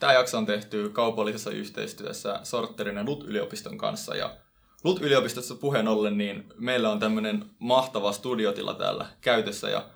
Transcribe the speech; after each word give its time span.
Tämä 0.00 0.12
jakso 0.12 0.38
on 0.38 0.46
tehty 0.46 0.88
kaupallisessa 0.88 1.50
yhteistyössä 1.50 2.40
Sorterin 2.42 2.96
ja 2.96 3.04
LUT-yliopiston 3.04 3.78
kanssa. 3.78 4.16
Ja 4.16 4.36
LUT-yliopistossa 4.84 5.54
puheen 5.54 5.88
ollen, 5.88 6.18
niin 6.18 6.44
meillä 6.58 6.90
on 6.90 6.98
tämmöinen 6.98 7.50
mahtava 7.58 8.12
studiotila 8.12 8.74
täällä 8.74 9.06
käytössä. 9.20 9.70
Ja 9.70 9.88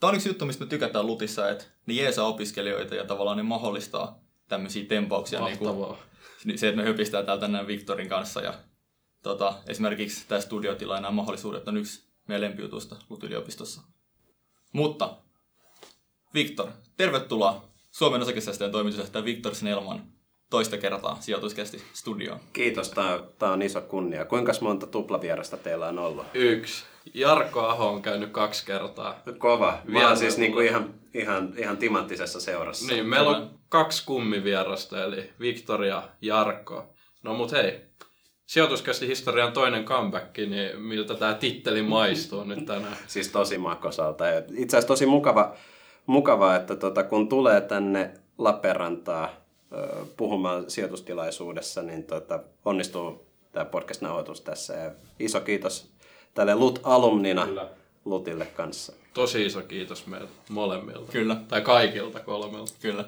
tämä 0.00 0.08
on 0.08 0.14
yksi 0.14 0.28
juttu, 0.28 0.46
mistä 0.46 0.64
me 0.64 0.68
tykätään 0.68 1.06
LUTissa, 1.06 1.50
että 1.50 1.64
ne 1.86 1.94
jeesaa 1.94 2.26
opiskelijoita 2.26 2.94
ja 2.94 3.04
tavallaan 3.04 3.36
ne 3.36 3.42
mahdollistaa 3.42 4.18
tämmöisiä 4.48 4.84
tempauksia. 4.84 5.40
Mahtavaa. 5.40 5.72
Niin 5.74 5.96
kuin, 6.44 6.58
se, 6.58 6.68
että 6.68 6.82
me 6.82 6.88
höpistää 6.88 7.22
täällä 7.22 7.40
tänään 7.40 7.66
Viktorin 7.66 8.08
kanssa. 8.08 8.40
Ja 8.40 8.54
tota, 9.22 9.54
esimerkiksi 9.66 10.24
tämä 10.28 10.40
studiotila 10.40 10.94
ja 10.94 11.00
nämä 11.00 11.12
mahdollisuudet 11.12 11.68
on 11.68 11.76
yksi 11.76 12.08
meidän 12.28 12.40
lempijutusta 12.40 12.96
LUT-yliopistossa. 13.10 13.80
Mutta 14.72 15.16
Viktor, 16.34 16.68
tervetuloa 16.96 17.71
Suomen 17.92 18.22
osakesäästäjän 18.22 18.72
toimitusjohtaja 18.72 19.24
Viktor 19.24 19.54
Snellman 19.54 20.02
toista 20.50 20.78
kertaa 20.78 21.16
sijoituskästi 21.20 21.82
studioon. 21.92 22.40
Kiitos, 22.52 22.90
tämä 23.38 23.52
on 23.52 23.62
iso 23.62 23.80
kunnia. 23.80 24.24
Kuinka 24.24 24.52
monta 24.60 24.86
tuplavierasta 24.86 25.56
teillä 25.56 25.88
on 25.88 25.98
ollut? 25.98 26.26
Yksi. 26.34 26.84
Jarkko 27.14 27.60
Aho 27.60 27.88
on 27.88 28.02
käynyt 28.02 28.30
kaksi 28.30 28.66
kertaa. 28.66 29.22
Kova. 29.38 29.78
Mä 29.84 30.08
oon 30.08 30.16
siis 30.16 30.38
niinku 30.38 30.60
ihan, 30.60 30.94
ihan, 31.14 31.54
ihan 31.56 31.76
timanttisessa 31.76 32.40
seurassa. 32.40 32.92
Niin, 32.92 33.06
meillä 33.06 33.30
on 33.30 33.50
kaksi 33.68 34.06
kummivierasta, 34.06 35.04
eli 35.04 35.30
Viktor 35.40 35.84
ja 35.84 36.08
Jarkko. 36.20 36.94
No 37.22 37.34
mut 37.34 37.52
hei, 37.52 37.80
sijoituskästi 38.46 39.08
historian 39.08 39.52
toinen 39.52 39.84
comeback, 39.84 40.38
niin 40.38 40.80
miltä 40.80 41.14
tämä 41.14 41.34
titteli 41.34 41.82
maistuu 41.82 42.44
nyt 42.44 42.66
tänään? 42.66 42.96
Siis 43.06 43.28
tosi 43.28 43.58
makosalta. 43.58 44.24
Itse 44.38 44.76
asiassa 44.76 44.88
tosi 44.88 45.06
mukava, 45.06 45.54
mukava 46.06 46.56
että 46.56 46.76
tota, 46.76 47.02
kun 47.02 47.28
tulee 47.28 47.60
tänne 47.60 48.14
Lappeenrantaa 48.38 49.28
puhumaan 50.16 50.70
sijoitustilaisuudessa, 50.70 51.82
niin 51.82 52.04
tota, 52.04 52.40
onnistuu 52.64 53.26
tämä 53.52 53.64
podcast-nauhoitus 53.64 54.40
tässä. 54.40 54.74
Ja 54.74 54.90
iso 55.18 55.40
kiitos 55.40 55.92
tälle 56.34 56.54
LUT-alumnina 56.54 57.46
Kyllä. 57.46 57.68
LUTille 58.04 58.46
kanssa. 58.46 58.92
Tosi 59.14 59.46
iso 59.46 59.62
kiitos 59.62 60.06
meiltä 60.06 60.32
molemmilta. 60.48 61.12
Kyllä. 61.12 61.36
Tai 61.48 61.60
kaikilta 61.60 62.20
kolmelta. 62.20 62.72
Kyllä. 62.80 63.04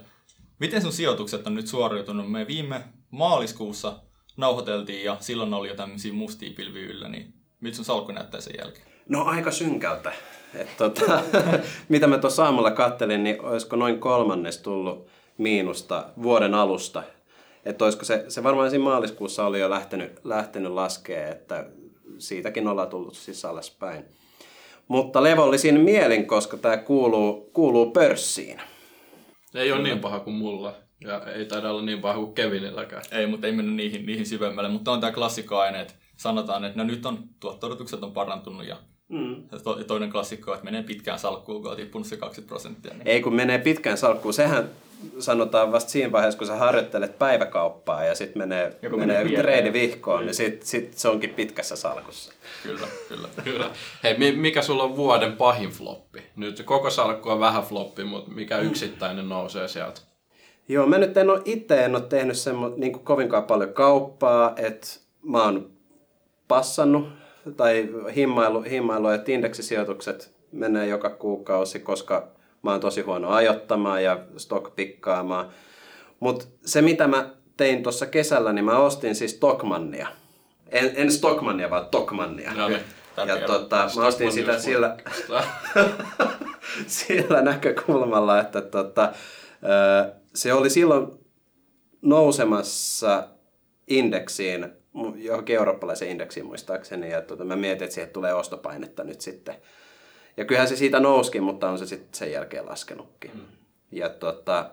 Miten 0.59 0.83
sun 0.83 0.93
sijoitukset 0.93 1.47
on 1.47 1.55
nyt 1.55 1.67
suoriutunut? 1.67 2.31
Me 2.31 2.47
viime 2.47 2.85
maaliskuussa 3.11 3.97
nauhoiteltiin 4.37 5.05
ja 5.05 5.17
silloin 5.21 5.55
oli 5.55 5.69
jo 5.69 5.75
tämmöisiä 5.75 6.13
mustia 6.13 6.53
pilviä 6.57 6.83
yllä, 6.83 7.09
niin 7.09 7.35
miltä 7.61 7.77
sun 7.77 7.85
salkku 7.85 8.13
näyttää 8.13 8.41
sen 8.41 8.55
jälkeen? 8.59 8.87
No 9.09 9.25
aika 9.25 9.51
synkältä. 9.51 10.13
Et, 10.55 10.77
tota, 10.77 11.21
mitä 11.89 12.07
mä 12.07 12.19
tuossa 12.19 12.45
aamulla 12.45 12.71
kattelin, 12.71 13.25
niin 13.25 13.41
olisiko 13.41 13.77
noin 13.77 14.01
kolmannes 14.01 14.59
tullut 14.59 15.09
miinusta 15.39 16.07
vuoden 16.23 16.55
alusta. 16.55 17.03
Että 17.65 17.85
olisiko 17.85 18.05
se, 18.05 18.25
se 18.29 18.43
varmaan 18.43 18.71
siinä 18.71 18.85
maaliskuussa 18.85 19.47
oli 19.47 19.61
jo 19.61 19.71
lähtenyt, 19.71 20.21
lähtenyt 20.25 20.73
laskea, 20.73 21.29
että 21.29 21.67
siitäkin 22.19 22.69
ollaan 22.69 22.89
tullut 22.89 23.15
siis 23.15 23.45
alaspäin. 23.45 24.05
Mutta 24.89 25.23
levollisin 25.23 25.81
mielin, 25.81 26.27
koska 26.27 26.57
tämä 26.57 26.77
kuuluu, 26.77 27.51
kuuluu 27.53 27.91
pörssiin. 27.91 28.61
Ei 29.55 29.73
ole 29.73 29.83
niin 29.83 29.99
paha 29.99 30.21
kuin 30.21 30.37
mulla. 30.37 30.75
Ja 31.01 31.33
ei 31.33 31.45
taida 31.45 31.71
olla 31.71 31.83
niin 31.83 32.01
paha 32.01 32.15
kuin 32.15 32.35
Kevinilläkään. 32.35 33.03
Ei, 33.13 33.27
mutta 33.27 33.47
ei 33.47 33.53
mennä 33.53 33.73
niihin, 33.73 34.07
niihin 34.07 34.27
syvemmälle. 34.27 34.71
Mutta 34.71 34.93
on 34.93 35.01
tämä 35.01 35.13
klassikko-aine, 35.13 35.81
että 35.81 35.95
sanotaan, 36.17 36.65
että 36.65 36.79
no 36.79 36.85
nyt 36.85 37.07
on, 37.07 37.19
tuotto 37.41 37.79
on 38.03 38.13
parantunut 38.13 38.67
ja 38.67 38.77
Mm. 39.09 39.37
Ja 39.53 39.85
toinen 39.87 40.11
klassikko, 40.11 40.53
että 40.55 40.65
menee 40.65 40.83
pitkään 40.83 41.19
salkkuun, 41.19 41.63
kun 41.63 41.71
on 41.71 41.77
tippunut 41.77 42.07
se 42.07 42.17
20 42.17 42.49
prosenttia. 42.49 42.95
Niin... 42.95 43.09
Ei, 43.09 43.23
kun 43.23 43.35
menee 43.35 43.59
pitkään 43.59 43.99
salkkuun. 43.99 44.35
Sehän 44.35 44.71
sanotaan 45.19 45.73
vasta 45.73 45.91
siinä 45.91 46.13
vaiheessa, 46.13 46.39
kun 46.39 46.47
sä 46.47 46.57
harjoittelet 46.57 47.19
päiväkauppaa 47.19 48.05
ja 48.05 48.15
sitten 48.15 48.43
menee, 48.43 48.79
menee 48.97 49.29
treeni 49.29 49.73
vihkoon, 49.73 50.27
niin 50.27 50.35
sitten 50.35 50.67
sit 50.67 50.99
se 50.99 51.09
onkin 51.09 51.31
pitkässä 51.31 51.77
salkussa. 51.77 52.33
Kyllä, 52.63 52.87
kyllä. 53.09 53.29
kyllä. 53.45 53.71
Hei, 54.03 54.33
mikä 54.33 54.63
sulla 54.63 54.83
on 54.83 54.97
vuoden 54.97 55.37
pahin 55.37 55.71
floppi? 55.71 56.23
Nyt 56.37 56.63
koko 56.63 56.91
salkku 56.91 57.31
on 57.31 57.41
vähän 57.41 57.63
floppi, 57.63 58.05
mutta 58.05 58.31
mikä 58.31 58.59
yksittäinen 58.59 59.29
nousee 59.29 59.69
sieltä? 59.69 60.01
Joo, 60.69 60.87
mä 60.87 60.99
nyt 60.99 61.17
en 61.17 61.31
ole 61.31 61.43
itse 61.45 61.85
en 61.85 61.95
ole 61.95 62.03
tehnyt 62.03 62.37
semmo, 62.37 62.73
niin 62.77 62.93
kovinkaan 62.93 63.45
paljon 63.45 63.73
kauppaa, 63.73 64.53
että 64.57 64.89
mä 65.23 65.43
oon 65.43 65.71
passannut 66.49 67.09
tai 67.57 67.89
himmailu, 68.17 68.63
himmailu 68.63 69.09
että 69.09 69.33
indeksisijoitukset 69.33 70.35
menee 70.53 70.87
joka 70.87 71.11
kuukausi, 71.11 71.81
koska 71.81 72.29
mä 72.63 72.71
oon 72.71 72.81
tosi 72.81 73.01
huono 73.01 73.31
ajottamaan 73.31 74.05
ja 74.05 74.19
stockpikkaamaan. 74.37 75.49
Mutta 76.21 76.45
se 76.65 76.83
mitä 76.83 77.07
mä 77.07 77.31
tein 77.57 77.83
tuossa 77.83 78.07
kesällä, 78.07 78.53
niin 78.53 78.65
mä 78.65 78.79
ostin 78.79 79.15
siis 79.15 79.35
Tokmannia. 79.35 80.09
En, 80.69 80.93
en 80.95 81.13
Stockmannia, 81.13 81.71
vaan 81.71 81.87
Tokmannia. 81.87 82.55
No 82.55 82.69
niin, 82.69 82.81
ja 83.27 83.47
tota, 83.47 83.91
mä 83.97 84.07
ostin 84.07 84.33
sitä 84.33 84.59
sillä, 84.59 84.97
sillä 86.87 87.43
näkökulmalla, 87.43 88.41
että 88.41 88.61
tota, 88.61 89.13
se 90.35 90.53
oli 90.53 90.71
silloin 90.71 91.07
nousemassa 92.03 93.29
indeksiin, 93.89 94.67
johonkin 95.17 95.57
eurooppalaisen 95.57 96.09
indeksiin 96.09 96.47
muistaakseni, 96.47 97.11
ja 97.11 97.23
tota, 97.23 97.45
mä 97.45 97.57
mietin, 97.57 97.85
että 97.85 97.95
siihen 97.95 98.11
tulee 98.11 98.35
ostopainetta 98.35 99.05
nyt 99.05 99.21
sitten. 99.21 99.55
Ja 100.37 100.45
kyllähän 100.45 100.69
se 100.69 100.77
siitä 100.77 101.01
nouskin, 101.01 101.43
mutta 101.43 101.71
on 101.71 101.79
se 101.79 101.87
sitten 101.87 102.15
sen 102.15 102.33
jälkeen 102.33 102.67
laskenutkin. 102.67 103.31
Mm. 103.35 103.41
Ja 103.93 104.09
tota, 104.09 104.71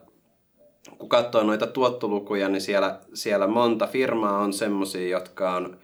kun 0.98 1.10
katsoo 1.10 1.44
noita 1.44 1.68
tuottolukuja, 1.68 2.50
niin 2.50 2.62
siellä, 2.62 3.00
siellä 3.14 3.48
monta 3.48 3.88
firmaa 3.88 4.40
on 4.40 4.54
semmoisia, 4.54 5.10
jotka 5.10 5.56
on 5.56 5.78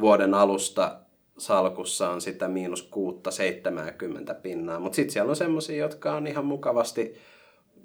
vuoden 0.00 0.34
alusta 0.34 0.98
salkussa 1.38 2.10
on 2.10 2.20
sitä 2.20 2.48
miinus 2.48 2.82
kuutta, 2.82 3.30
70 3.30 4.34
pinnaa. 4.34 4.80
Mutta 4.80 4.96
sitten 4.96 5.12
siellä 5.12 5.30
on 5.30 5.36
semmoisia, 5.36 5.76
jotka 5.76 6.12
on 6.12 6.26
ihan 6.26 6.44
mukavasti 6.44 7.14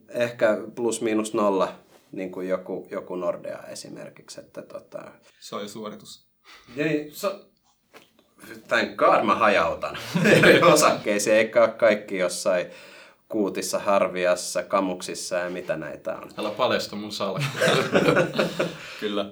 ehkä 0.10 0.58
plus 0.76 1.02
miinus 1.02 1.34
nolla, 1.34 1.74
niin 2.12 2.32
kuin 2.32 2.50
joku, 2.50 2.88
joku 2.92 3.16
Nordea 3.16 3.64
esimerkiksi. 3.68 4.40
Että 4.40 4.62
tota... 4.62 5.12
Se 5.40 5.56
on 5.56 5.62
jo 5.62 5.68
suoritus. 5.68 6.28
Niin, 6.76 7.12
so... 7.12 7.46
Thank 8.68 8.96
God 8.96 9.24
mä 9.24 9.36
hajautan 9.36 9.98
eri 10.26 10.62
osakkeisiin, 10.74 11.36
eikä 11.36 11.62
ole 11.64 11.72
kaikki 11.72 12.18
jossain 12.18 12.68
kuutissa, 13.30 13.80
harviassa, 13.80 14.64
kamuksissa 14.64 15.36
ja 15.36 15.50
mitä 15.50 15.78
näitä 15.78 16.16
on. 16.18 16.30
Älä 16.38 16.50
paljasta 16.50 16.96
mun 16.96 17.12
salkkuja. 17.12 17.72
Kyllä. 19.00 19.32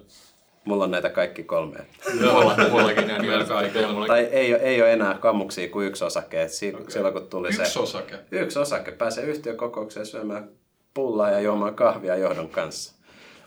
Mulla 0.66 0.84
on 0.84 0.92
näitä 0.92 1.10
kaikki 1.10 1.44
kolme. 1.44 1.80
Joo, 2.22 2.54
mullakin 2.72 3.08
ne 3.08 3.22
vielä 3.22 3.46
kaikki. 3.46 3.80
Tai 4.08 4.20
ei, 4.20 4.54
ei 4.54 4.82
ole 4.82 4.94
enää 4.94 5.14
kammuksia 5.14 5.70
kuin 5.70 5.88
yksi 5.88 6.04
osake. 6.04 6.42
Et 6.42 6.52
si- 6.52 6.74
okay. 6.74 6.86
Silloin 6.90 7.14
kun 7.14 7.28
tuli 7.28 7.48
yksi 7.48 7.66
se... 7.66 7.80
osake? 7.80 8.16
Yksi 8.32 8.60
osake. 8.60 8.92
Pääsee 8.92 9.24
yhtiökokoukseen 9.24 10.06
syömään 10.06 10.50
pullaa 11.00 11.30
ja 11.30 11.40
juomaan 11.40 11.76
kahvia 11.76 12.16
johdon 12.16 12.50
kanssa. 12.50 12.96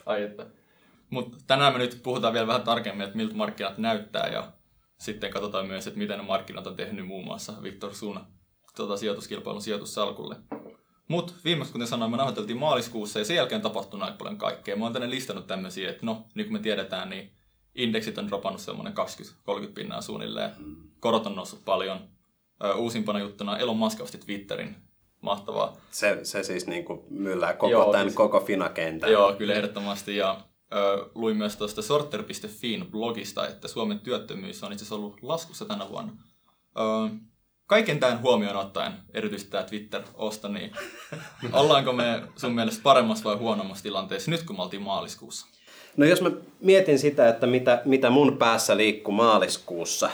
Ai 0.07 0.23
että. 0.23 0.47
Mutta 1.11 1.39
tänään 1.47 1.73
me 1.73 1.79
nyt 1.79 2.01
puhutaan 2.03 2.33
vielä 2.33 2.47
vähän 2.47 2.63
tarkemmin, 2.63 3.05
että 3.05 3.17
miltä 3.17 3.35
markkinat 3.35 3.79
näyttää 3.79 4.27
ja 4.27 4.53
sitten 4.99 5.31
katsotaan 5.31 5.67
myös, 5.67 5.87
että 5.87 5.99
miten 5.99 6.19
ne 6.19 6.25
markkinat 6.25 6.67
on 6.67 6.77
tehnyt 6.77 7.07
muun 7.07 7.25
muassa 7.25 7.53
Viktor 7.63 7.95
Suuna 7.95 8.27
tuota, 8.77 8.97
sijoituskilpailun 8.97 9.63
sijoitussalkulle. 9.63 10.37
Mutta 11.09 11.33
viimeksi, 11.45 11.73
kuten 11.73 11.89
sanoin, 11.89 12.11
me 12.11 12.17
nauhoiteltiin 12.17 12.59
maaliskuussa 12.59 13.19
ja 13.19 13.25
sen 13.25 13.37
jälkeen 13.37 13.59
on 13.59 13.63
tapahtunut 13.63 14.05
aika 14.05 14.17
paljon 14.17 14.39
kaikkea. 14.39 14.77
Mä 14.77 14.85
oon 14.85 14.93
tänne 14.93 15.11
listannut 15.11 15.47
tämmöisiä, 15.47 15.91
että 15.91 16.07
no, 16.07 16.25
niin 16.35 16.47
kuin 16.47 16.53
me 16.53 16.59
tiedetään, 16.59 17.11
niin 17.11 17.33
indeksit 17.75 18.19
on 18.19 18.29
dropannut 18.29 18.61
semmoinen 18.61 18.95
20-30 19.67 19.73
pinnaa 19.75 20.01
suunnilleen. 20.01 20.51
Korot 21.01 21.27
on 21.27 21.37
noussut 21.37 21.65
paljon. 21.65 22.01
Uusimpana 22.77 23.19
juttuna 23.19 23.59
Elon 23.59 23.77
Musk 23.77 24.01
osti 24.01 24.19
Twitterin. 24.19 24.77
Mahtavaa. 25.23 25.77
Se, 25.91 26.19
se 26.23 26.43
siis 26.43 26.67
niin 26.67 26.85
kuin 26.85 27.01
myllää 27.11 27.53
koko 27.53 27.71
joo, 27.71 27.93
tämän 27.93 28.07
siis, 28.07 28.17
koko 28.17 28.41
Fina-kentän. 28.41 29.13
Joo, 29.13 29.33
kyllä 29.33 29.55
ehdottomasti. 29.55 30.17
Ja 30.17 30.41
ö, 30.75 31.07
luin 31.15 31.37
myös 31.37 31.57
tuosta 31.57 31.83
sorter.fin 31.83 32.87
blogista, 32.91 33.49
että 33.49 33.69
Suomen 33.69 33.99
työttömyys 33.99 34.65
on 34.65 34.73
itse 34.73 34.83
asiassa 34.83 34.95
ollut 34.95 35.23
laskussa 35.23 35.65
tänä 35.65 35.89
vuonna. 35.89 36.13
Ö, 36.79 37.15
kaiken 37.67 38.01
tämän 38.01 38.23
huomioon 38.23 38.57
ottaen, 38.57 38.93
erityisesti 39.15 39.51
tämä 39.51 39.65
Twitter-osto, 39.65 40.49
niin 40.49 40.73
ollaanko 41.53 41.93
me 41.93 42.23
sun 42.37 42.53
mielestä 42.53 42.83
paremmassa 42.83 43.25
vai 43.25 43.37
huonommassa 43.37 43.83
tilanteessa 43.83 44.31
nyt, 44.31 44.43
kun 44.43 44.57
me 44.57 44.63
oltiin 44.63 44.83
maaliskuussa? 44.83 45.47
No 45.97 46.07
jos 46.07 46.21
mä 46.21 46.31
mietin 46.61 46.99
sitä, 46.99 47.29
että 47.29 47.47
mitä, 47.47 47.83
mitä 47.85 48.11
mun 48.11 48.39
päässä 48.39 48.77
liikkuu 48.77 49.15
maaliskuussa, 49.15 50.11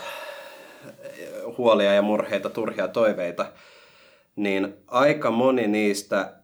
huolia 1.59 1.95
ja 1.95 2.03
murheita, 2.03 2.51
turhia 2.51 2.89
toiveita, 2.89 3.53
niin 4.39 4.75
aika 4.87 5.31
moni 5.31 5.67
niistä 5.67 6.35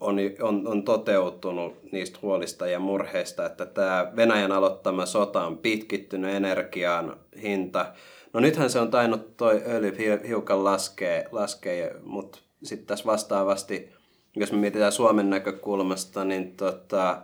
on, 0.00 0.16
on, 0.40 0.68
on 0.68 0.82
toteutunut 0.82 1.92
niistä 1.92 2.18
huolista 2.22 2.66
ja 2.66 2.78
murheista, 2.78 3.46
että 3.46 3.66
tämä 3.66 4.12
Venäjän 4.16 4.52
aloittama 4.52 5.06
sota 5.06 5.46
on 5.46 5.58
pitkittynyt 5.58 6.34
energian 6.34 7.16
hinta. 7.42 7.92
No 8.32 8.40
nythän 8.40 8.70
se 8.70 8.80
on 8.80 8.90
tainnut 8.90 9.36
toi 9.36 9.62
öljy 9.66 9.96
hiukan 10.28 10.64
laskee, 10.64 11.28
laskee 11.32 11.94
mutta 12.02 12.38
sitten 12.62 12.86
tässä 12.86 13.06
vastaavasti 13.06 13.96
jos 14.36 14.52
me 14.52 14.58
mietitään 14.58 14.92
Suomen 14.92 15.30
näkökulmasta, 15.30 16.24
niin 16.24 16.56
tota, 16.56 17.22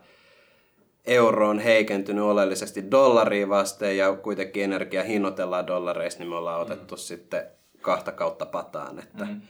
euro 1.07 1.49
on 1.49 1.59
heikentynyt 1.59 2.25
oleellisesti 2.25 2.91
dollariin 2.91 3.49
vasten 3.49 3.97
ja 3.97 4.17
kuitenkin 4.17 4.65
energia 4.65 5.03
hinnoitellaan 5.03 5.67
dollareissa, 5.67 6.19
niin 6.19 6.29
me 6.29 6.37
ollaan 6.37 6.61
otettu 6.61 6.95
mm. 6.95 6.99
sitten 6.99 7.47
kahta 7.83 8.13
kautta 8.13 8.47
pataan. 8.47 8.99
Että 8.99 9.25
mm. 9.25 9.41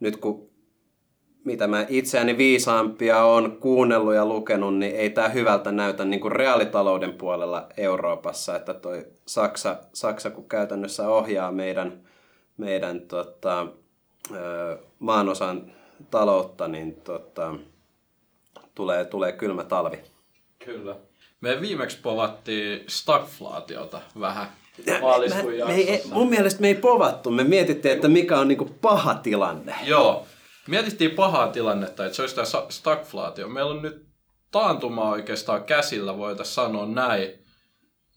Nyt 0.00 0.16
kun 0.16 0.50
mitä 1.46 1.66
mä 1.66 1.86
itseäni 1.88 2.38
viisaampia 2.38 3.24
on 3.24 3.56
kuunnellut 3.60 4.14
ja 4.14 4.26
lukenut, 4.26 4.78
niin 4.78 4.96
ei 4.96 5.10
tämä 5.10 5.28
hyvältä 5.28 5.72
näytä 5.72 6.04
niin 6.04 6.20
kuin 6.20 6.32
reaalitalouden 6.32 7.12
puolella 7.12 7.66
Euroopassa, 7.76 8.56
että 8.56 8.74
toi 8.74 9.06
Saksa, 9.26 9.76
Saksa 9.92 10.30
kun 10.30 10.48
käytännössä 10.48 11.08
ohjaa 11.08 11.52
meidän, 11.52 12.00
meidän 12.56 13.00
tota, 13.00 13.66
maanosan 14.98 15.72
taloutta, 16.10 16.68
niin 16.68 16.94
tota, 16.94 17.54
tulee, 18.74 19.04
tulee 19.04 19.32
kylmä 19.32 19.64
talvi. 19.64 19.98
Kyllä. 20.64 20.96
Me 21.40 21.60
viimeksi 21.60 21.98
povattiin 22.02 22.84
stagflaatiota 22.86 24.00
vähän 24.20 24.48
maaliskuun 25.00 25.52
me 25.66 25.74
ei, 25.74 26.02
Mun 26.12 26.28
mielestä 26.28 26.60
me 26.60 26.68
ei 26.68 26.74
povattu. 26.74 27.30
Me 27.30 27.44
mietittiin, 27.44 27.94
että 27.94 28.08
mikä 28.08 28.38
on 28.38 28.48
niinku 28.48 28.64
paha 28.80 29.14
tilanne. 29.14 29.74
Joo. 29.84 30.26
Mietittiin 30.68 31.10
pahaa 31.10 31.48
tilannetta, 31.48 32.04
että 32.06 32.16
se 32.16 32.22
olisi 32.22 32.34
tämä 32.34 32.46
stagflaatio. 32.68 33.48
Meillä 33.48 33.70
on 33.70 33.82
nyt 33.82 34.06
taantuma 34.50 35.10
oikeastaan 35.10 35.64
käsillä, 35.64 36.18
voitaisiin 36.18 36.54
sanoa 36.54 36.86
näin. 36.86 37.30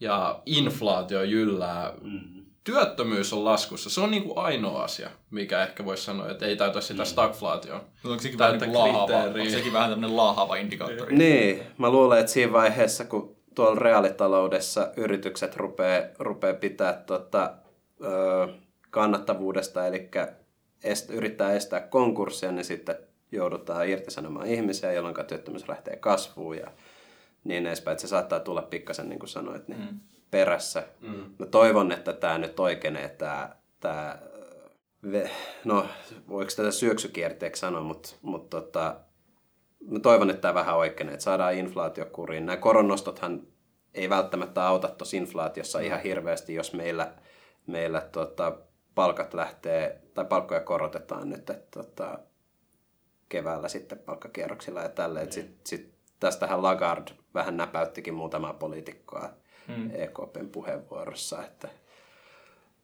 Ja 0.02 0.42
inflaatio 0.46 1.24
jyllää. 1.24 1.94
Mm 2.02 2.40
työttömyys 2.72 3.34
on 3.34 3.46
laskussa. 3.46 3.90
Se 3.90 4.02
on 4.02 4.12
niin 4.12 4.24
kuin 4.24 4.38
ainoa 4.38 4.84
asia, 4.84 5.10
mikä 5.32 5.64
ehkä 5.64 5.86
voisi 5.86 6.04
sanoa, 6.04 6.32
että 6.32 6.46
ei 6.46 6.56
täytä 6.56 6.82
sitä 6.82 7.04
mm. 7.04 7.06
stagflaatioon. 7.06 7.82
Onko 8.04 8.22
sekin 8.22 8.40
vähän, 8.40 8.60
niin 8.60 8.74
laahava, 8.74 9.24
onko 9.24 9.50
sekin 9.50 9.74
vähän 9.74 9.90
tämmöinen 9.90 10.18
laahava 10.18 10.56
indikaattori? 10.56 11.16
Niin, 11.16 11.64
mä 11.78 11.90
luulen, 11.90 12.20
että 12.20 12.32
siinä 12.32 12.54
vaiheessa, 12.54 13.06
kun 13.06 13.36
tuolla 13.56 13.80
reaalitaloudessa 13.80 14.92
yritykset 14.98 15.56
rupeaa, 15.56 16.02
rupeaa 16.20 16.54
pitää 16.54 16.94
tota, 16.94 17.54
ö, 18.04 18.48
kannattavuudesta, 18.90 19.88
eli 19.88 20.10
est, 20.84 21.10
yrittää 21.10 21.54
estää 21.54 21.80
konkurssia, 21.80 22.52
niin 22.52 22.66
sitten 22.66 22.98
joudutaan 23.32 23.88
irtisanomaan 23.88 24.48
ihmisiä, 24.48 24.92
jolloin 24.92 25.16
työttömyys 25.28 25.68
lähtee 25.68 25.96
kasvuun 25.96 26.58
ja 26.58 26.72
niin 27.44 27.68
edespäin. 27.68 27.94
Että 27.94 28.02
se 28.02 28.08
saattaa 28.08 28.40
tulla 28.40 28.62
pikkasen, 28.62 29.10
niin 29.10 29.20
kuin 29.20 29.30
sanoit, 29.30 29.68
niin 29.68 29.80
mm 29.80 30.00
perässä. 30.32 30.84
Mm. 31.02 31.24
Mä 31.40 31.46
toivon, 31.46 31.92
että 31.92 32.14
tämä 32.14 32.38
nyt 32.38 32.60
oikeenee 32.60 33.10
tämä, 33.10 33.50
tämä 33.80 34.20
no 35.64 35.86
voiko 36.30 36.52
tätä 36.56 36.72
syöksykierteeksi 36.72 37.60
sanoa, 37.60 37.82
mutta, 37.82 38.10
mutta 38.22 38.62
tota, 38.62 38.96
mä 39.88 40.00
toivon, 40.00 40.30
että 40.30 40.42
tämä 40.42 40.54
vähän 40.54 40.78
oikeenee, 40.78 41.14
että 41.14 41.24
saadaan 41.24 41.54
inflaatio 41.54 42.06
kuriin. 42.06 42.46
Nämä 42.46 42.58
koronostothan 42.58 43.48
ei 43.94 44.10
välttämättä 44.10 44.68
auta 44.68 44.88
tuossa 44.88 45.18
inflaatiossa 45.18 45.80
mm. 45.80 45.86
ihan 45.86 46.02
hirveästi, 46.02 46.54
jos 46.54 46.74
meillä, 46.74 47.14
meillä 47.68 48.02
tota, 48.02 48.58
palkat 48.96 49.34
lähtee, 49.34 50.02
tai 50.14 50.26
palkkoja 50.26 50.62
korotetaan 50.62 51.30
nyt 51.30 51.50
että, 51.50 51.84
tota, 51.84 52.20
keväällä 53.30 53.68
sitten 53.68 54.00
palkkakierroksilla 54.00 54.82
ja 54.82 54.90
tälleen. 54.90 55.26
Mm. 55.26 55.32
Sit, 55.32 55.56
sit, 55.64 55.94
tästähän 56.20 56.64
Lagarde 56.64 57.12
vähän 57.34 57.58
näpäyttikin 57.58 58.14
muutamaa 58.14 58.54
poliitikkoa 58.54 59.30
mm. 59.68 59.92
EKPn 59.94 60.50
puheenvuorossa, 60.52 61.44
että 61.46 61.70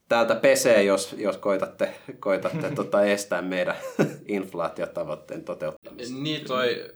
täältä 0.10 0.36
pesee, 0.36 0.84
jos, 0.84 1.16
jos 1.18 1.38
koitatte, 1.38 1.96
koitatte 2.20 2.72
tota 2.76 3.02
estää 3.02 3.42
meidän 3.42 3.76
inflaatiotavoitteen 4.28 5.44
toteuttamista. 5.44 6.16
Niin 6.20 6.46
toi 6.46 6.94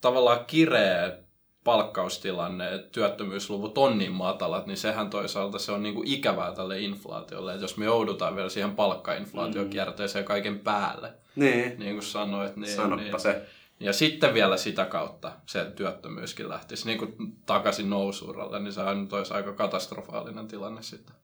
tavallaan 0.00 0.44
kireä 0.46 1.18
palkkaustilanne, 1.64 2.74
että 2.74 2.90
työttömyysluvut 2.92 3.78
on 3.78 3.98
niin 3.98 4.12
matalat, 4.12 4.66
niin 4.66 4.76
sehän 4.76 5.10
toisaalta 5.10 5.58
se 5.58 5.72
on 5.72 5.82
niin 5.82 5.94
kuin 5.94 6.08
ikävää 6.08 6.52
tälle 6.52 6.80
inflaatiolle, 6.80 7.52
että 7.52 7.64
jos 7.64 7.76
me 7.76 7.84
joudutaan 7.84 8.36
vielä 8.36 8.48
siihen 8.48 8.76
palkkainflaatiokierteeseen 8.76 10.24
kaiken 10.24 10.58
päälle, 10.58 11.12
niin, 11.36 11.78
niin 11.78 11.92
kuin 11.92 12.02
sanoit, 12.02 12.56
niin, 12.56 12.76
Sanoppa 12.76 12.96
niin, 12.96 13.20
se. 13.20 13.42
Ja 13.80 13.92
sitten 13.92 14.34
vielä 14.34 14.56
sitä 14.56 14.84
kautta 14.84 15.32
se 15.46 15.64
työttömyyskin 15.64 16.48
lähtisi 16.48 16.86
niin 16.86 16.98
kuin 16.98 17.16
takaisin 17.46 17.90
nousuuralle, 17.90 18.60
niin 18.60 18.72
se 18.72 18.80
on 18.80 19.08
olisi 19.12 19.34
aika 19.34 19.52
katastrofaalinen 19.52 20.48
tilanne 20.48 20.82
sitten. 20.82 21.14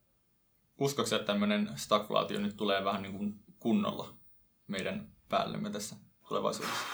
Uskoksi, 0.80 1.14
että 1.14 1.26
tämmöinen 1.26 1.70
stagflaatio 1.76 2.40
nyt 2.40 2.56
tulee 2.56 2.84
vähän 2.84 3.02
niin 3.02 3.16
kuin 3.18 3.34
kunnolla 3.58 4.08
meidän 4.66 5.08
päällemme 5.28 5.70
tässä 5.70 5.96
tulevaisuudessa? 6.28 6.84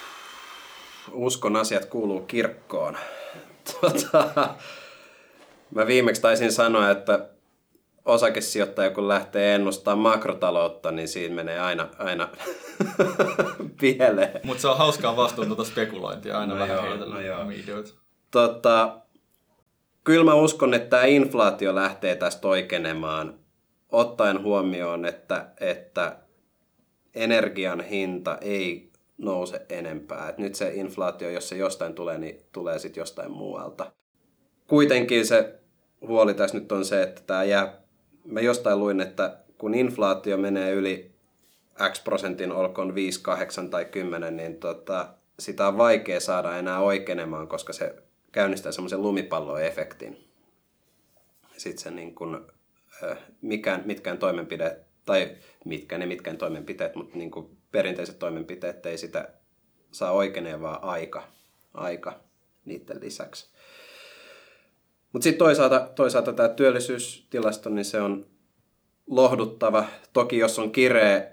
Uskon 1.12 1.56
asiat 1.56 1.84
kuuluu 1.84 2.20
kirkkoon. 2.20 2.96
Tuota, 3.80 4.54
mä 5.74 5.86
viimeksi 5.86 6.22
taisin 6.22 6.52
sanoa, 6.52 6.90
että 6.90 7.28
osakesijoittaja 8.04 8.90
kun 8.90 9.08
lähtee 9.08 9.54
ennustamaan 9.54 9.98
makrotaloutta, 9.98 10.90
niin 10.90 11.08
siinä 11.08 11.34
menee 11.34 11.60
aina, 11.60 11.88
aina 11.98 12.28
pieleen. 13.80 14.40
Mutta 14.44 14.60
se 14.60 14.68
on 14.68 14.78
hauskaa 14.78 15.16
vastuun 15.16 15.46
tuota 15.46 15.64
spekulointia, 15.64 16.38
aina 16.38 16.54
no 16.54 16.60
vähän 16.60 16.76
joo, 16.76 16.84
heitellä 16.84 17.14
no 17.14 17.20
Tota, 18.30 18.98
kyllä 20.04 20.24
mä 20.24 20.34
uskon, 20.34 20.74
että 20.74 20.88
tämä 20.88 21.04
inflaatio 21.04 21.74
lähtee 21.74 22.16
tästä 22.16 22.48
oikeenemaan, 22.48 23.45
ottaen 23.92 24.42
huomioon, 24.42 25.04
että, 25.04 25.46
että 25.60 26.16
energian 27.14 27.80
hinta 27.80 28.38
ei 28.40 28.90
nouse 29.18 29.66
enempää. 29.68 30.28
Et 30.28 30.38
nyt 30.38 30.54
se 30.54 30.74
inflaatio, 30.74 31.30
jos 31.30 31.48
se 31.48 31.56
jostain 31.56 31.94
tulee, 31.94 32.18
niin 32.18 32.40
tulee 32.52 32.78
sitten 32.78 33.00
jostain 33.00 33.30
muualta. 33.30 33.92
Kuitenkin 34.66 35.26
se 35.26 35.60
huoli 36.06 36.34
tässä 36.34 36.58
nyt 36.58 36.72
on 36.72 36.84
se, 36.84 37.02
että 37.02 37.22
tämä 37.26 37.44
jää 37.44 37.86
mä 38.24 38.40
jostain 38.40 38.78
luin, 38.78 39.00
että 39.00 39.38
kun 39.58 39.74
inflaatio 39.74 40.36
menee 40.36 40.72
yli 40.72 41.16
X 41.92 42.04
prosentin, 42.04 42.52
olkoon 42.52 42.94
5, 42.94 43.20
8 43.22 43.70
tai 43.70 43.84
10, 43.84 44.36
niin 44.36 44.56
tota, 44.56 45.08
sitä 45.38 45.68
on 45.68 45.78
vaikea 45.78 46.20
saada 46.20 46.56
enää 46.56 46.80
oikeenemaan, 46.80 47.48
koska 47.48 47.72
se 47.72 47.94
käynnistää 48.32 48.72
semmoisen 48.72 49.02
lumipalloefektin. 49.02 50.28
Sitten 51.56 51.82
se 51.82 51.90
niin 51.90 52.14
kun, 52.14 52.52
mikään, 53.40 53.82
mitkään 53.84 54.18
toimenpide, 54.18 54.76
tai 55.04 55.36
mitkä 55.64 55.98
ne 55.98 56.06
mitkään 56.06 56.38
toimenpiteet, 56.38 56.94
mutta 56.94 57.18
niin 57.18 57.30
kuin 57.30 57.56
perinteiset 57.72 58.18
toimenpiteet 58.18 58.86
ei 58.86 58.98
sitä 58.98 59.28
saa 59.90 60.12
oikeenevaa 60.12 60.90
aika, 60.90 61.28
aika 61.74 62.20
niiden 62.64 63.00
lisäksi. 63.00 63.50
Mutta 65.12 65.24
sitten 65.24 65.38
toisaalta, 65.38 65.80
toisaalta 65.94 66.32
tämä 66.32 66.48
työllisyystilasto, 66.48 67.70
niin 67.70 67.84
se 67.84 68.00
on 68.00 68.26
lohduttava. 69.06 69.84
Toki 70.12 70.38
jos 70.38 70.58
on 70.58 70.72
kireä, 70.72 71.30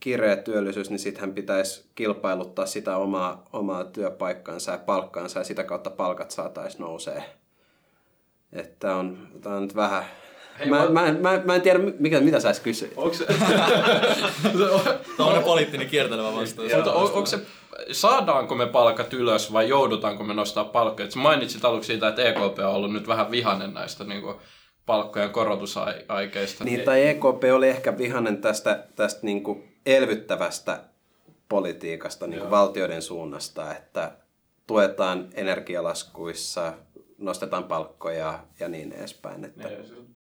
kireä 0.00 0.36
työllisyys, 0.36 0.90
niin 0.90 0.98
sittenhän 0.98 1.34
pitäisi 1.34 1.90
kilpailuttaa 1.94 2.66
sitä 2.66 2.96
omaa, 2.96 3.48
omaa 3.52 3.84
työpaikkaansa 3.84 4.72
ja 4.72 4.78
palkkaansa 4.78 5.40
ja 5.40 5.44
sitä 5.44 5.64
kautta 5.64 5.90
palkat 5.90 6.30
saataisiin 6.30 6.80
nousee. 6.80 7.24
Että 8.52 8.96
on, 8.96 9.28
tämä 9.40 9.56
on 9.56 9.62
nyt 9.62 9.74
vähän... 9.74 10.04
Mä, 10.66 10.76
mä, 10.76 10.88
mä, 10.88 11.12
mä, 11.12 11.42
mä, 11.44 11.54
en 11.54 11.62
tiedä, 11.62 11.78
mikä, 11.98 12.20
mitä 12.20 12.40
sä 12.40 12.48
edes 12.48 12.60
kysyit. 12.60 12.92
Onko 12.96 13.14
se... 13.14 13.26
Tämä 15.16 15.28
on 15.28 15.44
poliittinen 15.44 15.88
kiertelevä 15.88 16.32
vastaus. 16.34 16.72
on, 16.72 16.88
onko 16.88 17.26
se 17.26 17.38
saadaanko 17.92 18.54
me 18.54 18.66
palkat 18.66 19.12
ylös 19.12 19.52
vai 19.52 19.68
joudutaanko 19.68 20.24
me 20.24 20.34
nostaa 20.34 20.64
palkkoja? 20.64 21.10
Sä 21.10 21.18
mainitsit 21.18 21.64
aluksi 21.64 21.86
siitä, 21.86 22.08
että 22.08 22.22
EKP 22.22 22.58
on 22.58 22.74
ollut 22.74 22.92
nyt 22.92 23.08
vähän 23.08 23.30
vihanen 23.30 23.74
näistä 23.74 24.04
niin 24.04 24.22
kuin, 24.22 24.36
palkkojen 24.86 25.30
korotusaikeista. 25.30 26.64
Niin, 26.64 26.80
tai 26.80 27.08
EKP 27.08 27.44
oli 27.54 27.68
ehkä 27.68 27.98
vihanen 27.98 28.40
tästä, 28.40 28.86
tästä 28.96 29.20
niin 29.22 29.42
kuin 29.42 29.78
elvyttävästä 29.86 30.80
politiikasta 31.48 32.26
niin 32.26 32.40
kuin 32.40 32.50
valtioiden 32.50 33.02
suunnasta, 33.02 33.76
että 33.76 34.12
tuetaan 34.66 35.28
energialaskuissa, 35.34 36.72
nostetaan 37.18 37.64
palkkoja 37.64 38.38
ja 38.60 38.68
niin 38.68 38.92
edespäin. 38.92 39.44
Että... 39.44 39.68
Niin, 39.68 40.16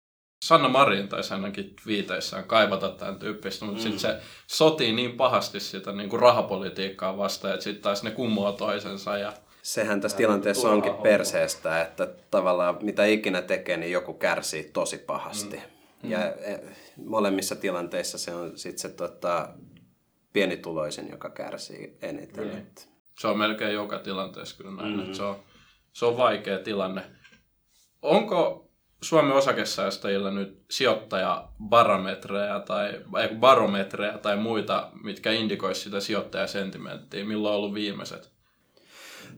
Sanna 0.44 0.68
Marin 0.68 1.08
taisi 1.08 1.34
ainakin 1.34 1.74
viiteissään 1.86 2.44
kaivata 2.44 2.88
tämän 2.88 3.18
tyyppistä, 3.18 3.64
mutta 3.64 3.78
mm. 3.78 3.82
sitten 3.82 4.00
se 4.00 4.20
sotii 4.46 4.92
niin 4.92 5.16
pahasti 5.16 5.60
sitä 5.60 5.92
niin 5.92 6.10
kuin 6.10 6.20
rahapolitiikkaa 6.20 7.16
vastaan, 7.16 7.54
että 7.54 7.64
sitten 7.64 7.82
taas 7.82 8.02
ne 8.02 8.10
kummoaa 8.10 8.52
toisensa. 8.52 9.18
Ja... 9.18 9.32
Sehän 9.62 10.00
tässä 10.00 10.16
tilanteessa 10.16 10.70
onkin 10.70 10.94
perseestä, 10.94 11.82
että 11.82 12.08
tavallaan 12.30 12.78
mitä 12.82 13.04
ikinä 13.04 13.42
tekee, 13.42 13.76
niin 13.76 13.92
joku 13.92 14.14
kärsii 14.14 14.64
tosi 14.64 14.98
pahasti. 14.98 15.56
Mm. 16.02 16.10
Ja 16.10 16.34
e, 16.34 16.60
molemmissa 16.96 17.56
tilanteissa 17.56 18.18
se 18.18 18.34
on 18.34 18.58
sitten 18.58 18.78
se 18.78 18.88
tota, 18.88 19.48
pienituloisin, 20.32 21.10
joka 21.10 21.30
kärsii 21.30 21.98
eniten. 22.02 22.44
Mm. 22.44 22.66
Se 23.18 23.28
on 23.28 23.38
melkein 23.38 23.74
joka 23.74 23.98
tilanteessa 23.98 24.56
kyllä 24.56 24.82
näin, 24.82 24.96
mm-hmm. 24.96 25.12
se, 25.12 25.22
on, 25.22 25.42
se 25.92 26.06
on 26.06 26.16
vaikea 26.16 26.58
tilanne. 26.58 27.02
Onko 28.02 28.69
Suomen 29.02 29.32
osakesäästäjillä 29.32 30.30
nyt 30.30 30.62
sijoittajabarometreja 30.70 32.60
tai 32.60 33.00
barometreja 33.40 34.18
tai 34.18 34.36
muita, 34.36 34.90
mitkä 35.02 35.32
indikoisivat 35.32 35.84
sitä 35.84 36.00
sijoittajasentimenttiä? 36.00 37.24
Milloin 37.24 37.52
on 37.52 37.58
ollut 37.58 37.74
viimeiset? 37.74 38.30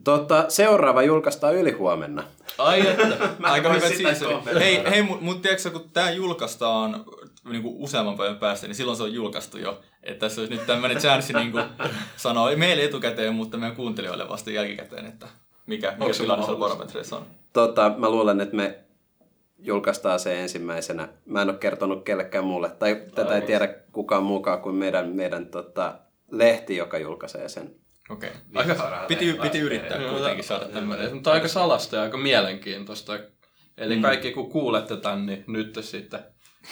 Tota, 0.04 0.44
seuraava 0.48 1.02
julkaistaan 1.02 1.54
ylihuomenna. 1.54 2.24
Ai 2.58 2.88
että, 2.88 3.28
aika 3.42 3.72
hyvä 3.72 3.88
siis. 3.88 4.24
Hei, 4.58 4.90
hei 4.90 5.02
mutta 5.02 5.24
mut 5.24 5.42
tiedätkö, 5.42 5.70
kun 5.70 5.90
tämä 5.92 6.10
julkaistaan 6.10 7.04
niin 7.50 7.62
kuin 7.62 7.74
useamman 7.78 8.16
päivän 8.16 8.38
päästä, 8.38 8.66
niin 8.66 8.74
silloin 8.74 8.96
se 8.96 9.02
on 9.02 9.14
julkaistu 9.14 9.58
jo. 9.58 9.80
Että 10.02 10.20
tässä 10.20 10.40
olisi 10.40 10.54
nyt 10.54 10.66
tämmöinen 10.66 10.98
chanssi 10.98 11.32
niin 11.32 11.52
kuin 11.52 11.64
sanoa, 12.16 12.50
ei 12.50 12.56
meille 12.56 12.84
etukäteen, 12.84 13.34
mutta 13.34 13.56
meidän 13.56 13.76
kuuntelijoille 13.76 14.28
vasta 14.28 14.50
jälkikäteen, 14.50 15.06
että 15.06 15.28
mikä, 15.66 15.94
mikä 15.98 16.12
tilanne 16.12 16.44
siellä 16.44 16.58
barometreissa 16.58 17.16
on. 17.16 17.26
Tota, 17.52 17.92
mä 17.96 18.10
luulen, 18.10 18.40
että 18.40 18.56
me 18.56 18.78
julkaistaan 19.62 20.20
se 20.20 20.40
ensimmäisenä. 20.40 21.08
Mä 21.26 21.42
en 21.42 21.50
ole 21.50 21.58
kertonut 21.58 22.04
kellekään 22.04 22.44
muulle, 22.44 22.70
tai 22.70 23.02
tätä 23.14 23.34
ei 23.34 23.42
tiedä 23.42 23.68
kukaan 23.92 24.22
mukaan 24.22 24.60
kuin 24.60 24.74
meidän, 24.74 25.08
meidän 25.08 25.46
tota, 25.46 25.94
lehti, 26.30 26.76
joka 26.76 26.98
julkaisee 26.98 27.48
sen. 27.48 27.74
Okei. 28.10 28.30
Okay. 28.30 28.70
Aika, 28.70 29.04
piti, 29.08 29.38
piti 29.42 29.58
yrittää 29.58 29.98
kuitenkin 30.10 30.44
saada 30.44 30.64
tämmöinen. 30.64 31.14
Mutta 31.14 31.32
aika 31.32 31.48
salasta 31.48 31.96
ja 31.96 32.02
aika 32.02 32.16
mielenkiintoista. 32.16 33.18
Eli 33.78 33.96
mm. 33.96 34.02
kaikki 34.02 34.32
kun 34.32 34.50
kuulette 34.50 34.96
tän, 34.96 35.26
niin 35.26 35.44
nyt 35.46 35.78
sitten 35.80 36.20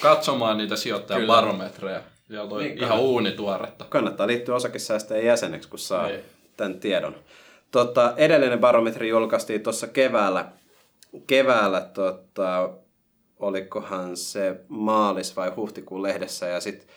katsomaan 0.01 0.57
niitä 0.57 0.75
sijoittajabarometreja. 0.75 2.01
Ja 2.29 2.41
on 2.43 2.59
niin, 2.59 2.77
ihan 2.77 2.99
uunituoretta. 2.99 3.85
Kannattaa 3.89 4.27
liittyä 4.27 4.55
osakesäästäjän 4.55 5.25
jäseneksi, 5.25 5.69
kun 5.69 5.79
saa 5.79 6.07
niin. 6.07 6.19
tämän 6.57 6.79
tiedon. 6.79 7.15
Tota, 7.71 8.13
edellinen 8.17 8.59
barometri 8.59 9.09
julkaistiin 9.09 9.63
tuossa 9.63 9.87
keväällä. 9.87 10.45
Keväällä 11.27 11.81
tota, 11.81 12.69
olikohan 13.41 14.17
se 14.17 14.55
maalis- 14.69 15.35
vai 15.35 15.49
huhtikuun 15.49 16.03
lehdessä. 16.03 16.47
Ja 16.47 16.59
sitten 16.59 16.87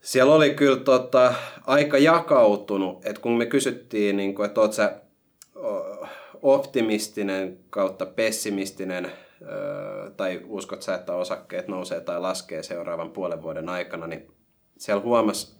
siellä 0.00 0.34
oli 0.34 0.54
kyllä 0.54 0.76
tota, 0.76 1.34
aika 1.66 1.98
jakautunut, 1.98 3.06
että 3.06 3.22
kun 3.22 3.38
me 3.38 3.46
kysyttiin, 3.46 4.16
niin 4.16 4.34
kuin, 4.34 4.46
että 4.46 4.72
sä 4.72 5.00
optimistinen 6.42 7.58
kautta 7.70 8.06
pessimistinen, 8.06 9.12
tai 10.16 10.40
uskot 10.46 10.82
sä, 10.82 10.94
että 10.94 11.14
osakkeet 11.14 11.68
nousee 11.68 12.00
tai 12.00 12.20
laskee 12.20 12.62
seuraavan 12.62 13.10
puolen 13.10 13.42
vuoden 13.42 13.68
aikana, 13.68 14.06
niin 14.06 14.32
siellä 14.78 15.02
huomasi 15.02 15.56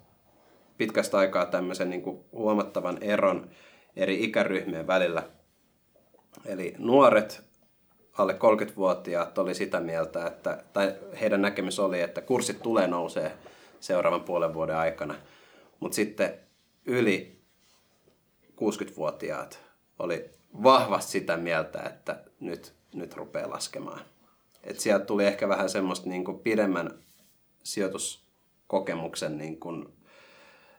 pitkästä 0.78 1.18
aikaa 1.18 1.46
tämmöisen 1.46 1.90
niin 1.90 2.02
kuin 2.02 2.24
huomattavan 2.32 2.98
eron 3.00 3.50
eri 3.96 4.24
ikäryhmien 4.24 4.86
välillä. 4.86 5.22
Eli 6.46 6.74
nuoret, 6.78 7.49
alle 8.18 8.32
30-vuotiaat 8.32 9.38
oli 9.38 9.54
sitä 9.54 9.80
mieltä, 9.80 10.26
että, 10.26 10.64
tai 10.72 10.94
heidän 11.20 11.42
näkemys 11.42 11.78
oli, 11.78 12.00
että 12.00 12.20
kurssit 12.20 12.62
tulee 12.62 12.86
nousee 12.86 13.32
seuraavan 13.80 14.24
puolen 14.24 14.54
vuoden 14.54 14.76
aikana. 14.76 15.14
Mutta 15.80 15.94
sitten 15.94 16.34
yli 16.86 17.40
60-vuotiaat 18.60 19.60
oli 19.98 20.30
vahvasti 20.62 21.12
sitä 21.12 21.36
mieltä, 21.36 21.82
että 21.82 22.24
nyt, 22.40 22.74
nyt 22.94 23.14
rupeaa 23.14 23.50
laskemaan. 23.50 24.00
Et 24.64 24.80
sieltä 24.80 25.04
tuli 25.04 25.26
ehkä 25.26 25.48
vähän 25.48 25.68
semmoista 25.68 26.08
niin 26.08 26.24
kuin 26.24 26.38
pidemmän 26.38 26.90
sijoituskokemuksen 27.62 29.38
niin 29.38 29.60
kuin 29.60 29.88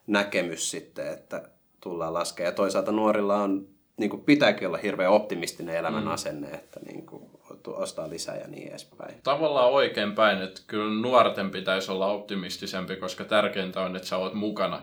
näkemys 0.07 0.71
sitten, 0.71 1.07
että 1.07 1.49
tullaan 1.81 2.13
laskemaan. 2.13 2.51
Ja 2.51 2.55
toisaalta 2.55 2.91
nuorilla 2.91 3.35
on, 3.35 3.67
niin 4.01 4.09
kuin 4.09 4.23
pitääkin 4.23 4.67
olla 4.67 4.77
hirveän 4.77 5.11
optimistinen 5.11 5.75
elämän 5.75 6.03
mm. 6.03 6.11
asenne, 6.11 6.47
että 6.47 6.79
niin 6.79 7.05
kuin 7.05 7.23
ostaa 7.67 8.09
lisää 8.09 8.37
ja 8.37 8.47
niin 8.47 8.69
edespäin. 8.69 9.15
Tavallaan 9.23 9.71
oikein 9.71 10.15
päin, 10.15 10.41
että 10.41 10.61
kyllä 10.67 11.01
nuorten 11.01 11.51
pitäisi 11.51 11.91
olla 11.91 12.07
optimistisempi, 12.07 12.95
koska 12.95 13.23
tärkeintä 13.23 13.81
on, 13.81 13.95
että 13.95 14.07
sä 14.07 14.17
oot 14.17 14.33
mukana 14.33 14.81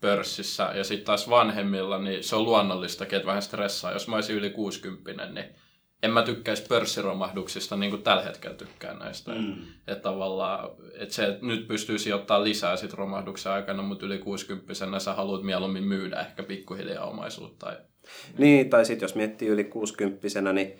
pörssissä. 0.00 0.70
Ja 0.74 0.84
sitten 0.84 1.06
taas 1.06 1.30
vanhemmilla, 1.30 1.98
niin 1.98 2.24
se 2.24 2.36
on 2.36 2.44
luonnollista, 2.44 3.04
että 3.04 3.26
vähän 3.26 3.42
stressaa. 3.42 3.92
Jos 3.92 4.08
mä 4.08 4.14
olisin 4.14 4.36
yli 4.36 4.50
60, 4.50 5.26
niin 5.26 5.46
en 6.02 6.10
mä 6.10 6.22
tykkäisi 6.22 6.66
pörssiromahduksista 6.68 7.76
niin 7.76 7.90
kuin 7.90 8.02
tällä 8.02 8.22
hetkellä 8.22 8.56
tykkään 8.56 8.98
näistä. 8.98 9.32
Mm. 9.32 9.54
Että 9.86 10.02
tavallaan, 10.02 10.70
että 10.94 11.14
se 11.14 11.24
että 11.24 11.46
nyt 11.46 11.68
pystyy 11.68 11.98
sijoittamaan 11.98 12.44
lisää 12.44 12.76
sit 12.76 12.92
romahduksen 12.92 13.52
aikana, 13.52 13.82
mutta 13.82 14.06
yli 14.06 14.18
60 14.18 14.98
sä 14.98 15.12
haluat 15.14 15.42
mieluummin 15.42 15.84
myydä 15.84 16.20
ehkä 16.20 16.42
pikkuhiljaa 16.42 17.04
omaisuutta. 17.04 17.72
Niin, 18.38 18.70
tai 18.70 18.84
sitten 18.84 19.04
jos 19.04 19.14
miettii 19.14 19.48
yli 19.48 19.64
60 19.64 20.52
niin 20.52 20.72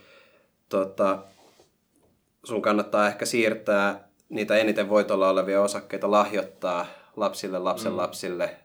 tota, 0.68 1.18
sun 2.44 2.62
kannattaa 2.62 3.08
ehkä 3.08 3.24
siirtää 3.24 4.08
niitä 4.28 4.56
eniten 4.56 4.88
voitolla 4.88 5.30
olevia 5.30 5.62
osakkeita 5.62 6.10
lahjoittaa 6.10 6.86
lapsille, 7.16 7.58
lapsen 7.58 7.92
mm. 7.92 7.98
lapsille, 7.98 8.56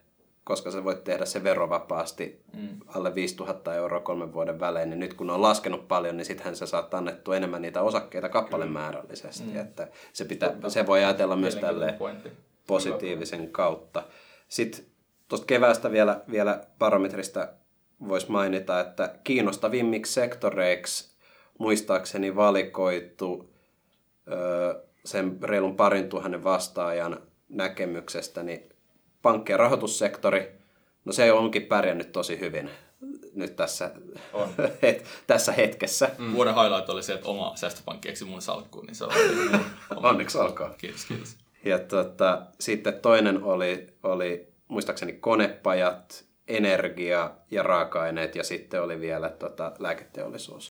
koska 0.44 0.70
sä 0.70 0.84
voit 0.84 1.04
tehdä 1.04 1.24
se 1.24 1.42
verovapaasti 1.42 2.42
mm. 2.52 2.68
alle 2.86 3.14
5000 3.14 3.74
euroa 3.74 4.00
kolmen 4.00 4.32
vuoden 4.32 4.60
välein, 4.60 4.90
niin 4.90 5.00
nyt 5.00 5.14
kun 5.14 5.30
on 5.30 5.42
laskenut 5.42 5.88
paljon, 5.88 6.16
niin 6.16 6.24
sittenhän 6.24 6.56
sä 6.56 6.66
saat 6.66 6.94
annettua 6.94 7.36
enemmän 7.36 7.62
niitä 7.62 7.82
osakkeita 7.82 8.28
kappalemäärällisesti. 8.28 9.50
Mm. 9.50 9.60
Että 9.60 9.88
se, 10.12 10.24
pitää, 10.24 10.54
se 10.68 10.86
voi 10.86 11.04
ajatella 11.04 11.36
myös 11.36 11.56
tälle 11.56 11.98
positiivisen 12.66 13.50
kautta. 13.50 14.02
Sitten 14.48 14.84
tuosta 15.28 15.46
keväästä 15.46 15.90
vielä, 15.90 16.20
vielä 16.30 16.60
parametrista 16.78 17.48
voisi 18.08 18.30
mainita, 18.30 18.80
että 18.80 19.14
kiinnostavimmiksi 19.24 20.12
sektoreiksi 20.12 21.10
muistaakseni 21.58 22.36
valikoitu 22.36 23.54
ö, 24.32 24.82
sen 25.04 25.38
reilun 25.42 25.76
parin 25.76 26.08
tuhannen 26.08 26.44
vastaajan 26.44 27.22
näkemyksestä, 27.48 28.42
niin 28.42 28.68
pankki- 29.22 29.52
ja 29.52 29.56
rahoitussektori, 29.56 30.52
no 31.04 31.12
se 31.12 31.32
onkin 31.32 31.66
pärjännyt 31.66 32.12
tosi 32.12 32.40
hyvin 32.40 32.70
nyt 33.34 33.56
tässä, 33.56 33.90
on. 34.32 34.48
het, 34.82 35.04
tässä 35.26 35.52
hetkessä. 35.52 36.10
Mm. 36.18 36.32
Vuoden 36.32 36.54
highlight 36.54 36.88
oli 36.88 37.02
se, 37.02 37.14
että 37.14 37.28
oma 37.28 37.52
säästöpankki 37.56 38.08
eksi 38.08 38.24
mun 38.24 38.42
salkkuun, 38.42 38.86
niin 38.86 38.94
se 38.94 39.04
on. 39.04 39.10
Onneksi 39.96 40.38
alkaa. 40.38 40.74
Kiitos, 40.78 41.04
kiitos. 41.04 41.36
Ja 41.64 41.78
tota, 41.78 42.42
sitten 42.60 42.94
toinen 42.94 43.42
oli, 43.42 43.86
oli 44.02 44.48
muistaakseni 44.68 45.12
konepajat, 45.12 46.24
energia 46.48 47.30
ja 47.50 47.62
raaka-aineet 47.62 48.34
ja 48.34 48.44
sitten 48.44 48.82
oli 48.82 49.00
vielä 49.00 49.28
tota, 49.30 49.72
lääketeollisuus. 49.78 50.68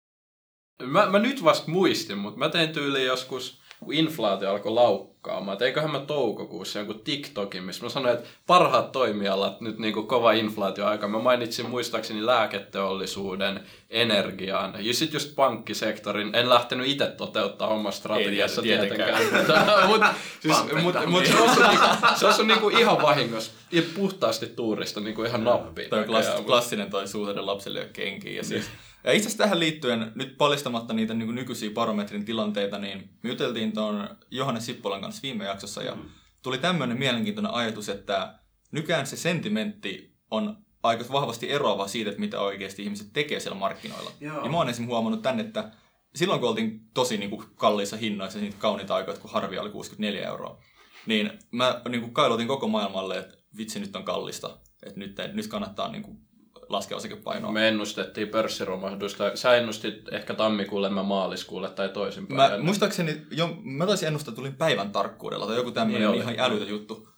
Mä, 0.83 1.11
mä 1.11 1.19
nyt 1.19 1.45
vasta 1.45 1.71
muistin, 1.71 2.19
mutta 2.19 2.39
mä 2.39 2.49
tein 2.49 2.73
tyyli 2.73 3.05
joskus, 3.05 3.63
kun 3.85 3.95
inflaatio 3.95 4.51
alkoi 4.51 4.73
laukkaamaan, 4.73 5.53
että 5.53 5.65
eiköhän 5.65 5.91
mä 5.91 6.01
toukokuussa 6.01 6.79
jonkun 6.79 7.01
TikTokin, 7.01 7.63
missä 7.63 7.83
mä 7.83 7.89
sanoin, 7.89 8.15
että 8.15 8.29
parhaat 8.47 8.93
toimialat 8.93 9.61
nyt 9.61 9.79
niin 9.79 9.95
kuin 9.95 10.07
kova 10.07 10.33
inflaatioaika. 10.33 11.09
Mä 11.09 11.19
mainitsin 11.19 11.71
muistaakseni 11.71 12.27
lääketeollisuuden, 12.27 13.61
energiaan 13.91 14.75
ja 14.79 14.95
sitten 14.95 15.17
just 15.17 15.35
pankkisektorin. 15.35 16.35
En 16.35 16.49
lähtenyt 16.49 16.87
itse 16.87 17.07
toteuttaa 17.07 17.69
omassa 17.69 17.99
strategiassa 17.99 18.63
tietenkään. 18.63 19.23
Mutta 19.89 20.15
siis, 20.41 20.57
mut, 20.83 20.95
mut 21.07 21.27
se 21.27 21.37
on, 21.37 21.49
niinku, 21.69 21.87
se 22.17 22.27
on 22.27 22.49
niinku 22.49 22.69
ihan 22.69 23.03
vahingossa 23.03 23.53
puhtaasti 23.95 24.47
tuurista 24.47 25.01
niinku 25.01 25.25
ihan 25.25 25.45
nappi. 25.45 25.85
Toi 25.85 26.05
klass, 26.05 26.29
klassinen 26.47 26.91
toi 26.91 27.09
suhteiden 27.09 27.47
lapselle 27.47 27.89
kenkiin. 27.93 28.37
Ja 28.37 28.45
siis, 28.45 28.71
ja 29.09 29.15
itse 29.15 29.27
asiassa 29.27 29.45
tähän 29.45 29.61
liittyen, 29.61 30.12
nyt 30.15 30.38
paljastamatta 30.38 30.95
niitä 30.95 31.15
niin 31.15 31.35
nykyisiä 31.35 31.71
barometrin 31.71 32.25
tilanteita, 32.25 32.79
niin 32.79 33.11
me 33.23 33.31
juteltiin 33.31 33.73
tuon 33.73 34.09
Johannes 34.31 34.67
Sippolan 34.67 35.00
kanssa 35.00 35.23
viime 35.23 35.45
jaksossa 35.45 35.83
ja 35.83 35.95
mm. 35.95 36.03
tuli 36.43 36.59
tämmöinen 36.59 36.99
mielenkiintoinen 36.99 37.55
ajatus, 37.55 37.88
että 37.88 38.38
nykään 38.73 39.07
se 39.07 39.17
sentimentti 39.17 40.17
on 40.31 40.57
aika 40.83 41.05
vahvasti 41.12 41.50
eroava 41.50 41.88
siitä, 41.88 42.11
että 42.11 42.21
mitä 42.21 42.41
oikeasti 42.41 42.83
ihmiset 42.83 43.12
tekee 43.12 43.41
siellä 43.41 43.59
markkinoilla. 43.59 44.11
Joo. 44.21 44.45
Ja 44.45 44.50
mä 44.50 44.57
oon 44.57 44.69
esimerkiksi 44.69 44.93
huomannut 44.93 45.23
tänne, 45.23 45.43
että 45.43 45.71
silloin 46.15 46.41
kun 46.41 46.49
oltiin 46.49 46.81
tosi 46.95 47.17
niin 47.17 47.31
kuin, 47.31 47.45
kalliissa 47.55 47.97
hinnoissa, 47.97 48.38
niitä 48.38 48.57
kauniita 48.59 48.95
aikoja, 48.95 49.17
kun 49.17 49.31
harvia 49.31 49.62
oli 49.62 49.71
64 49.71 50.29
euroa, 50.29 50.61
niin 51.07 51.31
mä 51.50 51.81
niin 51.88 52.00
kuin, 52.00 52.15
kailotin 52.15 52.49
koko 52.49 52.69
maailmalle, 52.69 53.19
että 53.19 53.38
vitsi 53.57 53.81
nyt 53.81 53.97
on 53.97 54.05
kallista, 54.05 54.59
että 54.83 55.00
nyt, 55.00 55.17
nyt 55.33 55.47
kannattaa 55.47 55.93
niin 55.93 56.03
kuin, 56.03 56.28
laskea 56.69 56.97
osakepainoa. 56.97 57.53
Me 57.53 57.69
ennustettiin 57.69 58.29
pörssiromahdusta. 58.29 59.37
Sä 59.37 59.57
ennustit 59.57 60.13
ehkä 60.13 60.35
tammikuulle, 60.35 60.89
mä 60.89 61.03
maaliskuulle 61.03 61.71
tai 61.71 61.89
toisinpäin. 61.89 62.53
Mä, 62.53 62.59
muistaakseni, 62.59 63.23
jo, 63.31 63.57
mä 63.63 63.87
taisin 63.87 64.07
ennustaa, 64.07 64.35
tulin 64.35 64.57
päivän 64.57 64.93
tarkkuudella 64.93 65.47
tai 65.47 65.57
joku 65.57 65.71
tämmöinen 65.71 66.11
niin 66.11 66.23
ihan 66.23 66.35
älytä 66.39 66.65
juttu. 66.65 67.09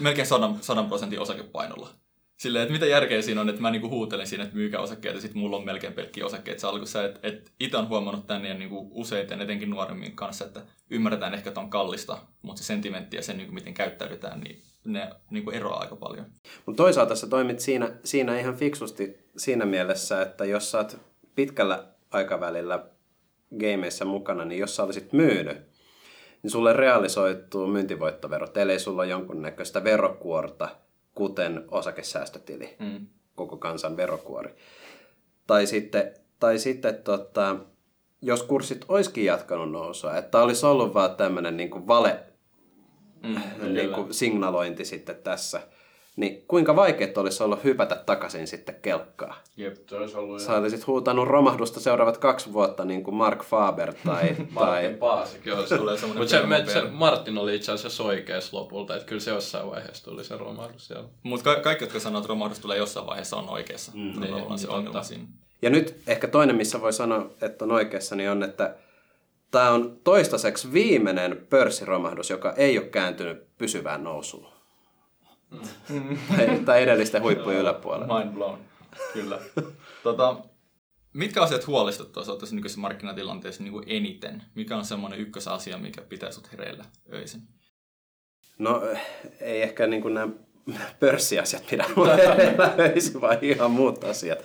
Melkein 0.00 0.26
100 0.26 0.82
prosentin 0.88 1.20
osakepainolla. 1.20 1.88
Silleen, 2.36 2.62
että 2.62 2.72
mitä 2.72 2.86
järkeä 2.86 3.22
siinä 3.22 3.40
on, 3.40 3.48
että 3.48 3.62
mä 3.62 3.70
niinku 3.70 3.88
huutelen 3.88 4.26
siinä, 4.26 4.44
että 4.44 4.56
myykää 4.56 4.80
osakkeita, 4.80 5.16
ja 5.16 5.20
sitten 5.20 5.38
mulla 5.38 5.56
on 5.56 5.64
melkein 5.64 5.92
pelkkiä 5.92 6.26
osakkeita 6.26 6.60
salkussa. 6.60 7.04
Että 7.04 7.20
et 7.22 7.52
itse 7.60 7.76
on 7.76 7.88
huomannut 7.88 8.26
tänne 8.26 8.48
ja 8.48 8.54
niinku 8.54 8.88
useiten, 8.90 9.40
etenkin 9.40 9.70
nuoremmin 9.70 10.16
kanssa, 10.16 10.44
että 10.44 10.62
ymmärretään 10.90 11.34
ehkä, 11.34 11.50
että 11.50 11.60
on 11.60 11.70
kallista, 11.70 12.18
mutta 12.42 12.62
se 12.62 12.66
sentimentti 12.66 13.16
ja 13.16 13.22
se, 13.22 13.32
niinku, 13.32 13.54
miten 13.54 13.74
käyttäydytään, 13.74 14.40
niin 14.40 14.62
ne 14.84 15.10
niinku 15.30 15.50
eroaa 15.50 15.80
aika 15.80 15.96
paljon. 15.96 16.26
Mutta 16.66 16.82
toisaalta 16.82 17.16
sä 17.16 17.26
toimit 17.26 17.60
siinä, 17.60 17.90
siinä 18.04 18.38
ihan 18.38 18.56
fiksusti 18.56 19.18
siinä 19.36 19.66
mielessä, 19.66 20.22
että 20.22 20.44
jos 20.44 20.70
sä 20.70 20.78
oot 20.78 20.98
pitkällä 21.34 21.84
aikavälillä 22.10 22.84
gameissa 23.60 24.04
mukana, 24.04 24.44
niin 24.44 24.60
jos 24.60 24.76
sä 24.76 24.82
olisit 24.82 25.12
myynyt, 25.12 25.56
niin 26.42 26.50
sulle 26.50 26.72
realisoituu 26.72 27.66
myyntivoittovero, 27.66 28.46
ellei 28.54 28.78
sulla 28.78 29.02
ole 29.02 29.10
jonkunnäköistä 29.10 29.84
verokuorta, 29.84 30.68
kuten 31.14 31.64
osakesäästötili, 31.70 32.76
mm. 32.78 33.06
koko 33.34 33.56
kansan 33.56 33.96
verokuori. 33.96 34.54
Tai 35.46 35.66
sitten, 35.66 36.14
tai 36.40 36.58
sitten 36.58 36.94
tota, 36.94 37.56
jos 38.22 38.42
kurssit 38.42 38.84
olisikin 38.88 39.24
jatkanut 39.24 39.70
nousua, 39.70 40.16
että 40.16 40.42
olisi 40.42 40.66
ollut 40.66 40.94
vaan 40.94 41.16
tämmöinen 41.16 41.56
niin 41.56 41.86
vale 41.86 42.20
mm, 43.24 43.74
niin 43.74 43.92
kuin 43.92 44.14
signalointi 44.14 44.84
sitten 44.84 45.16
tässä, 45.16 45.60
niin 46.16 46.44
kuinka 46.48 46.76
vaikeet 46.76 47.18
olisi 47.18 47.42
ollut 47.42 47.64
hypätä 47.64 47.94
takaisin 48.06 48.46
sitten 48.46 48.74
kelkkaa? 48.82 49.36
Jep, 49.56 49.76
se 49.88 49.96
olisi 49.96 50.16
ollut 50.16 50.40
Sä 50.40 50.56
olisit 50.56 50.86
huutanut 50.86 51.28
romahdusta 51.28 51.80
seuraavat 51.80 52.18
kaksi 52.18 52.52
vuotta 52.52 52.84
niin 52.84 53.04
kuin 53.04 53.14
Mark 53.14 53.44
Faber 53.44 53.94
tai... 54.06 54.36
Martin. 54.50 54.96
Paasikin 54.96 55.54
olisi. 55.54 55.74
Mutta 56.06 56.28
se, 56.28 56.46
me, 56.46 56.64
se, 56.66 56.82
Martin 56.82 57.38
oli 57.38 57.56
itse 57.56 57.72
asiassa 57.72 58.02
oikeassa 58.02 58.56
lopulta, 58.56 58.96
että 58.96 59.08
kyllä 59.08 59.20
se 59.20 59.30
jossain 59.30 59.70
vaiheessa 59.70 60.04
tuli 60.04 60.24
se 60.24 60.36
romahdus 60.36 60.86
siellä. 60.86 61.08
Mutta 61.22 61.44
ka- 61.44 61.60
kaikki, 61.60 61.84
jotka 61.84 62.00
sanoo, 62.00 62.18
että 62.18 62.28
romahdus 62.28 62.58
tulee 62.58 62.78
jossain 62.78 63.06
vaiheessa, 63.06 63.36
on 63.36 63.48
oikeassa. 63.48 63.92
Mm, 63.94 64.20
niin, 64.20 64.34
on 64.34 64.58
se 64.58 64.68
ongelma 64.68 65.02
siinä. 65.02 65.24
Ja 65.62 65.70
nyt 65.70 65.96
ehkä 66.06 66.28
toinen, 66.28 66.56
missä 66.56 66.80
voi 66.80 66.92
sanoa, 66.92 67.30
että 67.40 67.64
on 67.64 67.72
oikeassa, 67.72 68.16
niin 68.16 68.30
on, 68.30 68.42
että 68.42 68.74
tämä 69.54 69.70
on 69.70 70.00
toistaiseksi 70.04 70.72
viimeinen 70.72 71.46
pörssiromahdus, 71.50 72.30
joka 72.30 72.52
ei 72.52 72.78
ole 72.78 72.86
kääntynyt 72.86 73.56
pysyvään 73.58 74.04
nousuun. 74.04 74.52
Mm. 75.88 76.18
tai, 76.28 76.60
tai 76.64 76.82
edellisten 76.82 77.22
huippujen 77.22 77.60
yläpuolella. 77.60 78.18
Mind 78.18 78.34
blown, 78.34 78.58
kyllä. 79.12 79.38
tota, 80.02 80.36
mitkä 81.12 81.42
asiat 81.42 81.66
huolestuttaa 81.66 82.24
sinua 82.24 82.38
tässä 82.38 82.54
nykyisessä 82.54 82.80
markkinatilanteessa 82.80 83.62
niin 83.62 83.72
kuin 83.72 83.84
eniten? 83.86 84.42
Mikä 84.54 84.76
on 84.76 84.84
semmoinen 84.84 85.20
ykkösasia, 85.20 85.78
mikä 85.78 86.02
pitää 86.02 86.30
sinut 86.30 86.52
hereillä 86.52 86.84
öisin? 87.12 87.40
No 88.58 88.82
ei 89.40 89.62
ehkä 89.62 89.86
niin 89.86 90.02
kuin 90.02 90.14
nämä 90.14 90.28
pörssiasiat 91.00 91.66
pidä 91.70 91.84
hereillä 92.28 92.74
öisin, 92.94 93.20
vaan 93.20 93.38
ihan 93.42 93.70
muut 93.70 94.04
asiat, 94.04 94.38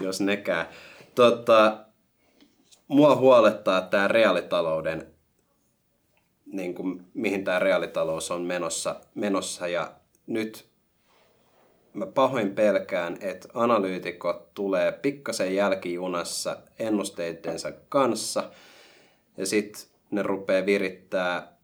jos 0.00 0.20
nekään. 0.20 0.66
Tota, 1.14 1.84
mua 2.88 3.16
huolettaa 3.16 3.80
tämä 3.80 4.08
reaalitalouden, 4.08 5.06
niin 6.46 6.74
kuin, 6.74 7.06
mihin 7.14 7.44
tämä 7.44 7.58
reaalitalous 7.58 8.30
on 8.30 8.42
menossa, 8.42 9.00
menossa. 9.14 9.68
Ja 9.68 9.92
nyt 10.26 10.68
mä 11.92 12.06
pahoin 12.06 12.54
pelkään, 12.54 13.16
että 13.20 13.48
analyytikot 13.54 14.54
tulee 14.54 14.92
pikkasen 14.92 15.54
jälkijunassa 15.54 16.56
ennusteidensa 16.78 17.72
kanssa. 17.88 18.50
Ja 19.36 19.46
sitten 19.46 19.82
ne 20.10 20.22
rupeaa 20.22 20.66
virittää 20.66 21.56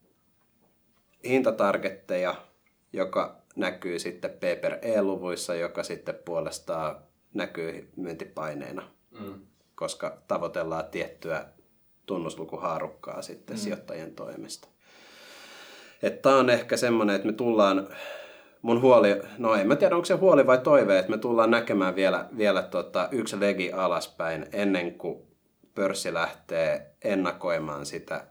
hintatargetteja, 1.24 2.34
joka 2.92 3.42
näkyy 3.56 3.98
sitten 3.98 4.30
P 4.30 4.60
per 4.60 4.78
E-luvuissa, 4.82 5.54
joka 5.54 5.82
sitten 5.82 6.14
puolestaan 6.24 6.96
näkyy 7.34 7.90
myyntipaineena, 7.96 8.90
mm. 9.20 9.46
Koska 9.78 10.18
tavoitellaan 10.28 10.84
tiettyä 10.90 11.44
tunnuslukuhaarukkaa 12.06 13.22
sitten 13.22 13.56
mm. 13.56 13.60
sijoittajien 13.60 14.14
toimesta. 14.14 14.68
Tämä 16.22 16.36
on 16.36 16.50
ehkä 16.50 16.76
semmoinen, 16.76 17.16
että 17.16 17.26
me 17.26 17.32
tullaan 17.32 17.88
mun 18.62 18.82
huoli, 18.82 19.22
no 19.38 19.54
en 19.54 19.68
mä 19.68 19.76
tiedä 19.76 19.94
onko 19.94 20.04
se 20.04 20.14
huoli 20.14 20.46
vai 20.46 20.58
toive, 20.58 20.98
että 20.98 21.10
me 21.10 21.18
tullaan 21.18 21.50
näkemään 21.50 21.96
vielä, 21.96 22.28
vielä 22.36 22.62
tota 22.62 23.08
yksi 23.10 23.40
legi 23.40 23.72
alaspäin 23.72 24.46
ennen 24.52 24.94
kuin 24.94 25.22
pörssi 25.74 26.14
lähtee 26.14 26.94
ennakoimaan 27.04 27.86
sitä 27.86 28.26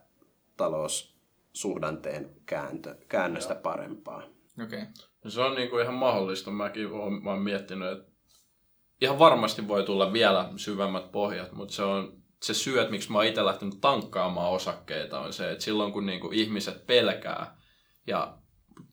taloussuhdanteen 0.56 2.30
kääntö, 2.46 2.94
käännöstä 3.08 3.54
Joo. 3.54 3.62
parempaa. 3.62 4.22
Okay. 4.64 4.82
No 5.24 5.30
se 5.30 5.40
on 5.40 5.54
niinku 5.54 5.78
ihan 5.78 5.94
mahdollista. 5.94 6.50
Mäkin 6.50 6.92
olen, 6.92 7.22
mä 7.22 7.30
olen 7.30 7.42
miettinyt, 7.42 7.92
että 7.92 8.07
ihan 9.00 9.18
varmasti 9.18 9.68
voi 9.68 9.84
tulla 9.84 10.12
vielä 10.12 10.48
syvemmät 10.56 11.12
pohjat, 11.12 11.52
mutta 11.52 11.74
se 11.74 11.82
on 11.82 12.12
se 12.42 12.54
syy, 12.54 12.78
että 12.78 12.90
miksi 12.90 13.12
mä 13.12 13.18
oon 13.18 13.26
itse 13.26 13.44
lähtenyt 13.44 13.80
tankkaamaan 13.80 14.50
osakkeita, 14.50 15.20
on 15.20 15.32
se, 15.32 15.50
että 15.50 15.64
silloin 15.64 15.92
kun 15.92 16.06
niinku 16.06 16.30
ihmiset 16.32 16.86
pelkää 16.86 17.56
ja 18.06 18.38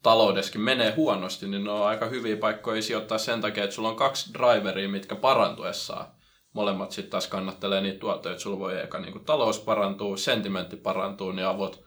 taloudessakin 0.03 0.61
menee 0.61 0.95
huonosti, 0.95 1.47
niin 1.47 1.63
ne 1.63 1.71
on 1.71 1.87
aika 1.87 2.05
hyviä 2.05 2.37
paikkoja 2.37 2.81
sijoittaa 2.81 3.17
sen 3.17 3.41
takia, 3.41 3.63
että 3.63 3.75
sulla 3.75 3.89
on 3.89 3.95
kaksi 3.95 4.33
driveria, 4.33 4.89
mitkä 4.89 5.15
parantuessaan 5.15 6.07
molemmat 6.53 6.91
sitten 6.91 7.11
taas 7.11 7.27
kannattelee 7.27 7.81
niitä 7.81 7.99
tuottoja, 7.99 8.33
että 8.33 8.43
sulla 8.43 8.59
voi 8.59 8.81
eka 8.81 8.99
niin 8.99 9.25
talous 9.25 9.59
parantuu, 9.59 10.17
sentimentti 10.17 10.75
parantuu, 10.75 11.31
niin 11.31 11.47
avot, 11.47 11.83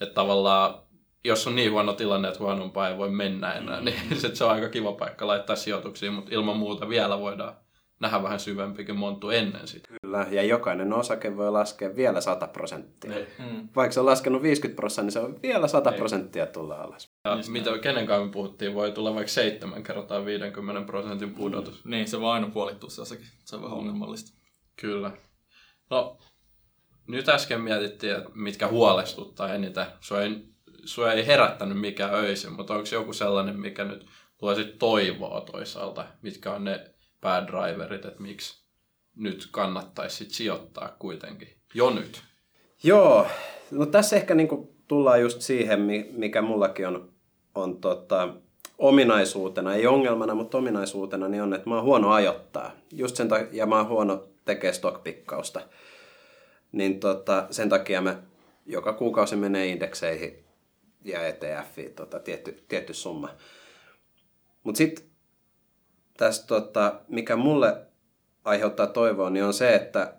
että 0.00 0.14
tavallaan 0.14 0.74
jos 1.24 1.46
on 1.46 1.56
niin 1.56 1.72
huono 1.72 1.92
tilanne, 1.92 2.28
että 2.28 2.40
huonompaa 2.40 2.88
ei 2.88 2.98
voi 2.98 3.10
mennä 3.10 3.52
enää, 3.52 3.80
niin 3.80 4.20
sit 4.20 4.36
se 4.36 4.44
on 4.44 4.50
aika 4.50 4.68
kiva 4.68 4.92
paikka 4.92 5.26
laittaa 5.26 5.56
sijoituksia, 5.56 6.12
mutta 6.12 6.34
ilman 6.34 6.56
muuta 6.56 6.88
vielä 6.88 7.20
voidaan 7.20 7.54
nähdä 8.02 8.22
vähän 8.22 8.40
syvempikin 8.40 8.96
monttu 8.96 9.30
ennen 9.30 9.68
sitä. 9.68 9.88
Kyllä, 10.02 10.26
ja 10.30 10.42
jokainen 10.42 10.92
osake 10.92 11.36
voi 11.36 11.50
laskea 11.50 11.96
vielä 11.96 12.20
100 12.20 12.46
prosenttia. 12.46 13.10
Niin. 13.10 13.26
Mm. 13.38 13.68
Vaikka 13.76 13.92
se 13.92 14.00
on 14.00 14.06
laskenut 14.06 14.42
50 14.42 14.76
prosenttia, 14.76 15.22
niin 15.22 15.30
se 15.30 15.34
on 15.34 15.42
vielä 15.42 15.68
100 15.68 15.90
ne. 15.90 15.94
Niin. 15.94 15.98
prosenttia 15.98 16.46
tulla 16.46 16.74
alas. 16.74 17.10
Ja 17.24 17.36
Just 17.36 17.48
mitä, 17.48 17.78
kenen 17.78 18.06
kanssa 18.06 18.26
me 18.26 18.32
puhuttiin, 18.32 18.74
voi 18.74 18.92
tulla 18.92 19.14
vaikka 19.14 19.32
seitsemän 19.32 19.82
kertaa 19.82 20.24
50 20.24 20.86
prosentin 20.86 21.34
pudotus. 21.34 21.84
Mm. 21.84 21.90
Niin, 21.90 22.08
se 22.08 22.20
voi 22.20 22.32
aina 22.32 22.50
puolittua 22.50 22.90
se 22.90 23.00
osake. 23.00 23.22
Se 23.44 23.56
on 23.56 23.62
vähän 23.62 23.78
ongelmallista. 23.78 24.38
Kyllä. 24.76 25.10
No, 25.90 26.18
nyt 27.08 27.28
äsken 27.28 27.60
mietittiin, 27.60 28.16
että 28.16 28.30
mitkä 28.34 28.68
huolestuttaa 28.68 29.54
eniten. 29.54 29.86
Sua 30.00 30.22
ei, 30.22 30.51
sua 30.84 31.12
ei 31.12 31.26
herättänyt 31.26 31.80
mikään 31.80 32.14
öisin, 32.14 32.52
mutta 32.52 32.74
onko 32.74 32.88
joku 32.92 33.12
sellainen, 33.12 33.60
mikä 33.60 33.84
nyt 33.84 34.06
tuo 34.38 34.54
toivoa 34.78 35.40
toisaalta? 35.40 36.04
Mitkä 36.22 36.52
on 36.52 36.64
ne 36.64 36.90
päädriverit, 37.20 38.04
että 38.04 38.22
miksi 38.22 38.62
nyt 39.16 39.48
kannattaisi 39.50 40.16
sit 40.16 40.30
sijoittaa 40.30 40.96
kuitenkin 40.98 41.48
jo 41.74 41.90
nyt? 41.90 42.22
Joo, 42.82 43.26
no 43.70 43.86
tässä 43.86 44.16
ehkä 44.16 44.34
niinku 44.34 44.76
tullaan 44.88 45.20
just 45.20 45.40
siihen, 45.40 45.80
mikä 46.12 46.42
mullakin 46.42 46.86
on, 46.86 47.12
on 47.54 47.80
tota, 47.80 48.28
ominaisuutena, 48.78 49.74
ei 49.74 49.86
ongelmana, 49.86 50.34
mutta 50.34 50.58
ominaisuutena, 50.58 51.28
niin 51.28 51.42
on, 51.42 51.54
että 51.54 51.68
mä 51.68 51.74
oon 51.74 51.84
huono 51.84 52.12
ajoittaa. 52.12 52.72
Just 52.92 53.16
sen 53.16 53.28
takia, 53.28 53.48
ja 53.52 53.66
mä 53.66 53.76
oon 53.76 53.88
huono 53.88 54.24
tekee 54.44 54.72
stockpikkausta. 54.72 55.60
Niin 56.72 57.00
tota, 57.00 57.46
sen 57.50 57.68
takia 57.68 58.00
mä 58.00 58.16
joka 58.66 58.92
kuukausi 58.92 59.36
menee 59.36 59.66
indekseihin 59.66 60.44
ja 61.04 61.26
ETF, 61.26 61.78
tota, 61.96 62.18
tietty, 62.18 62.64
tietty 62.68 62.94
summa. 62.94 63.28
Mutta 64.62 64.78
sitten 64.78 65.04
tässä, 66.16 66.46
tota, 66.46 67.00
mikä 67.08 67.36
mulle 67.36 67.86
aiheuttaa 68.44 68.86
toivoa, 68.86 69.30
niin 69.30 69.44
on 69.44 69.54
se, 69.54 69.74
että 69.74 70.14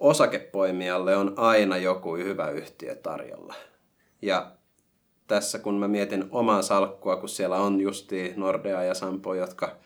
osakepoimijalle 0.00 1.16
on 1.16 1.34
aina 1.36 1.76
joku 1.76 2.16
hyvä 2.16 2.50
yhtiö 2.50 2.94
tarjolla. 2.94 3.54
Ja 4.22 4.52
tässä 5.26 5.58
kun 5.58 5.74
mä 5.74 5.88
mietin 5.88 6.24
omaa 6.30 6.62
salkkua, 6.62 7.16
kun 7.16 7.28
siellä 7.28 7.56
on 7.56 7.80
justi 7.80 8.32
Nordea 8.36 8.82
ja 8.82 8.94
Sampo, 8.94 9.34
jotka 9.34 9.76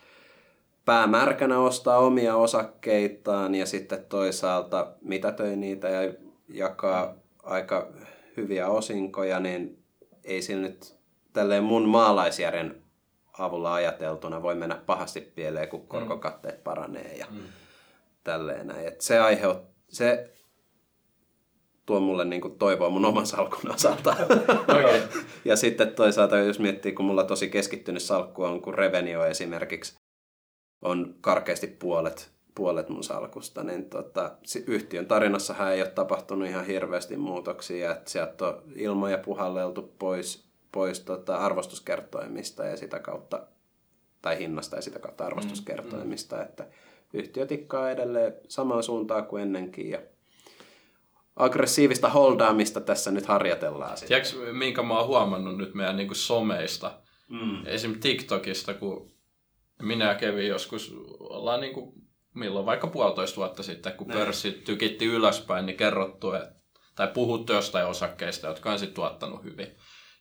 päämärkänä 0.85 1.59
ostaa 1.59 1.99
omia 1.99 2.37
osakkeitaan 2.37 3.55
ja 3.55 3.67
sitten 3.67 4.05
toisaalta 4.09 4.93
mitätöi 5.01 5.57
niitä 5.57 5.89
ja 5.89 6.13
jakaa 6.49 7.15
aika 7.43 7.89
hyviä 8.37 8.69
osinkoja, 8.69 9.41
niin 9.41 9.79
ei 10.29 10.43
siinä 10.43 10.63
nyt 10.63 10.97
tälleen 11.33 11.65
mun 11.65 11.89
maalaisjärjen 11.89 12.83
avulla 13.39 13.75
ajateltuna 13.75 14.43
voi 14.43 14.55
mennä 14.55 14.83
pahasti 14.87 15.21
pieleen, 15.21 15.69
kun 15.69 15.89
korkokatteet 15.89 16.65
paranee 16.65 17.17
ja 17.17 17.27
mm. 17.31 17.43
tälleen 18.25 18.67
näin. 18.67 18.89
Et 18.89 19.01
se 19.01 19.19
aiheut, 19.19 19.59
se 19.89 20.31
tuo 21.87 22.01
mulle 22.01 22.25
niin 22.25 22.41
kuin 22.41 22.59
toivoa 22.59 22.91
mun 22.91 23.05
oman 23.05 23.27
salkun 23.27 23.75
osalta. 23.75 24.17
okay. 24.63 25.01
ja 25.45 25.57
sitten 25.57 25.95
toisaalta, 25.95 26.39
jos 26.39 26.59
miettii, 26.59 26.93
kun 26.93 27.05
mulla 27.05 27.25
tosi 27.25 27.49
keskittynyt 27.49 28.03
salkku 28.03 28.43
on, 28.43 28.63
kun 28.63 28.75
Revenio 28.75 29.25
esimerkiksi 29.25 29.99
on 30.83 31.15
karkeasti 31.21 31.67
puolet, 31.67 32.38
puolet 32.59 32.89
mun 32.89 33.05
salkusta, 33.05 33.63
niin 33.63 33.91
tota, 33.91 34.33
yhtiön 34.67 35.07
tarinassahan 35.07 35.73
ei 35.73 35.83
ole 35.83 35.91
tapahtunut 35.91 36.49
ihan 36.49 36.67
hirveästi 36.67 37.17
muutoksia, 37.17 37.93
että 37.93 38.11
sieltä 38.11 38.47
on 38.47 38.63
ilmoja 38.75 39.19
puhalleltu 39.19 39.95
pois 39.99 40.49
pois 40.73 41.01
tota 41.01 41.37
arvostuskertoimista 41.37 42.65
ja 42.65 42.77
sitä 42.77 42.99
kautta, 42.99 43.47
tai 44.23 44.39
hinnasta 44.39 44.77
ja 44.77 44.83
sitä 44.83 44.99
kautta 44.99 45.27
arvostuskertoimista, 45.27 46.37
mm, 46.37 46.43
mm. 46.43 46.49
että 46.49 46.67
yhtiö 47.13 47.47
tikkaa 47.47 47.91
edelleen 47.91 48.35
samaan 48.49 48.83
suuntaan 48.83 49.27
kuin 49.27 49.43
ennenkin 49.43 49.91
ja 49.91 49.99
aggressiivista 51.37 52.09
holdaamista 52.09 52.81
tässä 52.81 53.11
nyt 53.11 53.27
harjoitellaan. 53.27 53.99
Tiedätkö, 54.09 54.53
minkä 54.53 54.83
mä 54.83 54.99
oon 54.99 55.07
huomannut 55.07 55.57
nyt 55.57 55.75
meidän 55.75 55.97
niin 55.97 56.09
kuin 56.09 56.17
someista, 56.17 56.99
mm. 57.29 57.67
esim. 57.67 58.01
TikTokista, 58.01 58.75
kun 58.75 59.11
minä 59.83 60.15
kävin 60.15 60.49
joskus, 60.49 60.95
ollaan 61.21 61.61
niin 61.61 61.75
kuin 61.75 61.93
milloin 62.39 62.67
vaikka 62.67 62.87
puolitoista 62.87 63.37
vuotta 63.37 63.63
sitten, 63.63 63.93
kun 63.93 64.07
Näin. 64.07 64.21
pörssit 64.21 64.65
tykitti 64.65 65.07
ylöspäin, 65.07 65.67
niin 65.67 65.77
kerrottu, 65.77 66.33
et, 66.33 66.49
tai 66.95 67.09
puhuttu 67.09 67.53
jostain 67.53 67.87
osakkeista, 67.87 68.47
jotka 68.47 68.73
on 68.73 68.79
sitten 68.79 68.95
tuottanut 68.95 69.45
hyvin. 69.45 69.77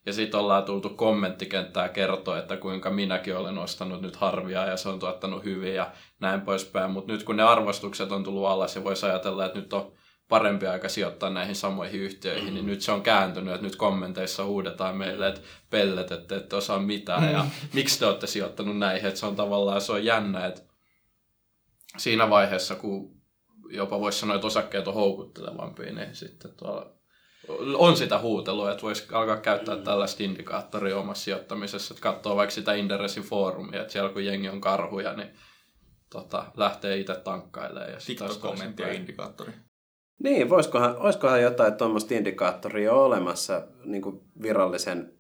Ja 0.06 0.13
sitten 0.13 0.39
ollaan 0.39 0.63
tultu 0.63 0.89
kommenttikenttää 0.89 1.89
kertoa, 1.89 2.39
että 2.39 2.58
kuinka 2.58 2.89
minäkin 2.89 3.38
olen 3.38 3.58
ostanut 3.58 4.01
nyt 4.01 4.15
harvia 4.15 4.65
ja 4.65 4.77
se 4.77 4.89
on 4.89 4.99
tuottanut 4.99 5.43
hyvin 5.43 5.75
ja 5.75 5.91
näin 6.19 6.41
poispäin. 6.41 6.91
Mutta 6.91 7.12
nyt 7.12 7.23
kun 7.23 7.38
ne 7.38 7.43
arvostukset 7.43 8.12
on 8.12 8.23
tullut 8.23 8.47
alas 8.47 8.75
ja 8.75 8.84
voisi 8.84 9.06
ajatella, 9.06 9.45
että 9.45 9.60
nyt 9.60 9.73
on 9.73 9.91
parempi 10.30 10.67
aika 10.67 10.89
sijoittaa 10.89 11.30
näihin 11.30 11.56
samoihin 11.56 12.01
yhtiöihin, 12.01 12.47
mm. 12.47 12.53
niin 12.53 12.65
nyt 12.65 12.82
se 12.82 12.91
on 12.91 13.01
kääntynyt, 13.01 13.53
että 13.53 13.65
nyt 13.65 13.75
kommenteissa 13.75 14.45
huudetaan 14.45 14.97
meille, 14.97 15.27
että 15.27 15.41
pellet, 15.69 16.12
että 16.12 16.36
ette 16.36 16.56
osaa 16.56 16.80
mitään 16.80 17.32
ja 17.32 17.45
miksi 17.73 17.99
te 17.99 18.06
olette 18.06 18.27
sijoittanut 18.27 18.77
näihin, 18.77 19.08
että 19.08 19.19
se 19.19 19.25
on 19.25 19.36
tavallaan, 19.36 19.82
se 19.82 19.91
on 19.91 20.06
jännä, 20.06 20.45
että 20.45 20.62
siinä 21.97 22.30
vaiheessa, 22.30 22.76
kun 22.76 23.17
jopa 23.69 24.00
voisi 24.00 24.19
sanoa, 24.19 24.36
että 24.36 24.47
osakkeet 24.47 24.88
on 24.88 24.93
houkuttelevampia, 24.93 25.93
niin 25.93 26.15
sitten 26.15 26.52
tuolla 26.58 26.97
on 27.78 27.97
sitä 27.97 28.19
huutelua, 28.19 28.71
että 28.71 28.84
voisi 28.84 29.08
alkaa 29.12 29.38
käyttää 29.38 29.76
mm. 29.76 29.84
tällaista 29.84 30.23
indikaattoria 30.23 30.97
omassa 30.97 31.23
sijoittamisessa, 31.23 31.93
että 31.93 32.02
katsoo 32.02 32.36
vaikka 32.36 32.56
sitä 32.56 32.73
Inderesin 32.73 33.23
foorumia, 33.23 33.82
että 33.82 33.93
siellä 33.93 34.10
kun 34.10 34.26
jengi 34.26 34.50
on 34.50 34.62
karhuja, 34.62 35.13
niin 35.13 35.30
tota, 36.10 36.45
lähtee 36.58 36.97
itse 36.97 37.15
tankkailemaan. 37.15 37.91
Ja 37.91 37.97
TikTok-kommentti 38.06 38.84
ja 38.84 38.93
indikaattori. 38.93 39.52
Niin, 40.23 40.50
voisikohan, 40.50 40.97
olisikohan 40.97 41.41
jotain 41.41 41.73
tuommoista 41.73 42.13
indikaattoria 42.13 42.93
olemassa 42.93 43.67
niin 43.86 44.02
kuin 44.02 44.21
virallisen, 44.41 45.13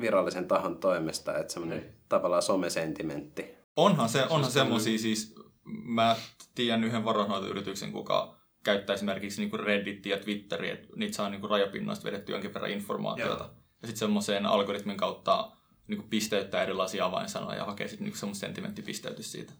virallisen 0.00 0.48
tahon 0.48 0.78
toimesta, 0.78 1.38
että 1.38 1.52
semmoinen 1.52 1.94
tavallaan 2.08 2.42
somesentimentti. 2.42 3.54
Onhan, 3.76 4.08
se, 4.08 4.24
onhan 4.30 4.50
semmosia 4.50 4.98
siis, 4.98 5.34
mä 5.68 6.16
tiedän 6.54 6.84
yhden 6.84 7.04
varainhoitoyrityksen, 7.04 7.92
kuka 7.92 8.38
käyttää 8.64 8.94
esimerkiksi 8.94 9.40
niinku 9.40 9.56
Redditia 9.56 10.16
ja 10.16 10.22
Twitteriä, 10.22 10.72
että 10.72 10.88
niitä 10.96 11.16
saa 11.16 11.30
niinku 11.30 11.46
rajapinnoista 11.48 12.04
vedetty 12.04 12.32
jonkin 12.32 12.54
verran 12.54 12.70
informaatiota. 12.70 13.44
Joo. 13.44 13.54
Ja 13.82 13.88
sitten 13.88 13.98
semmoiseen 13.98 14.46
algoritmin 14.46 14.96
kautta 14.96 15.50
niinku 15.88 16.06
pisteyttää 16.10 16.62
erilaisia 16.62 17.04
avainsanoja 17.04 17.58
ja 17.58 17.64
hakee 17.64 17.88
sitten 17.88 18.04
niinku 18.04 18.18
semmoista 18.18 18.40
sentimenttipisteytys 18.40 19.32
siitä. 19.32 19.52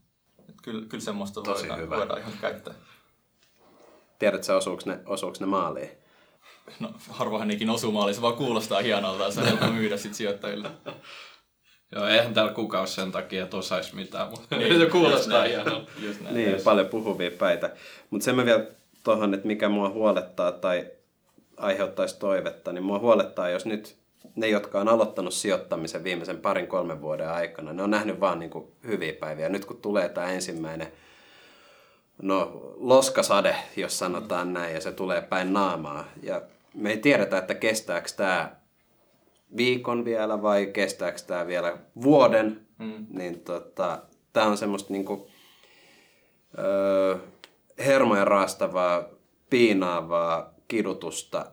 Et 0.48 0.54
kyllä, 0.62 0.86
kyllä 0.88 1.04
semmoista 1.04 1.42
Tosi 1.42 1.60
voidaan, 1.60 1.80
hyvä. 1.80 1.96
voidaan 1.96 2.20
ihan 2.20 2.32
käyttää. 2.40 2.74
Tiedätkö, 4.18 4.56
osuuko 4.56 4.82
ne, 4.86 5.00
osuuko 5.06 5.36
ne 5.40 5.46
maaliin? 5.46 5.90
No, 6.80 6.92
harvoin 7.08 7.48
nekin 7.48 7.70
osuu 7.70 7.92
maaliin, 7.92 8.14
se 8.14 8.22
vaan 8.22 8.36
kuulostaa 8.36 8.80
hienolta 8.80 9.24
ja 9.24 9.30
se 9.30 9.40
on 9.40 9.46
helppo 9.46 9.66
myydä 9.66 9.96
sit 9.96 10.14
sijoittajille. 10.14 10.70
Joo, 11.92 12.06
eihän 12.06 12.34
täällä 12.34 12.52
kukaan 12.52 12.80
ole 12.80 12.86
sen 12.88 13.12
takia, 13.12 13.44
että 13.44 13.56
osaisi 13.56 13.94
mitään, 13.96 14.28
mutta 14.30 14.56
Niin, 14.56 14.78
se 14.80 14.86
kuulostaa 14.86 15.38
näin. 15.38 15.50
hienolta. 15.50 15.90
Just. 16.02 16.20
Niin, 16.30 16.60
paljon 16.64 16.86
puhuvia 16.86 17.30
päitä. 17.30 17.70
Mutta 18.10 18.24
sen 18.24 18.36
mä 18.36 18.44
vielä 18.44 18.64
tuohon, 19.04 19.34
että 19.34 19.46
mikä 19.46 19.68
mua 19.68 19.88
huolettaa 19.88 20.52
tai 20.52 20.86
aiheuttaisi 21.56 22.18
toivetta, 22.18 22.72
niin 22.72 22.82
mua 22.84 22.98
huolettaa, 22.98 23.48
jos 23.48 23.66
nyt 23.66 23.96
ne, 24.36 24.48
jotka 24.48 24.80
on 24.80 24.88
aloittanut 24.88 25.34
sijoittamisen 25.34 26.04
viimeisen 26.04 26.38
parin 26.38 26.66
kolmen 26.66 27.00
vuoden 27.00 27.28
aikana, 27.30 27.72
ne 27.72 27.82
on 27.82 27.90
nähnyt 27.90 28.20
vaan 28.20 28.38
niin 28.38 28.50
kuin 28.50 28.64
hyviä 28.86 29.12
päiviä. 29.12 29.48
Nyt 29.48 29.64
kun 29.64 29.80
tulee 29.82 30.08
tämä 30.08 30.26
ensimmäinen 30.32 30.92
no, 32.22 32.50
loskasade, 32.76 33.56
jos 33.76 33.98
sanotaan 33.98 34.52
näin, 34.52 34.74
ja 34.74 34.80
se 34.80 34.92
tulee 34.92 35.20
päin 35.22 35.52
naamaa. 35.52 36.04
Ja 36.22 36.42
me 36.74 36.90
ei 36.90 36.96
tiedetä, 36.98 37.38
että 37.38 37.54
kestääkö 37.54 38.08
tämä 38.16 38.50
viikon 39.56 40.04
vielä 40.04 40.42
vai 40.42 40.66
kestääkö 40.66 41.18
tämä 41.26 41.46
vielä 41.46 41.78
vuoden. 42.02 42.66
Mm. 42.78 43.06
Niin 43.10 43.40
tota, 43.40 44.02
tämä 44.32 44.46
on 44.46 44.56
semmoista 44.56 44.92
niinku, 44.92 45.28
öö, 46.58 47.16
hermoja 47.78 48.24
raastavaa, 48.24 49.04
piinaavaa 49.50 50.54
kidutusta 50.68 51.46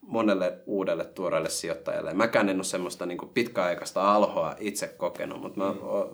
monelle 0.00 0.58
uudelle 0.66 1.04
tuoreelle 1.04 1.50
sijoittajalle. 1.50 2.14
Mäkään 2.14 2.48
en 2.48 2.56
ole 2.56 2.64
semmoista 2.64 3.06
niinku 3.06 3.26
pitkäaikaista 3.26 4.14
alhoa 4.14 4.54
itse 4.58 4.88
kokenut, 4.88 5.40
mutta 5.40 5.60
mä, 5.60 5.66
o- 5.68 6.10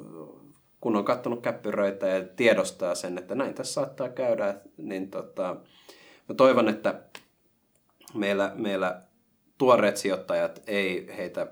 kun 0.81 0.97
on 0.97 1.05
katsonut 1.05 1.43
käppyröitä 1.43 2.07
ja 2.07 2.25
tiedostaa 2.37 2.95
sen, 2.95 3.19
että 3.19 3.35
näin 3.35 3.55
tässä 3.55 3.73
saattaa 3.73 4.09
käydä, 4.09 4.55
niin 4.77 5.11
tota, 5.11 5.57
mä 6.29 6.35
toivon, 6.35 6.69
että 6.69 7.01
meillä, 8.15 8.53
meillä 8.55 9.03
tuoreet 9.59 9.97
sijoittajat 9.97 10.63
ei 10.67 11.09
heitä, 11.17 11.47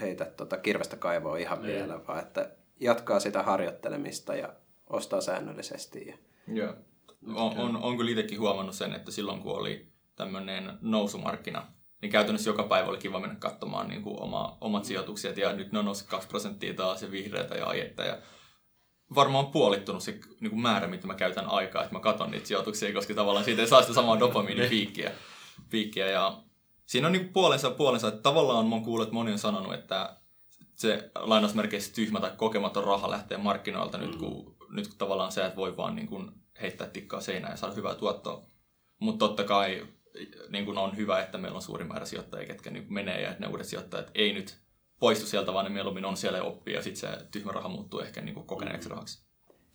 heitä 0.00 0.24
tota 0.24 0.56
kirvestä 0.56 0.96
kaivoa 0.96 1.36
ihan 1.36 1.62
Niin. 1.62 1.74
vielä, 1.74 2.06
vaan 2.08 2.18
että 2.18 2.50
jatkaa 2.80 3.20
sitä 3.20 3.42
harjoittelemista 3.42 4.34
ja 4.34 4.52
ostaa 4.86 5.20
säännöllisesti. 5.20 6.06
Ja... 6.06 6.16
Joo. 6.54 6.74
On, 7.34 7.58
on, 7.58 7.76
on 7.76 7.96
kyllä 7.96 8.10
itsekin 8.10 8.40
huomannut 8.40 8.74
sen, 8.74 8.92
että 8.94 9.10
silloin 9.10 9.40
kun 9.40 9.56
oli 9.56 9.86
tämmöinen 10.16 10.78
nousumarkkina, 10.80 11.66
niin 12.02 12.12
käytännössä 12.12 12.50
joka 12.50 12.62
päivä 12.62 12.88
oli 12.88 12.98
kiva 12.98 13.20
mennä 13.20 13.36
katsomaan 13.38 13.88
niin 13.88 14.02
kuin 14.02 14.20
oma, 14.22 14.58
omat 14.60 14.84
sijoitukset 14.84 15.36
ja 15.36 15.52
nyt 15.52 15.72
ne 15.72 15.78
on 15.78 15.84
noussut 15.84 16.08
2 16.08 16.28
prosenttia 16.28 16.74
taas 16.74 17.02
ja 17.02 17.10
vihreätä 17.10 17.54
ja 17.54 17.66
ajetta 17.66 18.02
ja 18.02 18.18
varmaan 19.14 19.46
puolittunut 19.46 20.02
se 20.02 20.18
niin 20.40 20.50
kuin 20.50 20.60
määrä, 20.60 20.86
mitä 20.86 21.06
mä 21.06 21.14
käytän 21.14 21.46
aikaa, 21.46 21.82
että 21.82 21.94
mä 21.94 22.00
katson 22.00 22.30
niitä 22.30 22.46
sijoituksia, 22.46 22.92
koska 22.92 23.14
tavallaan 23.14 23.44
siitä 23.44 23.62
ei 23.62 23.68
saa 23.68 23.82
sitä 23.82 23.94
samaa 23.94 24.20
dopamiinipiikkiä. 24.20 25.12
Piikkiä 25.70 26.06
ja 26.06 26.42
siinä 26.86 27.06
on 27.06 27.12
niin 27.12 27.24
kuin 27.24 27.32
puolensa 27.32 27.70
puolensa, 27.70 28.08
että 28.08 28.22
tavallaan 28.22 28.66
mä 28.66 28.74
oon 28.74 28.84
kuullut, 28.84 29.06
että 29.06 29.14
moni 29.14 29.32
on 29.32 29.38
sanonut, 29.38 29.74
että 29.74 30.16
se 30.74 31.10
lainausmerkeissä 31.14 31.94
tyhmä 31.94 32.20
tai 32.20 32.32
kokematon 32.36 32.84
raha 32.84 33.10
lähtee 33.10 33.38
markkinoilta 33.38 33.98
nyt, 33.98 34.16
kun, 34.16 34.56
nyt 34.70 34.88
kun 34.88 34.98
tavallaan 34.98 35.32
se, 35.32 35.44
että 35.46 35.56
voi 35.56 35.76
vaan 35.76 35.96
niin 35.96 36.08
kuin 36.08 36.30
heittää 36.60 36.86
tikkaa 36.86 37.20
seinään 37.20 37.52
ja 37.52 37.56
saada 37.56 37.74
hyvää 37.74 37.94
tuottoa. 37.94 38.46
Mutta 38.98 39.28
totta 39.28 39.44
kai 39.44 39.86
niin 40.48 40.64
kuin 40.64 40.78
on 40.78 40.96
hyvä, 40.96 41.22
että 41.22 41.38
meillä 41.38 41.56
on 41.56 41.62
suuri 41.62 41.84
määrä 41.84 42.06
sijoittajia, 42.06 42.46
ketkä 42.46 42.70
niin 42.70 42.86
menee 42.88 43.20
ja 43.20 43.30
että 43.30 43.40
ne 43.40 43.50
uudet 43.50 43.66
sijoittajat 43.66 44.10
ei 44.14 44.32
nyt 44.32 44.58
poistu 45.00 45.26
sieltä, 45.26 45.52
vaan 45.52 45.64
ne 45.64 45.70
mieluummin 45.70 46.04
on 46.04 46.16
siellä 46.16 46.38
ja 46.38 46.44
oppii 46.44 46.74
ja 46.74 46.82
sitten 46.82 47.10
se 47.10 47.26
tyhmä 47.30 47.52
raha 47.52 47.68
muuttuu 47.68 48.00
ehkä 48.00 48.20
niin 48.20 48.46
kokeneeksi 48.46 48.88
rahaksi. 48.88 49.26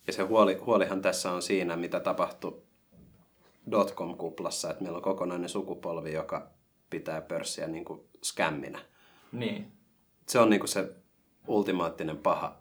Ja 0.06 0.12
se 0.12 0.22
huoli, 0.22 0.54
huolihan 0.54 1.02
tässä 1.02 1.30
on 1.30 1.42
siinä, 1.42 1.76
mitä 1.76 2.00
tapahtui 2.00 2.62
dotcom-kuplassa, 3.70 4.70
että 4.70 4.82
meillä 4.82 4.96
on 4.96 5.02
kokonainen 5.02 5.48
sukupolvi, 5.48 6.12
joka 6.12 6.50
pitää 6.92 7.20
pörssiä 7.20 7.66
niin 7.66 7.84
kuin 7.84 8.00
skämminä. 8.22 8.78
Niin. 9.32 9.72
Se 10.28 10.38
on 10.38 10.50
niin 10.50 10.60
kuin 10.60 10.68
se 10.68 10.92
ultimaattinen 11.46 12.18
paha, 12.18 12.60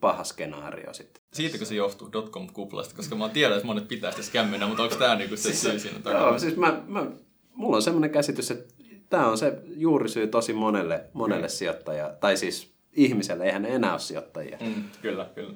paha 0.00 0.24
skenaario 0.24 0.94
sitten. 0.94 1.22
Siitäkö 1.32 1.64
se 1.64 1.74
johtuu 1.74 2.12
dotcom-kuplasta? 2.12 2.96
Koska 2.96 3.14
mä 3.14 3.28
tiedän, 3.28 3.56
että 3.56 3.66
monet 3.66 3.88
pitää 3.88 4.10
sitä 4.10 4.22
skämminä, 4.22 4.66
mutta 4.66 4.82
onko 4.82 4.96
tämä 4.96 5.14
niinku 5.14 5.36
se 5.36 5.54
syy 5.54 5.78
siinä 5.78 5.98
takana? 5.98 6.26
Joo, 6.26 6.38
siis 6.38 6.56
mä, 6.56 6.82
mä, 6.86 7.06
mulla 7.54 7.76
on 7.76 7.82
semmoinen 7.82 8.10
käsitys, 8.10 8.50
että 8.50 8.74
tämä 9.10 9.26
on 9.26 9.38
se 9.38 9.62
juurisyy 9.66 10.26
tosi 10.26 10.52
monelle, 10.52 11.10
monelle 11.12 11.48
sijoittaja, 11.48 12.08
tai 12.20 12.36
siis 12.36 12.74
ihmiselle, 12.92 13.44
eihän 13.44 13.62
ne 13.62 13.74
enää 13.74 13.92
ole 13.92 14.00
sijoittajia. 14.00 14.58
Mm, 14.60 14.84
kyllä, 15.02 15.30
kyllä. 15.34 15.54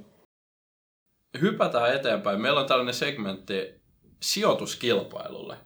Hypätään 1.40 1.94
eteenpäin. 1.94 2.40
Meillä 2.40 2.60
on 2.60 2.66
tällainen 2.66 2.94
segmentti 2.94 3.74
sijoituskilpailulle. 4.20 5.56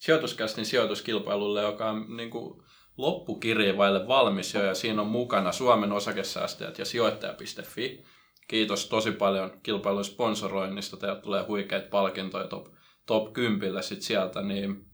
Sijoituskästin 0.00 0.66
sijoituskilpailulle, 0.66 1.62
joka 1.62 1.90
on 1.90 2.16
niin 2.16 2.30
kuin 2.30 2.62
loppukirjevaille 2.96 4.08
valmis 4.08 4.54
jo, 4.54 4.64
ja 4.64 4.74
siinä 4.74 5.02
on 5.02 5.08
mukana 5.08 5.52
Suomen 5.52 5.92
osakesäästäjät 5.92 6.78
ja 6.78 6.84
sijoittaja.fi. 6.84 8.04
Kiitos 8.48 8.88
tosi 8.88 9.12
paljon 9.12 9.60
kilpailun 9.62 10.04
sponsoroinnista. 10.04 10.96
Teiltä 10.96 11.20
tulee 11.20 11.42
huikeita 11.42 11.88
palkintoja 11.90 12.46
top, 12.46 12.66
top 13.06 13.32
10 13.32 13.82
sit 13.82 14.02
sieltä, 14.02 14.42
niin 14.42 14.86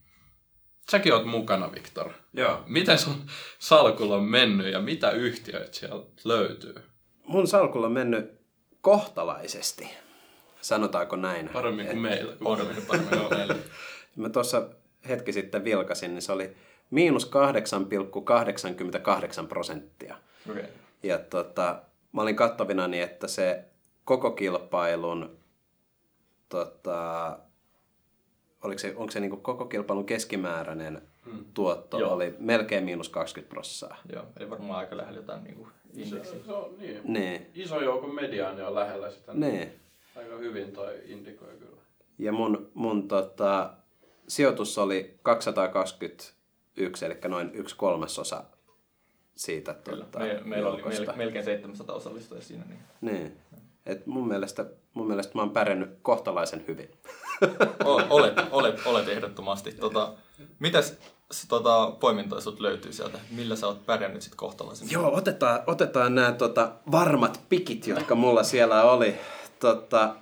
säkin 0.90 1.12
oot 1.12 1.26
mukana, 1.26 1.72
Viktor. 1.72 2.12
Joo. 2.32 2.62
Miten 2.66 2.98
sun 2.98 3.26
salkulla 3.58 4.16
on 4.16 4.24
mennyt 4.24 4.72
ja 4.72 4.80
mitä 4.80 5.10
yhtiöitä 5.10 5.72
siellä 5.72 6.06
löytyy? 6.24 6.74
Mun 7.26 7.46
salkulla 7.46 7.86
on 7.86 7.92
mennyt 7.92 8.40
kohtalaisesti, 8.80 9.90
sanotaanko 10.60 11.16
näin. 11.16 11.48
Paremmin 11.48 11.86
kuin 11.86 11.98
meillä. 11.98 12.18
Mennyt 12.18 12.38
paremmin 12.38 12.86
kuin 12.86 13.38
meillä. 13.38 13.54
Mä 14.16 14.28
tuossa 14.28 14.68
hetki 15.08 15.32
sitten 15.32 15.64
vilkasin, 15.64 16.14
niin 16.14 16.22
se 16.22 16.32
oli 16.32 16.56
miinus 16.90 17.30
8,88 19.40 19.46
prosenttia. 19.48 20.16
Okay. 20.50 20.64
Ja 21.02 21.18
tota, 21.18 21.82
mä 22.12 22.22
olin 22.22 22.36
kattavina 22.36 22.88
niin, 22.88 23.02
että 23.02 23.28
se 23.28 23.64
koko 24.04 24.30
kilpailun, 24.30 25.38
tota, 26.48 27.38
oliko 28.62 28.78
se, 28.78 28.92
onko 28.96 29.10
se 29.10 29.20
niin 29.20 29.40
koko 29.42 29.64
kilpailun 29.64 30.06
keskimääräinen 30.06 31.02
Hmm. 31.30 31.44
tuotto 31.54 31.98
Joo. 31.98 32.12
oli 32.12 32.34
melkein 32.38 32.84
miinus 32.84 33.08
20 33.08 33.50
prosenttia. 33.50 33.96
Joo, 34.12 34.24
eli 34.36 34.50
varmaan 34.50 34.78
aika 34.78 34.96
lähellä 34.96 35.18
jotain 35.18 35.44
niinku 35.44 35.68
indeksiä. 35.94 36.38
Se 36.46 36.52
on 36.52 36.74
niin. 36.78 37.00
Niin, 37.04 37.46
Iso 37.54 37.80
joukko 37.80 38.06
mediaani 38.08 38.62
on 38.62 38.74
lähellä 38.74 39.10
sitä. 39.10 39.34
niin. 39.34 39.72
Aika 40.16 40.36
hyvin 40.36 40.72
toi 40.72 40.94
indikoi 41.06 41.48
kyllä. 41.58 41.76
Ja 42.18 42.32
mun, 42.32 42.70
mun 42.74 43.08
tota, 43.08 43.70
sijoitus 44.28 44.78
oli 44.78 45.18
221, 45.22 47.04
eli 47.04 47.18
noin 47.28 47.50
yksi 47.54 47.76
kolmasosa 47.76 48.44
siitä 49.36 49.74
Kyllä. 49.84 50.04
Me, 50.18 50.40
meillä 50.44 50.68
oli 50.68 50.80
joukosta. 50.80 51.04
mel, 51.04 51.16
melkein 51.16 51.44
700 51.44 51.96
osallistujaa 51.96 52.42
siinä. 52.42 52.64
Niin. 52.68 52.80
Niin. 53.00 53.36
Et 53.86 54.06
mun, 54.06 54.28
mielestä, 54.28 54.66
mun 54.94 55.06
mielestä 55.06 55.32
mä 55.34 55.42
oon 55.42 55.50
pärjännyt 55.50 55.98
kohtalaisen 56.02 56.64
hyvin. 56.68 56.90
olet, 58.08 58.34
olet, 58.50 58.86
olet 58.86 59.08
ehdottomasti. 59.08 59.72
Tota, 59.72 60.12
mitäs 60.58 60.98
tota, 61.48 61.90
poimintoja 62.00 62.40
sut 62.40 62.60
löytyy 62.60 62.92
sieltä? 62.92 63.18
Millä 63.30 63.56
sä 63.56 63.66
oot 63.66 63.86
pärjännyt 63.86 64.22
sit 64.22 64.34
kohtalaisen? 64.34 64.90
Joo, 64.90 65.14
otetaan, 65.14 65.60
otetaan 65.66 66.14
nämä 66.14 66.32
tota, 66.32 66.72
varmat 66.92 67.40
pikit, 67.48 67.86
jotka 67.86 68.14
mulla 68.14 68.42
siellä 68.42 68.82
oli. 68.82 69.14
Tota, 69.60 70.14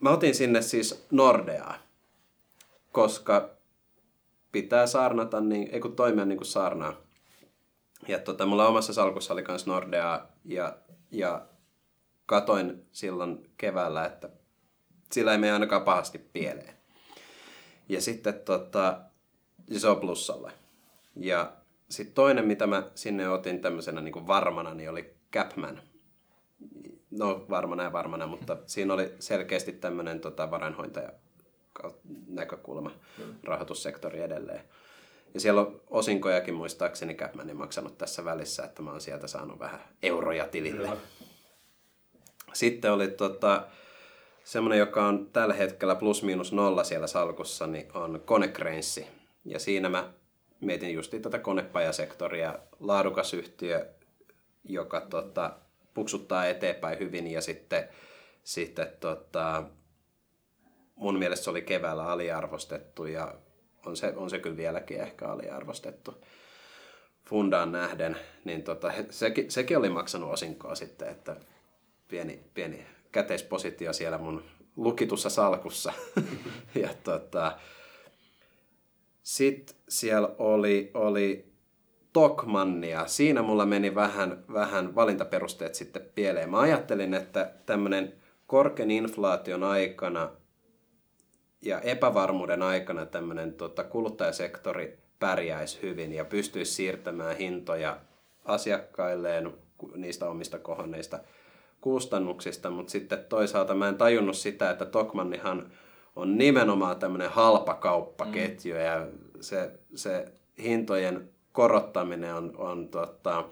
mä 0.00 0.10
otin 0.10 0.34
sinne 0.34 0.62
siis 0.62 1.06
Nordeaa, 1.10 1.74
koska 2.92 3.50
pitää 4.52 4.86
saarnata, 4.86 5.40
niin, 5.40 5.68
ei 5.72 5.80
kun 5.80 5.96
toimia 5.96 6.24
niin 6.24 6.38
kuin 6.38 6.46
saarnaa. 6.46 6.96
Ja 8.08 8.18
tota, 8.18 8.46
mulla 8.46 8.68
omassa 8.68 8.92
salkussa 8.92 9.32
oli 9.32 9.44
myös 9.48 9.66
Nordeaa 9.66 10.26
ja, 10.44 10.76
ja 11.10 11.46
katoin 12.26 12.86
silloin 12.92 13.50
keväällä, 13.56 14.04
että 14.06 14.28
sillä 15.12 15.32
ei 15.32 15.38
mene 15.38 15.52
ainakaan 15.52 15.82
pahasti 15.82 16.18
pieleen. 16.18 16.74
Ja 17.88 18.00
sitten 18.00 18.34
tota, 18.34 19.00
se 19.76 19.88
on 19.88 20.00
plussalla. 20.00 20.50
Ja 21.16 21.52
sitten 21.88 22.14
toinen, 22.14 22.46
mitä 22.46 22.66
mä 22.66 22.82
sinne 22.94 23.28
otin 23.28 23.60
tämmöisenä 23.60 24.00
niin 24.00 24.12
kuin 24.12 24.26
varmana, 24.26 24.74
niin 24.74 24.90
oli 24.90 25.14
Capman. 25.32 25.82
No 27.10 27.46
varmana 27.50 27.82
ja 27.82 27.92
varmana, 27.92 28.26
mutta 28.26 28.56
siinä 28.66 28.94
oli 28.94 29.14
selkeästi 29.18 29.72
tämmöinen 29.72 30.20
tota, 30.20 30.50
varainhoitaja 30.50 31.12
näkökulma, 32.26 32.92
rahoitussektori 33.44 34.20
edelleen. 34.20 34.64
Ja 35.34 35.40
siellä 35.40 35.60
on 35.60 35.80
osinkojakin 35.90 36.54
muistaakseni 36.54 37.14
Capmanin 37.14 37.56
maksanut 37.56 37.98
tässä 37.98 38.24
välissä, 38.24 38.64
että 38.64 38.82
mä 38.82 38.90
oon 38.90 39.00
sieltä 39.00 39.26
saanut 39.26 39.58
vähän 39.58 39.80
euroja 40.02 40.46
tilille. 40.46 40.88
Kyllä. 40.88 40.96
Sitten 42.52 42.92
oli 42.92 43.08
tota, 43.08 43.66
semmoinen, 44.44 44.78
joka 44.78 45.06
on 45.06 45.28
tällä 45.32 45.54
hetkellä 45.54 45.94
plus 45.94 46.22
miinus 46.22 46.52
nolla 46.52 46.84
siellä 46.84 47.06
salkussa, 47.06 47.66
niin 47.66 47.86
on 47.94 48.22
Konecranes. 48.24 49.04
Ja 49.44 49.58
siinä 49.58 49.88
mä 49.88 50.12
mietin 50.60 50.94
just 50.94 51.14
tätä 51.22 51.38
konepajasektoria, 51.38 52.58
laadukas 52.80 53.34
yhtiö, 53.34 53.86
joka 54.64 55.00
tota, 55.00 55.56
puksuttaa 55.94 56.46
eteenpäin 56.46 56.98
hyvin 56.98 57.26
ja 57.26 57.40
sitten, 57.40 57.88
sitten 58.44 58.88
tota, 59.00 59.64
mun 60.96 61.18
mielestä 61.18 61.44
se 61.44 61.50
oli 61.50 61.62
keväällä 61.62 62.06
aliarvostettu 62.06 63.06
ja 63.06 63.34
on 63.86 63.96
se, 63.96 64.12
on 64.16 64.30
se 64.30 64.38
kyllä 64.38 64.56
vieläkin 64.56 65.00
ehkä 65.00 65.28
aliarvostettu 65.28 66.24
fundaan 67.24 67.72
nähden, 67.72 68.16
niin 68.44 68.62
tota, 68.62 68.92
sekin, 69.10 69.50
sekin 69.50 69.78
oli 69.78 69.88
maksanut 69.88 70.32
osinkoa 70.32 70.74
sitten, 70.74 71.08
että 71.08 71.36
pieni, 72.08 72.42
pieni 72.54 72.86
käteispositio 73.12 73.92
siellä 73.92 74.18
mun 74.18 74.42
lukitussa 74.76 75.30
salkussa. 75.30 75.92
ja 76.82 76.88
tota, 77.04 77.58
sitten 79.22 79.76
siellä 79.88 80.28
oli, 80.38 80.90
oli 80.94 81.52
Tokmannia. 82.12 83.06
Siinä 83.06 83.42
mulla 83.42 83.66
meni 83.66 83.94
vähän, 83.94 84.44
vähän 84.52 84.94
valintaperusteet 84.94 85.74
sitten 85.74 86.10
pieleen. 86.14 86.50
Mä 86.50 86.60
ajattelin, 86.60 87.14
että 87.14 87.52
tämmöinen 87.66 88.14
korkean 88.46 88.90
inflaation 88.90 89.64
aikana 89.64 90.30
ja 91.62 91.80
epävarmuuden 91.80 92.62
aikana 92.62 93.06
tämmöinen 93.06 93.52
tota, 93.52 93.84
kuluttajasektori 93.84 94.98
pärjäisi 95.18 95.82
hyvin 95.82 96.12
ja 96.12 96.24
pystyisi 96.24 96.72
siirtämään 96.72 97.36
hintoja 97.36 97.98
asiakkailleen 98.44 99.52
niistä 99.94 100.28
omista 100.28 100.58
kohonneista 100.58 101.18
kustannuksista, 101.80 102.70
mutta 102.70 102.90
sitten 102.90 103.24
toisaalta 103.28 103.74
mä 103.74 103.88
en 103.88 103.96
tajunnut 103.96 104.36
sitä, 104.36 104.70
että 104.70 104.84
Tokmannihan 104.84 105.72
on 106.16 106.38
nimenomaan 106.38 106.96
tämmöinen 106.96 107.30
halpa 107.30 107.74
kauppaketju 107.74 108.74
mm. 108.74 108.80
ja 108.80 109.06
se, 109.40 109.70
se 109.94 110.32
hintojen 110.62 111.28
korottaminen 111.52 112.34
on, 112.34 112.52
on 112.56 112.88
tota, 112.88 113.44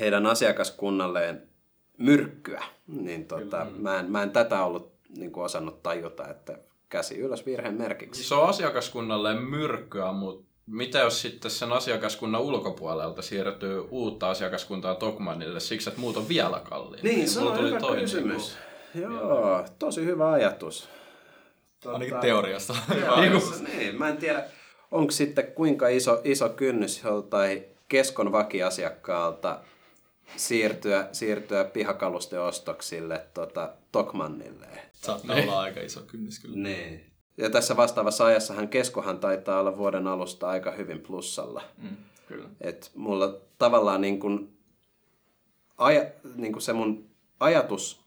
heidän 0.00 0.26
asiakaskunnalleen 0.26 1.42
myrkkyä. 1.98 2.64
Niin 2.86 3.26
tota, 3.26 3.66
mä, 3.76 4.00
en, 4.00 4.10
mä 4.10 4.22
en 4.22 4.30
tätä 4.30 4.64
ollut 4.64 4.91
niin 5.16 5.32
kuin 5.32 5.44
osannut 5.44 5.82
tajuta, 5.82 6.28
että 6.28 6.58
käsi 6.88 7.18
ylös 7.18 7.46
virheen 7.46 7.74
merkiksi. 7.74 8.24
Se 8.24 8.34
on 8.34 8.48
asiakaskunnalleen 8.48 9.42
myrkkyä, 9.42 10.12
mutta 10.12 10.52
mitä 10.66 10.98
jos 10.98 11.22
sitten 11.22 11.50
sen 11.50 11.72
asiakaskunnan 11.72 12.40
ulkopuolelta 12.40 13.22
siirtyy 13.22 13.84
uutta 13.90 14.30
asiakaskuntaa 14.30 14.94
Tokmanille 14.94 15.60
siksi, 15.60 15.88
että 15.88 16.00
muut 16.00 16.16
on 16.16 16.28
vielä 16.28 16.60
kalliimpi? 16.60 17.08
Niin, 17.08 17.28
se 17.28 17.40
on 17.40 17.66
hyvä 17.66 17.80
toinen 17.80 18.04
kysymys. 18.04 18.56
Niin 18.94 19.02
Joo, 19.02 19.64
tosi 19.78 20.04
hyvä 20.04 20.32
ajatus. 20.32 20.88
Tuota, 21.80 21.98
Ainakin 21.98 22.20
teoriassa. 22.20 22.74
teoriassa 22.88 23.64
niin, 23.64 23.98
mä 23.98 24.08
en 24.08 24.16
tiedä, 24.16 24.44
onko 24.90 25.10
sitten 25.10 25.52
kuinka 25.52 25.88
iso, 25.88 26.20
iso 26.24 26.48
kynnys 26.48 27.02
joltain 27.04 27.64
keskon 27.88 28.32
vakiasiakkaalta 28.32 29.60
siirtyä, 30.36 31.08
siirtyä 31.12 31.64
pihakalusten 31.64 32.40
ostoksille 32.40 33.26
tota, 33.34 33.70
Tokmannille. 33.92 34.66
Saattaa 35.02 35.36
olla 35.36 35.60
aika 35.60 35.80
iso 35.80 36.00
kynnys 36.00 36.38
kyllä. 36.38 36.56
Niin. 36.56 37.12
Ja 37.36 37.50
tässä 37.50 37.76
vastaavassa 37.76 38.24
ajassahan 38.24 38.68
keskohan 38.68 39.18
taitaa 39.18 39.60
olla 39.60 39.76
vuoden 39.76 40.06
alusta 40.06 40.48
aika 40.48 40.70
hyvin 40.70 41.00
plussalla. 41.00 41.62
Mm, 41.78 41.96
kyllä. 42.28 42.48
Et 42.60 42.90
mulla 42.94 43.34
tavallaan 43.58 44.00
niin 44.00 44.20
kun, 44.20 44.52
aja, 45.78 46.06
niin 46.36 46.52
kun 46.52 46.62
se 46.62 46.72
mun 46.72 47.10
ajatus 47.40 48.00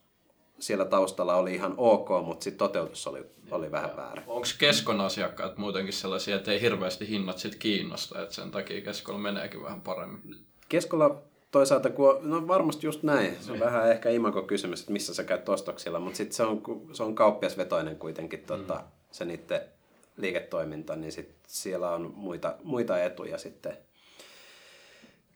siellä 0.58 0.84
taustalla 0.84 1.36
oli 1.36 1.54
ihan 1.54 1.74
ok, 1.76 2.08
mutta 2.24 2.44
sitten 2.44 2.58
toteutus 2.58 3.06
oli, 3.06 3.26
oli 3.50 3.70
vähän 3.70 3.96
väärä. 3.96 4.22
Onko 4.26 4.48
keskon 4.58 5.00
asiakkaat 5.00 5.58
muutenkin 5.58 5.92
sellaisia, 5.92 6.36
että 6.36 6.52
ei 6.52 6.60
hirveästi 6.60 7.08
hinnat 7.08 7.38
sit 7.38 7.54
kiinnosta, 7.54 8.22
että 8.22 8.34
sen 8.34 8.50
takia 8.50 8.80
keskolla 8.80 9.18
meneekin 9.18 9.62
vähän 9.62 9.80
paremmin? 9.80 10.46
Keskolla 10.68 11.22
toisaalta, 11.56 11.90
kun, 11.90 12.18
no 12.22 12.48
varmasti 12.48 12.86
just 12.86 13.02
näin, 13.02 13.36
se 13.40 13.52
on 13.52 13.60
vähän 13.60 13.90
ehkä 13.90 14.10
imako 14.10 14.42
kysymys, 14.42 14.80
että 14.80 14.92
missä 14.92 15.14
sä 15.14 15.24
käyt 15.24 15.48
ostoksilla, 15.48 16.00
mutta 16.00 16.16
sitten 16.16 16.36
se 16.36 16.42
on, 16.42 16.62
se 16.92 17.02
on 17.02 17.14
kauppiasvetoinen 17.14 17.96
kuitenkin 17.96 18.40
tota, 18.40 18.74
mm. 18.74 18.84
se 19.10 19.24
niiden 19.24 19.60
liiketoiminta, 20.16 20.96
niin 20.96 21.12
sit 21.12 21.34
siellä 21.46 21.90
on 21.90 22.12
muita, 22.14 22.56
muita 22.62 23.02
etuja 23.02 23.38
sitten 23.38 23.76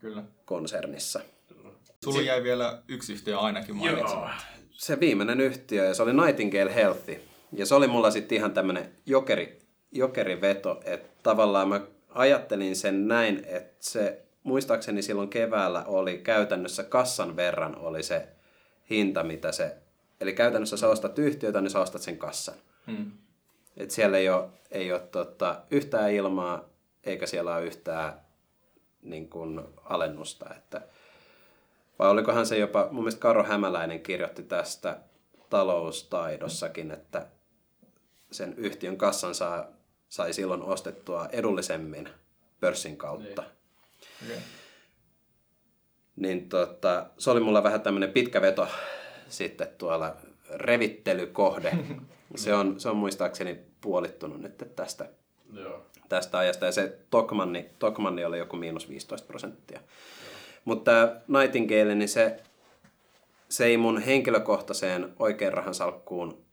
Kyllä. 0.01 0.23
konsernissa. 0.45 1.21
Sulla 2.05 2.21
jäi 2.21 2.43
vielä 2.43 2.83
yksi 2.89 3.13
yhtiö 3.13 3.39
ainakin 3.39 3.77
mainitsematta. 3.77 4.43
Se 4.71 5.01
viimeinen 5.01 5.41
yhtiö, 5.41 5.85
ja 5.85 5.95
se 5.95 6.03
oli 6.03 6.13
Nightingale 6.13 6.75
Healthy. 6.75 7.21
Ja 7.53 7.67
se 7.67 7.75
oli 7.75 7.87
mulla 7.87 8.11
sitten 8.11 8.37
ihan 8.37 8.53
tämmöinen 8.53 8.93
jokeri, 9.07 9.59
jokeriveto, 9.93 10.81
että 10.85 11.09
tavallaan 11.23 11.69
mä 11.69 11.81
ajattelin 12.09 12.77
sen 12.77 13.09
näin, 13.09 13.45
että 13.45 13.77
se 13.81 14.30
muistaakseni 14.43 15.03
silloin 15.03 15.29
keväällä 15.29 15.85
oli 15.85 16.19
käytännössä 16.19 16.85
kassan 16.85 17.37
verran 17.37 17.77
oli 17.79 18.03
se 18.03 18.29
hinta, 18.91 19.23
mitä 19.25 19.53
se... 19.53 19.77
Eli 20.21 20.33
käytännössä 20.33 20.77
sä 20.77 20.89
ostat 20.89 21.19
yhtiötä, 21.19 21.61
niin 21.61 21.71
sä 21.71 21.81
ostat 21.81 22.03
sen 22.03 22.19
kassan. 22.19 22.55
Hmm. 22.87 23.13
Et 23.77 23.91
siellä 23.91 24.19
ei 24.19 24.29
ole, 24.29 24.49
ei 24.71 24.93
ole 24.93 25.01
tota, 25.01 25.61
yhtään 25.71 26.13
ilmaa, 26.13 26.65
eikä 27.05 27.27
siellä 27.27 27.57
ole 27.57 27.65
yhtään 27.65 28.21
niin 29.03 29.29
kuin, 29.29 29.61
alennusta. 29.85 30.55
Että, 30.57 30.81
vai 31.99 32.11
olikohan 32.11 32.47
se 32.47 32.59
jopa, 32.59 32.89
mun 32.91 33.03
mielestä 33.03 33.21
Karo 33.21 33.45
Hämäläinen 33.45 34.01
kirjoitti 34.01 34.43
tästä 34.43 34.97
taloustaidossakin, 35.51 36.91
että 36.91 37.27
sen 38.31 38.55
yhtiön 38.57 38.97
kassan 38.97 39.35
saa, 39.35 39.67
sai 40.09 40.33
silloin 40.33 40.63
ostettua 40.63 41.29
edullisemmin 41.33 42.09
pörssin 42.61 42.97
kautta. 42.97 43.43
Niin. 43.43 43.60
Okay. 44.25 44.37
Niin 46.17 46.49
tota, 46.49 47.07
se 47.19 47.31
oli 47.31 47.41
mulla 47.41 47.63
vähän 47.63 47.81
tämmöinen 47.81 48.13
pitkä 48.13 48.41
veto 48.41 48.69
sitten 49.29 49.69
tuolla 49.79 50.17
revittelykohde. 50.55 51.79
se, 52.35 52.55
on, 52.55 52.81
se 52.81 52.89
on 52.89 52.97
muistaakseni 52.97 53.59
puolittunut 53.81 54.41
nyt 54.41 54.65
tästä, 54.77 55.09
Joo. 55.53 55.87
tästä 56.09 56.39
ajasta. 56.39 56.67
Ja 56.67 56.73
se 56.73 56.99
Tokmanni, 57.11 57.71
Tokmanni 57.79 58.25
oli 58.25 58.39
joku 58.39 58.57
miinus 58.57 58.89
15 58.89 59.27
prosenttia. 59.27 59.81
Mutta 60.65 60.91
Nightingale, 61.29 61.95
niin 61.95 62.09
se, 62.09 62.41
se 63.49 63.65
ei 63.65 63.77
mun 63.77 63.99
henkilökohtaiseen 63.99 65.13
oikean 65.19 65.53
rahan 65.53 65.75
salkkuun 65.75 66.45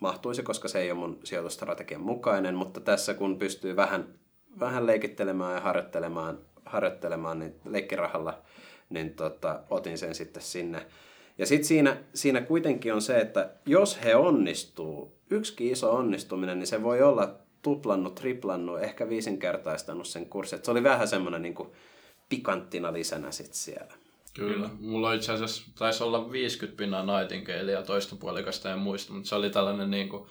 mahtuisi, 0.00 0.42
koska 0.42 0.68
se 0.68 0.78
ei 0.78 0.90
ole 0.90 0.98
mun 0.98 1.18
sijoitusstrategian 1.24 2.00
mukainen, 2.00 2.54
mutta 2.54 2.80
tässä 2.80 3.14
kun 3.14 3.38
pystyy 3.38 3.76
vähän, 3.76 4.14
vähän 4.60 4.86
leikittelemään 4.86 5.54
ja 5.54 5.60
harjoittelemaan 5.60 6.38
harjoittelemaan 6.66 7.38
niin 7.38 7.54
leikkirahalla, 7.64 8.38
niin 8.90 9.14
tota, 9.14 9.60
otin 9.70 9.98
sen 9.98 10.14
sitten 10.14 10.42
sinne. 10.42 10.86
Ja 11.38 11.46
sitten 11.46 11.64
siinä, 11.64 11.96
siinä 12.14 12.40
kuitenkin 12.40 12.94
on 12.94 13.02
se, 13.02 13.18
että 13.18 13.50
jos 13.66 14.04
he 14.04 14.16
onnistuu, 14.16 15.18
yksikin 15.30 15.72
iso 15.72 15.92
onnistuminen, 15.92 16.58
niin 16.58 16.66
se 16.66 16.82
voi 16.82 17.02
olla 17.02 17.34
tuplannut, 17.62 18.14
triplannut, 18.14 18.82
ehkä 18.82 19.08
viisinkertaistanut 19.08 20.06
sen 20.06 20.26
kurssin. 20.26 20.58
se 20.62 20.70
oli 20.70 20.82
vähän 20.82 21.08
semmoinen 21.08 21.42
niin 21.42 21.54
pikanttina 22.28 22.92
lisänä 22.92 23.30
sitten 23.30 23.56
siellä. 23.56 23.94
Kyllä. 24.34 24.70
Mulla 24.80 25.12
itse 25.12 25.32
asiassa 25.32 25.62
taisi 25.78 26.02
olla 26.02 26.32
50 26.32 26.78
pinnaa 26.78 27.22
ja 27.72 27.82
toista 27.82 28.16
puolikasta 28.16 28.72
en 28.72 28.78
muista, 28.78 29.12
mutta 29.12 29.28
se 29.28 29.34
oli 29.34 29.50
tällainen 29.50 29.90
niin 29.90 30.08
kuin, 30.08 30.28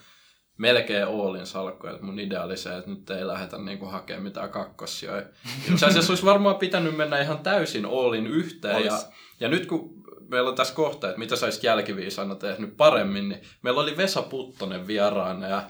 melkein 0.58 1.08
Allin 1.08 1.46
salkku, 1.46 1.88
että 1.88 2.06
mun 2.06 2.20
idea 2.20 2.44
oli 2.44 2.58
se, 2.58 2.78
että 2.78 2.90
nyt 2.90 3.10
ei 3.10 3.28
lähdetä 3.28 3.58
niinku 3.58 3.86
hakemaan 3.86 4.24
mitään 4.24 4.50
kakkossia. 4.50 5.24
Itse 5.72 5.86
asiassa 5.86 6.12
olisi 6.12 6.26
varmaan 6.26 6.56
pitänyt 6.56 6.98
mennä 6.98 7.22
ihan 7.22 7.40
täysin 7.40 7.86
Allin 7.86 8.28
yhteen. 8.28 8.86
Ja, 8.86 9.00
ja, 9.40 9.48
nyt 9.48 9.66
kun 9.66 10.04
meillä 10.30 10.50
on 10.50 10.56
tässä 10.56 10.74
kohta, 10.74 11.08
että 11.08 11.20
mitä 11.20 11.36
sä 11.36 11.48
jälkiviisana 11.62 12.36
tehnyt 12.36 12.78
paremmin, 12.78 13.30
niin 13.30 13.42
meillä 13.62 13.82
oli 13.82 13.98
Vesa 13.98 14.22
Puttonen 14.22 14.88
vieraana 14.88 15.48
ja 15.48 15.64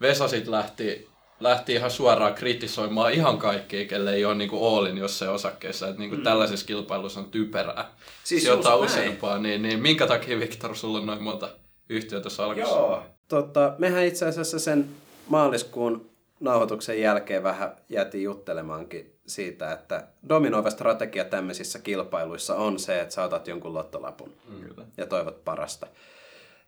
Vesa 0.00 0.28
sitten 0.28 0.52
lähti, 0.52 1.08
lähti 1.40 1.72
ihan 1.72 1.90
suoraan 1.90 2.34
kritisoimaan 2.34 3.12
ihan 3.12 3.38
kaikkia, 3.38 3.86
kelle 3.86 4.14
ei 4.14 4.24
ole 4.24 4.34
niinku 4.34 4.66
Allin 4.66 4.98
jossain 4.98 5.30
osakkeessa. 5.30 5.88
Että 5.88 5.98
niinku 5.98 6.16
mm. 6.16 6.22
tällaisessa 6.22 6.66
kilpailussa 6.66 7.20
on 7.20 7.30
typerää. 7.30 7.90
Siis 8.24 8.44
Jota 8.44 8.76
useampaa, 8.76 9.38
niin, 9.38 9.62
niin 9.62 9.82
minkä 9.82 10.06
takia 10.06 10.38
Viktor 10.38 10.76
sulla 10.76 10.98
on 10.98 11.06
noin 11.06 11.22
monta 11.22 11.48
yhtiötä 11.88 12.28
salkussa? 12.28 12.74
Joo, 12.74 13.15
Tota, 13.28 13.74
mehän 13.78 14.04
itse 14.04 14.26
asiassa 14.26 14.58
sen 14.58 14.88
maaliskuun 15.28 16.10
nauhoituksen 16.40 17.00
jälkeen 17.00 17.42
vähän 17.42 17.76
jätiin 17.88 18.24
juttelemaankin 18.24 19.16
siitä, 19.26 19.72
että 19.72 20.06
dominoiva 20.28 20.70
strategia 20.70 21.24
tämmöisissä 21.24 21.78
kilpailuissa 21.78 22.54
on 22.54 22.78
se, 22.78 23.00
että 23.00 23.14
saatat 23.14 23.48
jonkun 23.48 23.74
lottolapun 23.74 24.32
mm. 24.48 24.84
ja 24.96 25.06
toivot 25.06 25.44
parasta. 25.44 25.86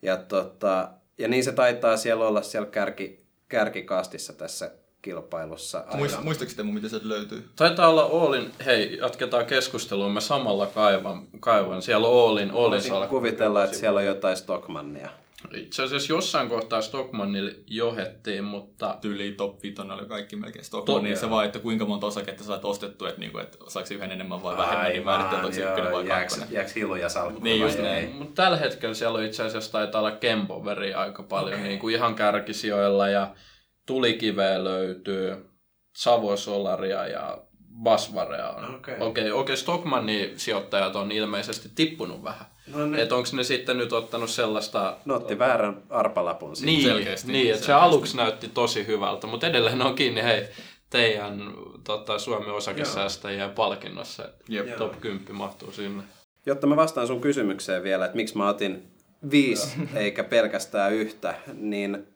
Ja, 0.02 0.16
tota, 0.16 0.88
ja 1.18 1.28
niin 1.28 1.44
se 1.44 1.52
taitaa 1.52 1.96
siellä 1.96 2.26
olla 2.26 2.42
siellä 2.42 2.68
kärki, 2.68 3.24
kärkikastissa 3.48 4.32
tässä 4.32 4.70
kilpailussa. 5.02 5.84
Aina. 5.86 6.20
Muistatko 6.20 6.64
mun, 6.64 6.74
mitä 6.74 6.88
sieltä 6.88 7.08
löytyy? 7.08 7.48
Taitaa 7.56 7.88
olla 7.88 8.04
Oolin, 8.04 8.52
hei, 8.66 8.98
jatketaan 8.98 9.46
keskustelua, 9.46 10.08
mä 10.08 10.20
samalla 10.20 10.66
kaivan, 10.66 11.22
kaivan. 11.40 11.82
siellä 11.82 12.08
Oolin, 12.08 12.52
Oolin 12.52 12.82
kuvitella, 13.08 13.64
että 13.64 13.76
siellä 13.76 14.00
on 14.00 14.06
jotain 14.06 14.36
Stockmannia. 14.36 15.10
Itse 15.54 15.82
asiassa 15.82 16.12
jossain 16.12 16.48
kohtaa 16.48 16.82
Stockmannille 16.82 17.54
johettiin, 17.66 18.44
mutta... 18.44 18.98
Tyyli 19.00 19.32
top 19.32 19.62
5 19.62 19.82
oli 19.82 20.06
kaikki 20.06 20.36
melkein 20.36 20.64
Stockmannia. 20.64 21.16
Se 21.16 21.30
vaan, 21.30 21.46
että 21.46 21.58
kuinka 21.58 21.84
monta 21.84 22.06
osaketta 22.06 22.44
saat 22.44 22.64
ostettu, 22.64 23.06
että, 23.06 23.20
niinku, 23.20 23.38
että 23.38 23.58
saako 23.68 23.94
yhden 23.94 24.12
enemmän 24.12 24.42
vai 24.42 24.56
vähemmän, 24.56 24.88
niin 24.88 25.04
määrittää, 25.04 25.44
onko 25.44 25.56
ykkönen 25.56 25.92
vai 25.92 26.04
kakkonen. 26.04 26.48
Jääkö 26.50 26.70
hiluja 26.76 27.08
salkkuun 27.08 27.44
Niin 27.44 27.60
just 27.60 27.78
näin. 27.78 28.10
Mutta 28.10 28.42
tällä 28.42 28.56
hetkellä 28.56 28.94
siellä 28.94 29.18
on 29.18 29.24
itse 29.24 29.42
asiassa 29.42 29.72
taitaa 29.72 30.00
olla 30.00 30.10
Kempoveri 30.10 30.94
aika 30.94 31.22
paljon, 31.22 31.54
okay. 31.54 31.68
niin 31.68 31.78
kuin 31.78 31.94
ihan 31.94 32.14
kärkisijoilla 32.14 33.08
ja 33.08 33.34
tulikiveä 33.86 34.64
löytyy, 34.64 35.48
Savosolaria 35.96 37.06
ja 37.06 37.38
Basvarea 37.82 38.50
on. 38.50 38.74
Okei, 38.74 38.94
okay. 38.94 39.08
okay, 39.08 39.30
okay, 39.30 39.56
Stockmannin 39.56 40.38
sijoittajat 40.38 40.96
on 40.96 41.12
ilmeisesti 41.12 41.68
tippunut 41.74 42.24
vähän. 42.24 42.46
No 42.74 42.86
niin. 42.86 42.94
Että 42.94 43.14
onko 43.14 43.28
ne 43.32 43.44
sitten 43.44 43.78
nyt 43.78 43.92
ottanut 43.92 44.30
sellaista... 44.30 44.96
No 45.04 45.14
otti 45.14 45.38
väärän 45.38 45.82
arpalapun 45.90 46.56
siitä. 46.56 46.70
Niin, 46.70 46.82
selkeästi. 46.82 47.32
Niin, 47.32 47.54
että 47.54 47.66
se 47.66 47.72
aluksi 47.72 48.16
näytti 48.16 48.48
tosi 48.48 48.86
hyvältä, 48.86 49.26
mutta 49.26 49.46
edelleen 49.46 49.82
on 49.82 49.94
kiinni, 49.94 50.22
hei, 50.22 50.48
teidän 50.90 51.52
tota, 51.84 52.18
Suomen 52.18 52.50
osakesäästäjien 52.50 53.50
palkinnossa. 53.50 54.28
Jep. 54.48 54.76
Top 54.76 55.00
10 55.00 55.34
mahtuu 55.34 55.72
sinne. 55.72 56.02
Jotta 56.46 56.66
mä 56.66 56.76
vastaan 56.76 57.06
sun 57.06 57.20
kysymykseen 57.20 57.82
vielä, 57.82 58.04
että 58.04 58.16
miksi 58.16 58.36
mä 58.36 58.48
otin 58.48 58.90
viisi 59.30 59.78
eikä 59.94 60.24
pelkästään 60.24 60.92
yhtä, 60.92 61.34
niin 61.54 62.06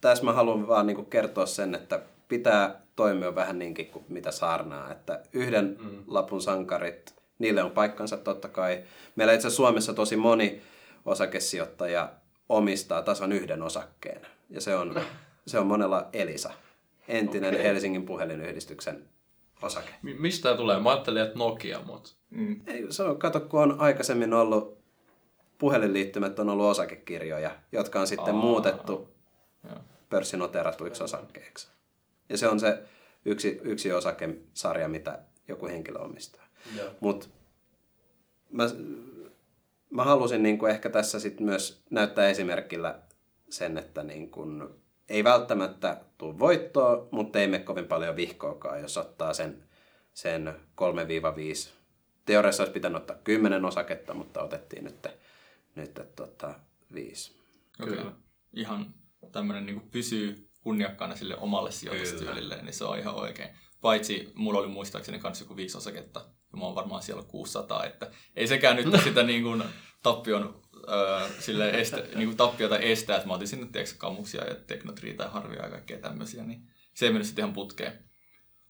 tässä 0.00 0.24
mä 0.24 0.32
haluan 0.32 0.68
vaan 0.68 0.86
niin 0.86 1.06
kertoa 1.06 1.46
sen, 1.46 1.74
että 1.74 2.02
pitää 2.28 2.82
toimia 2.96 3.34
vähän 3.34 3.58
niinkin 3.58 3.86
kuin 3.86 4.04
mitä 4.08 4.30
saarnaa. 4.30 4.92
Että 4.92 5.20
yhden 5.32 5.76
mm. 5.80 6.04
lapun 6.06 6.42
sankarit, 6.42 7.14
niille 7.42 7.62
on 7.62 7.70
paikkansa 7.70 8.16
totta 8.16 8.48
kai. 8.48 8.82
Meillä 9.16 9.32
itse 9.32 9.50
Suomessa 9.50 9.94
tosi 9.94 10.16
moni 10.16 10.62
osakesijoittaja 11.04 12.12
omistaa 12.48 13.02
tasan 13.02 13.32
yhden 13.32 13.62
osakkeen. 13.62 14.26
Ja 14.50 14.60
se 14.60 14.76
on, 14.76 15.00
se 15.46 15.58
on 15.58 15.66
monella 15.66 16.08
Elisa, 16.12 16.50
entinen 17.08 17.54
okay. 17.54 17.64
Helsingin 17.64 18.06
puhelinyhdistyksen 18.06 19.08
osake. 19.62 19.90
Mistä 20.02 20.42
tämä 20.42 20.56
tulee? 20.56 20.80
Mä 20.80 20.90
ajattelin, 20.90 21.22
että 21.22 21.38
Nokia, 21.38 21.80
mutta... 21.86 22.10
Mm. 22.30 22.60
Ei, 22.66 22.86
se 22.90 23.02
on, 23.02 23.18
kato, 23.18 23.40
kun 23.40 23.62
on 23.62 23.80
aikaisemmin 23.80 24.34
ollut 24.34 24.82
puhelinliittymät 25.58 26.38
on 26.38 26.48
ollut 26.48 26.66
osakekirjoja, 26.66 27.50
jotka 27.72 28.00
on 28.00 28.06
sitten 28.06 28.34
Aa, 28.34 28.40
muutettu 28.40 29.08
pörssinoteratuiksi 30.10 31.02
osakkeiksi. 31.02 31.68
Ja 32.28 32.38
se 32.38 32.48
on 32.48 32.60
se 32.60 32.82
yksi, 33.24 33.60
yksi 33.62 33.92
osakesarja, 33.92 34.88
mitä 34.88 35.18
joku 35.48 35.66
henkilö 35.66 35.98
omistaa. 35.98 36.41
Mutta 37.00 37.26
mä, 38.50 38.64
mä 39.90 40.04
halusin 40.04 40.42
niin 40.42 40.68
ehkä 40.70 40.90
tässä 40.90 41.20
sit 41.20 41.40
myös 41.40 41.82
näyttää 41.90 42.28
esimerkillä 42.28 42.98
sen, 43.50 43.78
että 43.78 44.02
niin 44.02 44.30
kun, 44.30 44.82
ei 45.08 45.24
välttämättä 45.24 46.00
tule 46.18 46.38
voittoa, 46.38 47.08
mutta 47.10 47.38
ei 47.38 47.48
mene 47.48 47.64
kovin 47.64 47.86
paljon 47.86 48.16
vihkoakaan, 48.16 48.80
jos 48.80 48.96
ottaa 48.96 49.34
sen, 49.34 49.64
sen 50.14 50.54
3-5. 51.68 51.68
Teoriassa 52.24 52.62
olisi 52.62 52.72
pitänyt 52.72 52.96
ottaa 52.96 53.16
10 53.24 53.64
osaketta, 53.64 54.14
mutta 54.14 54.42
otettiin 54.42 54.84
nyt, 54.84 55.06
nyt 55.74 56.00
tota, 56.16 56.54
5. 56.94 57.32
Okei. 57.82 57.98
Okay. 57.98 58.12
Ihan 58.52 58.94
tämmöinen 59.32 59.66
niin 59.66 59.88
pysyy 59.90 60.48
kunniakkaana 60.62 61.16
sille 61.16 61.36
omalle 61.36 61.70
sijoitustyylille, 61.70 62.62
niin 62.62 62.72
se 62.72 62.84
on 62.84 62.98
ihan 62.98 63.14
oikein. 63.14 63.48
Paitsi 63.80 64.32
mulla 64.34 64.58
oli 64.58 64.68
muistaakseni 64.68 65.18
kanssa 65.18 65.44
joku 65.44 65.56
viisi 65.56 65.78
osaketta, 65.78 66.26
ja 66.52 66.58
mä 66.58 66.64
oon 66.64 66.74
varmaan 66.74 67.02
siellä 67.02 67.22
600, 67.22 67.84
että 67.84 68.10
ei 68.36 68.46
sekään 68.46 68.76
nyt 68.76 68.86
sitä 69.04 69.22
niin 69.22 69.42
kuin 69.42 69.62
tappion 70.02 70.62
öö, 70.88 71.28
sille 71.38 71.70
este, 71.70 72.08
niin 72.14 72.28
kuin 72.28 72.36
tappiota 72.36 72.78
estää, 72.78 73.16
että 73.16 73.28
mä 73.28 73.34
otin 73.34 73.48
sinne 73.48 73.66
tiedätkö, 73.72 73.94
kamuksia 73.98 74.44
ja 74.44 74.54
teknotriita 74.66 75.22
ja 75.22 75.30
harvia 75.30 75.62
ja 75.62 75.70
kaikkea 75.70 75.98
tämmöisiä, 75.98 76.44
niin 76.44 76.62
se 76.94 77.06
ei 77.06 77.12
mennyt 77.12 77.26
sitten 77.26 77.42
ihan 77.42 77.52
putkeen. 77.52 77.92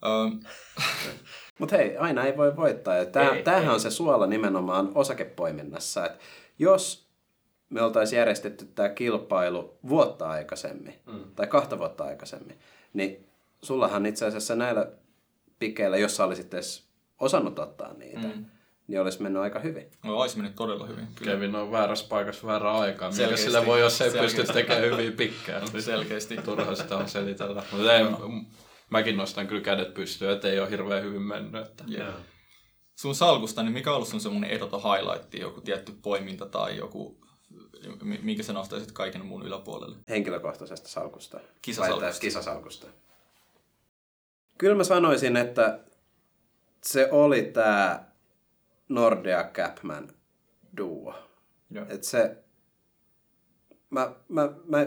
Öö. 0.05 0.51
Mutta 1.59 1.77
hei, 1.77 1.97
aina 1.97 2.25
ei 2.25 2.37
voi 2.37 2.57
voittaa. 2.57 2.97
Ja 2.97 3.05
tää, 3.05 3.31
ei, 3.31 3.43
tämähän 3.43 3.69
ei. 3.69 3.75
on 3.75 3.81
se 3.81 3.91
suola 3.91 4.27
nimenomaan 4.27 4.93
osakepoiminnassa, 4.95 6.07
että 6.07 6.19
jos 6.59 7.13
me 7.71 7.83
oltaisiin 7.83 8.19
järjestetty 8.19 8.65
tämä 8.65 8.89
kilpailu 8.89 9.79
vuotta 9.89 10.31
aikaisemmin, 10.31 10.95
mm. 11.07 11.35
tai 11.37 11.47
kahta 11.47 11.79
vuotta 11.79 12.05
aikaisemmin, 12.05 12.59
niin 12.93 13.29
sullahan 13.63 14.07
itse 14.07 14.27
asiassa 14.27 14.55
näillä 14.55 14.87
pikeillä, 15.59 15.97
jos 15.97 16.17
sä 16.17 16.25
olisit 16.25 16.55
edes 16.55 16.92
osannut 17.23 17.59
ottaa 17.59 17.93
niitä, 17.93 18.29
mm. 18.29 18.45
niin 18.87 19.01
olisi 19.01 19.23
mennyt 19.23 19.43
aika 19.43 19.59
hyvin. 19.59 19.91
No, 20.05 20.17
olisi 20.17 20.37
mennyt 20.37 20.57
todella 20.57 20.87
hyvin. 20.87 21.07
Kyllä. 21.15 21.33
Kevin 21.33 21.57
on 21.57 21.73
väärässä 21.73 22.07
paikassa 22.09 22.47
väärä 22.47 22.73
aikaa. 22.73 23.11
Mikä 23.11 23.37
sillä 23.37 23.67
voi, 23.67 23.81
jos 23.81 24.01
ei 24.01 24.11
Selkeästi. 24.11 24.37
pysty 24.37 24.53
tekemään 24.53 24.85
hyviä 24.85 25.13
pikkejä. 25.13 25.61
Niin 25.61 25.83
Selkeästi. 25.83 26.37
Turha 26.37 26.75
sitä 26.75 26.97
on 26.97 27.09
selitellä. 27.09 27.63
Mutta 27.73 27.95
ei, 27.95 28.05
mäkin 28.91 29.17
nostan 29.17 29.47
kyllä 29.47 29.63
kädet 29.63 29.95
pystyyn, 29.95 30.33
että 30.33 30.49
ei 30.49 30.61
ole 30.61 30.71
hirveän 30.71 31.03
hyvin 31.03 31.23
mennyt. 31.23 31.67
Että. 31.67 31.85
Yeah. 31.93 32.15
Sun 32.97 33.15
salkusta, 33.15 33.63
niin 33.63 33.73
mikä 33.73 33.91
on 33.91 33.97
ollut 33.97 34.09
sun 34.09 34.21
semmoinen 34.21 34.51
ehdoton 34.51 34.83
highlight, 34.83 35.35
joku 35.35 35.61
tietty 35.61 35.93
poiminta 36.03 36.47
tai 36.47 36.77
joku 36.77 37.23
minkä 38.23 38.43
sä 38.43 38.53
nostaisit 38.53 38.93
kaiken 38.93 39.27
muun 39.27 39.47
yläpuolelle? 39.47 39.97
Henkilökohtaisesta 40.09 40.89
salkusta. 40.89 41.41
Kisasalkusta. 41.63 42.21
Kisasalkusta. 42.21 42.87
Kyllä 44.59 44.75
mä 44.75 44.85
sanoisin, 44.85 45.37
että 45.37 45.81
se 46.83 47.09
oli 47.11 47.43
tämä 47.43 48.05
Nordea 48.89 49.45
Capman 49.45 50.09
duo. 50.77 51.15
Et 51.89 52.05
se, 52.05 52.37
mä, 53.91 54.13
mä, 54.29 54.51
mä 54.65 54.87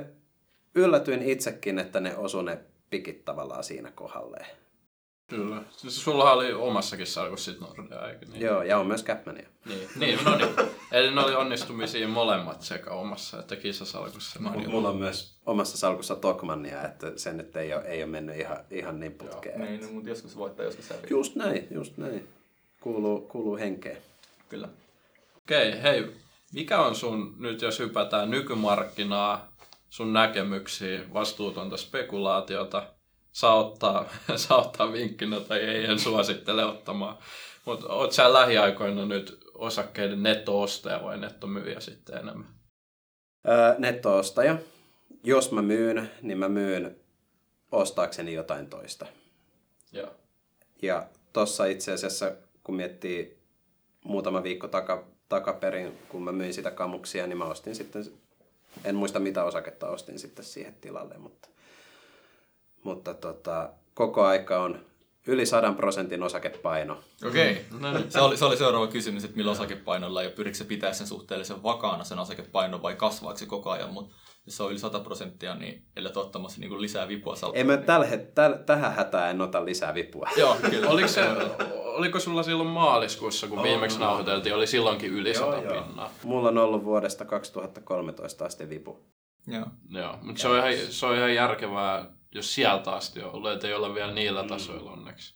yllätyin 0.76 1.22
itsekin, 1.22 1.80
että 1.80 2.00
ne 2.00 2.16
osu 2.18 2.42
ne 2.42 2.60
pikit 2.90 3.26
tavallaan 3.26 3.64
siinä 3.64 3.92
kohdalleen. 3.92 4.64
Kyllä. 5.28 5.64
Siis 5.72 6.04
sulla 6.04 6.32
oli 6.32 6.54
omassakin 6.54 7.08
salkussa 7.08 7.52
sit 7.52 7.62
Nordea, 7.62 8.10
eikö 8.10 8.26
niin? 8.26 8.41
Joo, 8.41 8.64
ja 8.64 8.78
on 8.78 8.88
myös 8.88 9.04
Capmania. 9.04 9.49
Niin, 9.66 9.89
niin 9.95 10.20
no 10.26 10.36
niin. 10.38 10.49
Eli 10.91 11.16
ne 11.16 11.22
oli 11.22 11.36
onnistumisia 11.36 12.08
molemmat 12.08 12.62
sekä 12.62 12.89
omassa 12.89 13.39
että 13.39 13.56
kisasalkussa. 13.56 14.39
No, 14.39 14.49
mulla 14.49 14.89
on 14.89 14.97
myös 14.97 15.38
omassa 15.45 15.78
salkussa 15.78 16.16
Tokmania, 16.16 16.84
että 16.84 17.12
se 17.16 17.34
nyt 17.34 17.56
ei 17.56 17.74
ole, 17.74 17.84
ei 17.84 18.04
ole 18.04 18.12
mennyt 18.12 18.39
ihan, 18.39 18.58
ihan 18.72 18.99
niin 18.99 19.12
putkeen. 19.12 19.60
Joo, 19.60 19.70
niin, 19.70 19.82
no, 19.82 19.91
mutta 19.91 20.10
joskus 20.10 20.38
voittaa, 20.38 20.66
joskus 20.66 20.89
häviää. 20.89 21.08
Just 21.10 21.36
näin, 21.36 21.68
just 21.72 21.97
näin. 21.97 22.28
Kuuluu, 22.82 23.22
kuuluu 23.22 23.58
henkeen. 23.58 23.97
Kyllä. 24.49 24.68
Okei, 25.38 25.70
okay, 25.70 25.82
hei. 25.82 26.12
Mikä 26.54 26.82
on 26.82 26.95
sun, 26.95 27.36
nyt 27.39 27.62
jos 27.62 27.80
hypätään 27.80 28.30
nykymarkkinaa, 28.30 29.56
sun 29.89 30.14
näkemyksiä, 30.14 31.02
vastuutonta 31.14 31.78
spekulaatiota, 31.78 32.84
saa 33.36 33.56
ottaa, 33.56 34.10
saa 34.36 34.62
ottaa 34.62 34.92
vinkkinä 34.92 35.40
tai 35.40 35.60
ei, 35.60 35.86
en 35.86 36.00
suosittele 36.00 36.66
ottamaan. 36.66 37.18
Mutta 37.66 37.94
oot 37.94 38.12
sä 38.12 38.34
lähiaikoina 38.34 39.06
nyt 39.06 39.40
osakkeiden 39.54 40.24
netto-ostaja 40.24 41.04
vai 41.04 41.18
nettomyyjä 41.18 41.80
sitten 41.80 42.18
enemmän? 42.18 42.48
Öö, 43.48 43.76
netto-ostaja. 43.78 44.58
Jos 45.24 45.52
mä 45.52 45.62
myyn, 45.62 46.12
niin 46.22 46.38
mä 46.38 46.50
myyn 46.50 46.96
ostaakseni 47.72 48.34
jotain 48.34 48.68
toista. 48.68 49.06
Joo. 49.92 50.12
Ja 50.82 51.08
tossa 51.34 51.66
itse 51.66 51.92
asiassa, 51.92 52.32
kun 52.64 52.76
miettii 52.76 53.40
muutama 54.04 54.44
viikko 54.44 54.68
taka, 54.68 55.08
takaperin, 55.30 55.98
kun 56.10 56.24
mä 56.24 56.32
myin 56.32 56.54
sitä 56.54 56.72
kamuksia, 56.72 57.28
niin 57.28 57.38
mä 57.38 57.46
ostin 57.46 57.76
sitten, 57.76 58.06
en 58.84 58.96
muista 58.96 59.20
mitä 59.20 59.44
osaketta 59.44 59.90
ostin 59.90 60.20
sitten 60.20 60.46
siihen 60.46 60.76
tilalle, 60.82 61.18
mutta, 61.18 61.50
mutta 62.86 63.14
tota, 63.14 63.70
koko 63.94 64.26
aika 64.26 64.64
on 64.64 64.80
yli 65.28 65.46
100 65.46 65.74
prosentin 65.74 66.24
osakepaino. 66.24 66.98
Okei. 67.28 67.52
Okay. 67.52 67.80
No 67.80 67.94
niin. 67.94 68.12
Se, 68.12 68.22
oli, 68.22 68.38
se 68.38 68.46
oli 68.46 68.58
seuraava 68.58 68.88
kysymys, 68.88 69.24
että 69.24 69.38
millä 69.38 69.52
osakepainolla 69.52 70.24
ja 70.24 70.30
pyritkö 70.30 70.58
se 70.58 70.64
pitää 70.64 70.94
sen 70.94 71.08
suhteellisen 71.08 71.64
vakaana 71.64 72.04
sen 72.04 72.20
osakepainon 72.20 72.82
vai 72.82 72.96
kasvaako 72.96 73.38
se 73.38 73.46
koko 73.46 73.70
ajan, 73.70 73.94
mutta 73.94 74.16
jos 74.46 74.58
se 74.58 74.64
on 74.64 74.72
yli 74.72 74.80
100 74.80 75.00
prosenttia, 75.00 75.56
niin 75.56 75.86
ellei 75.96 76.14
ottamassa 76.16 76.60
niin 76.60 76.82
lisää 76.82 77.08
vipua 77.08 77.36
salkkuun. 77.36 77.58
Ei 77.58 77.64
mä 77.64 77.78
täl, 77.78 78.06
täl, 78.36 78.54
tähän 78.54 78.94
hätään 78.94 79.30
en 79.30 79.42
ota 79.42 79.66
lisää 79.66 79.94
vipua. 79.94 80.30
Joo, 80.38 80.58
kyllä. 80.70 80.90
Oliko, 80.90 81.08
se, 81.08 81.22
oliko 81.74 82.20
sulla 82.20 82.44
silloin 82.44 82.70
maaliskuussa, 82.70 83.48
kun 83.48 83.64
viimeksi 83.64 84.00
nauhoiteltiin, 84.00 84.56
oli 84.56 84.68
silloinkin 84.68 85.12
yli 85.12 85.34
100 85.34 85.58
pinnaa? 85.62 86.12
Mulla 86.24 86.50
on 86.50 86.58
ollut 86.58 86.84
vuodesta 86.84 87.26
2013 87.26 88.46
asti 88.46 88.70
vipu. 88.70 89.06
Joo. 89.48 89.66
Joo, 89.90 90.18
mutta 90.22 90.42
se 90.42 90.48
on, 90.48 90.58
ihan, 90.58 90.88
se 90.90 91.06
on 91.06 91.18
ihan 91.18 91.36
järkevää, 91.36 92.06
jos 92.36 92.56
sieltä 92.56 92.92
asti 92.92 93.22
on 93.22 93.32
ollut, 93.32 93.52
ettei 93.52 93.74
ole 93.74 93.96
vielä 93.96 94.14
niillä 94.14 94.42
mm. 94.42 94.48
tasoilla 94.48 94.92
onneksi. 94.92 95.36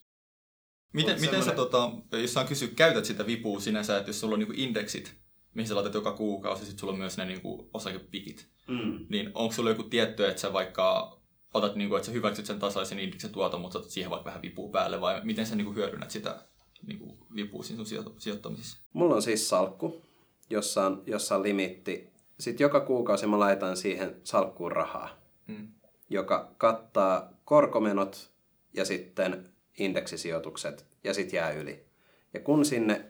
Miten, 0.94 1.22
miten 1.22 1.44
sä, 1.44 1.52
tota, 1.52 1.92
jos 2.12 2.34
saan 2.34 2.48
kysyä, 2.48 2.68
käytät 2.76 3.06
sitä 3.06 3.26
vipua 3.26 3.60
sinänsä, 3.60 3.98
että 3.98 4.10
jos 4.10 4.20
sulla 4.20 4.34
on 4.34 4.40
niinku 4.40 4.54
indeksit, 4.58 5.16
mihin 5.54 5.68
sä 5.68 5.76
laitat 5.76 5.94
joka 5.94 6.12
kuukausi, 6.12 6.66
sitten 6.66 6.80
sulla 6.80 6.94
on 6.94 7.00
myös 7.00 7.18
ne 7.18 7.26
niinku 7.26 7.70
osakepikit, 7.74 8.50
mm. 8.68 9.06
niin 9.10 9.32
onko 9.34 9.54
sulla 9.54 9.70
joku 9.70 9.84
tietty, 9.84 10.26
että 10.26 10.42
sä 10.42 10.54
vaikka 10.54 11.20
otat, 11.54 11.76
niinku, 11.76 11.96
että 11.96 12.06
sä 12.06 12.12
hyväksyt 12.12 12.46
sen 12.46 12.60
tasaisen 12.60 13.00
indeksin 13.00 13.32
tuoton, 13.32 13.62
mutta 13.62 13.80
otat 13.80 13.92
siihen 13.92 14.10
vaikka 14.10 14.26
vähän 14.26 14.42
vipua 14.42 14.72
päälle, 14.72 15.02
vai 15.02 15.22
miten 15.24 15.46
sä 15.46 15.56
niinku 15.56 15.74
hyödynnät 15.74 16.12
sitä 16.12 16.46
niinku, 16.88 17.18
vipua 17.36 17.64
siinä 17.64 17.84
sun 17.86 18.14
sijoittamisessa? 18.18 18.78
Mulla 18.94 19.16
on 19.16 19.22
siis 19.22 19.50
salkku, 19.50 20.02
jossa 20.50 20.86
on, 20.86 21.04
jossa 21.06 21.36
on 21.36 21.44
limitti. 21.44 22.10
Sitten 22.40 22.66
joka 22.66 22.80
kuukausi 22.80 23.28
mä 23.28 23.40
laitan 23.40 23.78
siihen 23.78 24.22
salkkuun 24.24 24.72
rahaa, 24.72 25.22
mm. 25.48 25.68
Joka 26.10 26.52
kattaa 26.58 27.34
korkomenot 27.46 28.30
ja 28.74 28.86
sitten 28.86 29.50
indeksisijoitukset 29.78 30.86
ja 31.04 31.14
sitten 31.14 31.38
jää 31.38 31.52
yli. 31.52 31.86
Ja 32.34 32.40
kun 32.40 32.66
sinne 32.66 33.06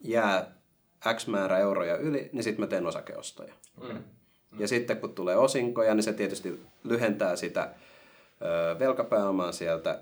jää 0.00 0.54
X 1.14 1.26
määrä 1.26 1.58
euroja 1.58 1.96
yli, 1.96 2.30
niin 2.32 2.42
sitten 2.42 2.60
mä 2.60 2.66
teen 2.66 2.86
osakeostoja. 2.86 3.54
Okay. 3.78 3.92
Mm. 3.92 4.02
Ja 4.58 4.68
sitten 4.68 4.96
kun 4.96 5.14
tulee 5.14 5.36
osinkoja, 5.36 5.94
niin 5.94 6.02
se 6.02 6.12
tietysti 6.12 6.60
lyhentää 6.84 7.36
sitä 7.36 7.70
ö, 8.42 8.78
velkapääomaa 8.78 9.52
sieltä, 9.52 10.00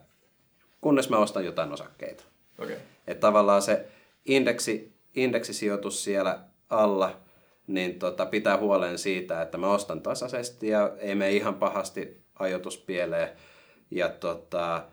kunnes 0.80 1.10
mä 1.10 1.18
ostan 1.18 1.44
jotain 1.44 1.72
osakkeita. 1.72 2.24
Okay. 2.58 2.76
Että 3.06 3.20
tavallaan 3.20 3.62
se 3.62 3.86
indeksi, 4.24 4.92
indeksisijoitus 5.14 6.04
siellä 6.04 6.38
alla 6.70 7.20
niin 7.66 7.98
tota, 7.98 8.26
pitää 8.26 8.56
huolen 8.56 8.98
siitä, 8.98 9.42
että 9.42 9.58
mä 9.58 9.70
ostan 9.70 10.02
tasaisesti 10.02 10.68
ja 10.68 10.92
ei 10.98 11.14
mene 11.14 11.32
ihan 11.32 11.54
pahasti 11.54 12.19
ajoitus 12.40 12.78
pieleen. 12.78 13.28
Ja 13.90 14.08
tota, 14.08 14.84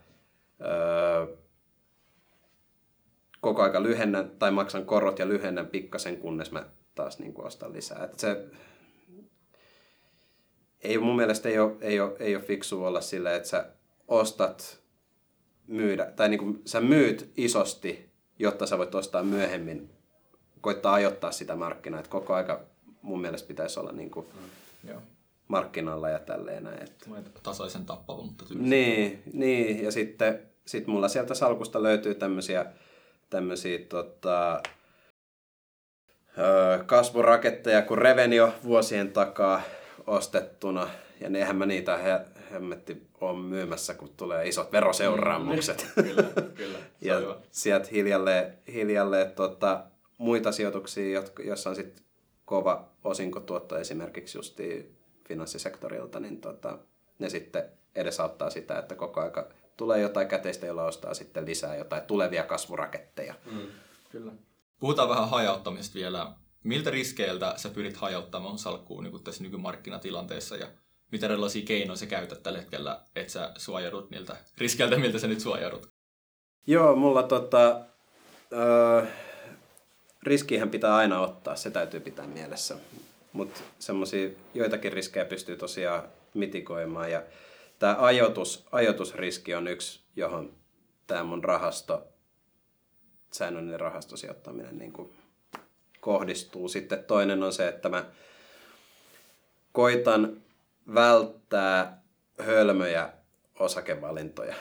öö, 0.62 1.36
koko 3.42 3.62
aika 3.62 3.84
lyhennän 3.84 4.32
tai 4.40 4.52
maksan 4.52 4.86
korot 4.86 5.20
ja 5.20 5.28
lyhennän 5.28 5.68
pikkasen, 5.68 6.18
kunnes 6.18 6.52
mä 6.52 6.66
taas 6.96 7.20
niin 7.20 7.34
kuin 7.34 7.48
ostan 7.48 7.74
lisää. 7.74 8.04
Et 8.04 8.20
se, 8.20 8.46
ei, 10.82 10.98
mun 10.98 11.16
mielestä 11.16 11.50
ei 11.50 11.60
ole, 11.60 11.76
ei 11.82 12.00
ole, 12.00 12.16
ei 12.20 12.36
ole 12.36 12.44
fiksu 12.44 12.84
olla 12.84 13.02
sillä, 13.02 13.36
että 13.36 13.50
sä 13.50 13.66
ostat 14.08 14.82
myydä, 15.68 16.06
tai 16.06 16.30
niin 16.30 16.40
kuin 16.40 16.62
sä 16.66 16.82
myyt 16.82 17.32
isosti, 17.38 18.10
jotta 18.40 18.68
sä 18.68 18.78
voit 18.78 18.96
ostaa 18.96 19.24
myöhemmin, 19.24 19.90
koittaa 20.62 20.94
ajoittaa 20.94 21.32
sitä 21.32 21.56
markkinaa. 21.56 22.00
Et 22.00 22.08
koko 22.08 22.34
aika 22.34 22.62
mun 23.02 23.22
mielestä 23.22 23.48
pitäisi 23.48 23.80
olla 23.80 23.92
niin 23.92 24.12
kuin 24.12 24.26
mm. 24.84 24.90
Markkinalla 25.48 26.10
ja 26.10 26.20
tälleen 26.20 26.64
näin. 26.64 26.84
Että... 26.84 27.06
Tasaisen 27.44 27.86
tappava, 27.86 28.24
mutta 28.24 28.46
tyylissä. 28.46 28.70
Niin, 28.70 29.24
niin, 29.34 29.84
ja 29.84 29.92
sitten 29.92 30.40
sit 30.66 30.88
mulla 30.88 31.08
sieltä 31.08 31.34
salkusta 31.34 31.84
löytyy 31.84 32.16
tämmöisiä 32.16 32.66
tämmöisiä 33.30 33.80
tota, 33.90 34.64
kasvuraketteja 36.86 37.82
kuin 37.82 37.98
Revenio 37.98 38.54
vuosien 38.64 39.12
takaa 39.12 39.62
ostettuna. 40.08 40.90
Ja 41.20 41.30
nehän 41.30 41.56
mä 41.56 41.66
niitä 41.66 41.98
he, 41.98 42.20
hemmetti 42.52 43.08
on 43.22 43.38
myymässä, 43.38 43.94
kun 43.94 44.10
tulee 44.18 44.48
isot 44.48 44.72
veroseuraamukset. 44.72 45.88
Mm, 45.96 46.04
kyllä, 46.04 46.24
kyllä. 46.56 46.80
ja 47.02 47.18
hyvä. 47.18 47.36
sieltä 47.52 47.88
hiljalleen, 47.92 48.58
hiljalleen 48.74 49.32
tota, 49.32 49.84
muita 50.18 50.52
sijoituksia, 50.52 51.14
jotka, 51.14 51.44
jossa 51.44 51.70
on 51.70 51.76
sitten 51.76 52.06
kova 52.46 52.90
osinkotuotto 53.04 53.78
esimerkiksi 53.78 54.38
justi 54.38 54.97
finanssisektorilta, 55.28 56.20
niin 56.20 56.42
tota, 56.42 56.80
ne 57.20 57.30
sitten 57.30 57.64
edesauttaa 57.96 58.50
sitä, 58.50 58.80
että 58.80 58.96
koko 58.96 59.22
aika 59.22 59.48
tulee 59.78 60.00
jotain 60.00 60.28
käteistä, 60.28 60.66
jolla 60.66 60.84
ostaa 60.84 61.14
sitten 61.14 61.46
lisää 61.46 61.76
jotain 61.76 62.04
tulevia 62.04 62.44
kasvuraketteja. 62.44 63.34
Mm, 63.52 63.68
kyllä. 64.12 64.32
Puhutaan 64.80 65.10
vähän 65.10 65.30
hajauttamisesta 65.30 65.96
vielä. 65.96 66.32
Miltä 66.64 66.90
riskeiltä 66.90 67.54
sä 67.58 67.70
pyrit 67.70 67.98
hajauttamaan 67.98 68.58
salkkuun 68.58 69.04
niin 69.04 69.24
tässä 69.24 69.44
nykymarkkinatilanteessa 69.44 70.56
ja 70.56 70.68
mitä 71.12 71.26
erilaisia 71.26 71.66
keinoja 71.66 71.98
sä 71.98 72.06
käytät 72.06 72.44
tällä 72.44 72.60
hetkellä, 72.60 73.02
että 73.16 73.34
sä 73.34 73.52
suojaudut 73.58 74.10
niiltä 74.10 74.38
riskeiltä, 74.58 74.98
miltä 74.98 75.20
sä 75.20 75.28
nyt 75.28 75.40
suojaudut? 75.40 75.90
Joo, 76.68 76.96
mulla 76.96 77.24
tota, 77.24 77.82
öö, 78.54 79.06
riskihän 80.24 80.70
pitää 80.70 80.96
aina 80.96 81.20
ottaa, 81.20 81.56
se 81.56 81.72
täytyy 81.72 82.00
pitää 82.00 82.28
mielessä. 82.28 82.78
Mutta 83.38 83.62
semmoisia 83.80 84.30
joitakin 84.54 84.94
riskejä 84.94 85.26
pystyy 85.26 85.58
tosiaan 85.58 86.04
mitikoimaan 86.34 87.12
ja 87.12 87.24
tämä 87.80 87.96
ajoitus, 88.00 88.68
ajoitusriski 88.72 89.56
on 89.56 89.68
yksi, 89.68 90.00
johon 90.16 90.54
tämä 91.08 91.24
mun 91.24 91.44
rahasto, 91.44 92.08
säännöllinen 93.32 93.80
rahastosijoittaminen 93.80 94.78
niin 94.78 94.94
kuin 94.94 95.14
kohdistuu. 96.02 96.68
Sitten 96.68 97.04
toinen 97.04 97.44
on 97.44 97.54
se, 97.54 97.68
että 97.68 97.90
mä 97.90 98.06
koitan 99.72 100.42
välttää 100.94 102.02
hölmöjä 102.40 103.10
osakevalintoja. 103.60 104.56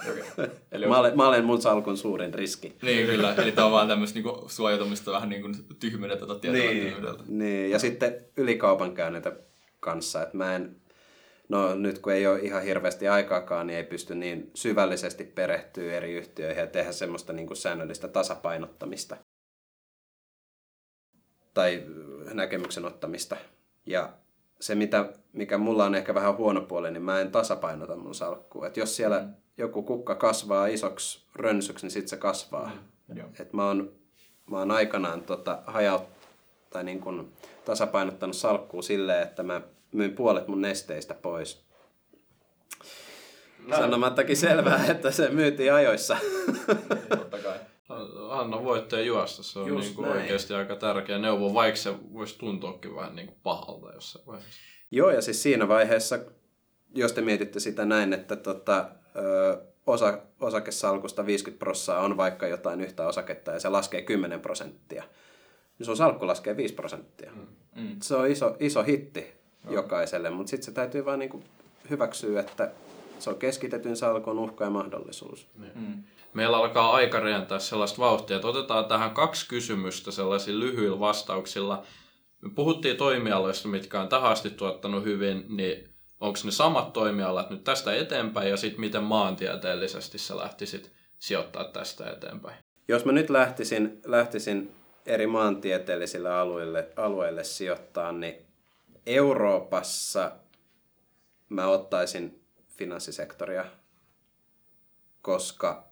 Okay. 0.00 0.48
Eli 0.72 0.86
mä, 0.86 0.98
olen, 0.98 1.16
mä 1.16 1.28
olen 1.28 1.44
mun 1.44 1.62
salkun 1.62 1.96
suurin 1.96 2.34
riski. 2.34 2.76
Niin, 2.82 3.06
kyllä. 3.06 3.34
Eli 3.34 3.52
tämä 3.52 3.66
on 3.66 3.72
vaan 3.72 3.88
tämmöistä 3.88 4.16
niinku 4.16 4.44
suojautumista 4.46 5.12
vähän 5.12 5.28
niin 5.28 5.42
kuin 5.42 5.54
tyhmyydeltä 5.80 6.26
tai 6.26 6.52
niin, 6.52 6.94
niin, 7.28 7.70
ja 7.70 7.78
sitten 7.78 8.16
ylikaupankäynnitä 8.36 9.32
kanssa. 9.80 10.22
Että 10.22 10.36
mä 10.36 10.56
en, 10.56 10.76
no 11.48 11.74
nyt 11.74 11.98
kun 11.98 12.12
ei 12.12 12.26
ole 12.26 12.38
ihan 12.38 12.62
hirveästi 12.62 13.08
aikaakaan, 13.08 13.66
niin 13.66 13.76
ei 13.76 13.84
pysty 13.84 14.14
niin 14.14 14.50
syvällisesti 14.54 15.24
perehtyä 15.24 15.92
eri 15.92 16.12
yhtiöihin 16.12 16.60
ja 16.60 16.66
tehdä 16.66 16.92
semmoista 16.92 17.32
niin 17.32 17.46
kuin 17.46 17.56
säännöllistä 17.56 18.08
tasapainottamista 18.08 19.16
tai 21.54 21.82
näkemyksen 22.34 22.84
ottamista. 22.84 23.36
Ja 23.86 24.12
se, 24.60 24.74
mitä, 24.74 25.12
mikä 25.32 25.58
mulla 25.58 25.84
on 25.84 25.94
ehkä 25.94 26.14
vähän 26.14 26.36
huono 26.36 26.60
puoli, 26.60 26.90
niin 26.90 27.02
mä 27.02 27.20
en 27.20 27.32
tasapainota 27.32 27.96
mun 27.96 28.14
salkkua. 28.14 28.66
Et 28.66 28.76
jos 28.76 28.96
siellä 28.96 29.20
mm. 29.20 29.34
Joku 29.58 29.82
kukka 29.82 30.14
kasvaa 30.14 30.66
isoksi 30.66 31.24
rönsyksi, 31.34 31.84
niin 31.84 31.90
sitten 31.90 32.08
se 32.08 32.16
kasvaa. 32.16 32.72
Mm. 33.08 33.20
Et 33.40 33.52
mä, 33.52 33.66
oon, 33.66 33.92
mä 34.50 34.58
oon 34.58 34.70
aikanaan 34.70 35.22
tota, 35.22 35.62
hajaut, 35.66 36.02
tai 36.70 36.84
niin 36.84 37.00
kun 37.00 37.32
tasapainottanut 37.64 38.36
salkkua 38.36 38.82
silleen, 38.82 39.22
että 39.22 39.42
mä 39.42 39.60
myin 39.92 40.12
puolet 40.12 40.48
mun 40.48 40.60
nesteistä 40.60 41.14
pois. 41.14 41.64
No. 43.66 43.76
Sanomattakin 43.76 44.36
selvää, 44.36 44.86
että 44.90 45.10
se 45.10 45.28
myytiin 45.28 45.72
ajoissa. 45.72 46.16
Totta 47.08 47.38
kai. 47.38 47.58
Anna 48.30 48.64
voittaja 48.64 49.02
juosta, 49.02 49.42
se 49.42 49.58
on 49.58 49.80
niin 49.80 49.94
kuin 49.94 50.08
oikeasti 50.08 50.54
aika 50.54 50.76
tärkeä 50.76 51.18
neuvo, 51.18 51.54
vaikka 51.54 51.80
se 51.80 51.94
voisi 52.12 52.38
tuntuakin 52.38 52.96
vähän 52.96 53.16
niin 53.16 53.26
kuin 53.26 53.38
pahalta 53.42 53.92
jossain 53.92 54.26
vaiheessa. 54.26 54.60
Joo, 54.90 55.10
ja 55.10 55.22
siis 55.22 55.42
siinä 55.42 55.68
vaiheessa, 55.68 56.18
jos 56.94 57.12
te 57.12 57.20
mietitte 57.20 57.60
sitä 57.60 57.84
näin, 57.84 58.12
että 58.12 58.36
tota, 58.36 58.88
ö, 59.18 59.62
osa, 59.86 60.18
osakesalkusta 60.40 61.26
50 61.26 61.58
prosenttia 61.58 61.98
on 62.00 62.16
vaikka 62.16 62.46
jotain 62.46 62.80
yhtä 62.80 63.06
osaketta 63.06 63.50
ja 63.50 63.60
se 63.60 63.68
laskee 63.68 64.02
10 64.02 64.40
prosenttia, 64.40 65.04
niin 65.78 65.86
sun 65.86 65.96
salkku 65.96 66.26
laskee 66.26 66.56
5 66.56 66.74
prosenttia. 66.74 67.30
Mm. 67.34 67.82
mm. 67.82 67.96
Se 68.02 68.16
on 68.16 68.30
iso, 68.30 68.56
iso 68.60 68.82
hitti 68.82 69.26
no. 69.64 69.72
jokaiselle, 69.72 70.30
mutta 70.30 70.50
sitten 70.50 70.64
se 70.64 70.72
täytyy 70.72 71.04
vaan 71.04 71.18
niinku 71.18 71.42
hyväksyä, 71.90 72.40
että 72.40 72.70
se 73.18 73.30
on 73.30 73.36
keskitetyn 73.36 73.96
salkun 73.96 74.38
uhka 74.38 74.64
ja 74.64 74.70
mahdollisuus. 74.70 75.46
Mm. 75.74 76.02
Meillä 76.34 76.56
alkaa 76.56 76.92
aika 76.92 77.20
rientää 77.20 77.58
sellaista 77.58 77.98
vauhtia, 77.98 78.36
että 78.36 78.48
otetaan 78.48 78.84
tähän 78.84 79.10
kaksi 79.10 79.48
kysymystä 79.48 80.10
sellaisilla 80.10 80.64
lyhyillä 80.64 81.00
vastauksilla. 81.00 81.82
Me 82.40 82.50
puhuttiin 82.54 82.96
toimialoista, 82.96 83.68
mitkä 83.68 84.00
on 84.00 84.08
tähän 84.08 84.30
asti 84.30 84.50
tuottanut 84.50 85.04
hyvin, 85.04 85.44
niin 85.48 85.88
onko 86.20 86.38
ne 86.44 86.50
samat 86.50 86.92
toimialat 86.92 87.50
nyt 87.50 87.64
tästä 87.64 87.94
eteenpäin 87.94 88.50
ja 88.50 88.56
sitten 88.56 88.80
miten 88.80 89.02
maantieteellisesti 89.02 90.18
sä 90.18 90.36
lähtisit 90.36 90.92
sijoittaa 91.18 91.64
tästä 91.64 92.10
eteenpäin? 92.10 92.56
Jos 92.88 93.04
mä 93.04 93.12
nyt 93.12 93.30
lähtisin, 93.30 94.00
lähtisin 94.06 94.74
eri 95.06 95.26
maantieteellisille 95.26 96.30
alueille, 96.30 96.88
alueille 96.96 97.44
sijoittaa, 97.44 98.12
niin 98.12 98.34
Euroopassa 99.06 100.32
mä 101.48 101.66
ottaisin 101.66 102.44
finanssisektoria, 102.68 103.64
koska 105.22 105.88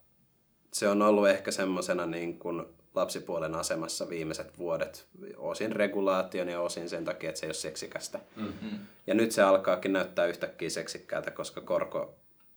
se 0.72 0.88
on 0.88 1.02
ollut 1.02 1.28
ehkä 1.28 1.50
semmoisena 1.50 2.06
niin 2.06 2.38
kuin 2.38 2.75
lapsipuolen 2.96 3.54
asemassa 3.54 4.08
viimeiset 4.08 4.58
vuodet, 4.58 5.06
osin 5.36 5.72
regulaation 5.72 6.48
ja 6.48 6.60
osin 6.60 6.88
sen 6.88 7.04
takia, 7.04 7.28
että 7.28 7.40
se 7.40 7.46
ei 7.46 7.48
ole 7.48 7.54
seksikästä. 7.54 8.20
Mm-hmm. 8.36 8.78
Ja 9.06 9.14
nyt 9.14 9.32
se 9.32 9.42
alkaakin 9.42 9.92
näyttää 9.92 10.26
yhtäkkiä 10.26 10.70
seksikkäältä, 10.70 11.30
koska 11.30 11.60
korko, 11.60 12.14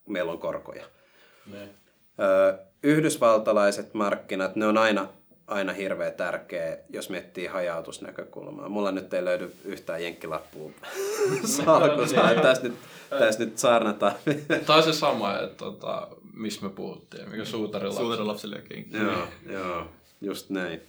meillä 0.07 0.31
on 0.31 0.39
korkoja. 0.39 0.85
Ne. 1.51 1.69
Öö, 2.19 2.57
yhdysvaltalaiset 2.83 3.93
markkinat, 3.93 4.55
ne 4.55 4.65
on 4.67 4.77
aina, 4.77 5.07
aina 5.47 5.73
hirveän 5.73 6.13
tärkeä, 6.13 6.77
jos 6.89 7.09
miettii 7.09 7.45
hajautusnäkökulmaa. 7.45 8.69
Mulla 8.69 8.91
nyt 8.91 9.13
ei 9.13 9.25
löydy 9.25 9.55
yhtään 9.65 10.03
jenkkilappua 10.03 10.71
salkusta, 11.65 12.31
että 12.31 12.43
tässä 12.43 12.63
nyt, 12.63 12.75
tässä 13.09 13.39
nyt 13.45 13.57
saarnataan. 13.57 14.13
Tämä 14.65 14.77
on 14.77 14.83
se 14.83 14.93
sama, 14.93 15.39
että 15.39 15.57
tota, 15.57 16.07
missä 16.33 16.61
me 16.61 16.69
puhuttiin, 16.69 17.29
mikä 17.29 17.45
suutarilapsi. 17.45 18.01
Suutarilapsille 18.01 18.63
ja 18.91 18.99
Joo, 19.03 19.27
joo, 19.49 19.87
just 20.22 20.49
näin. 20.49 20.82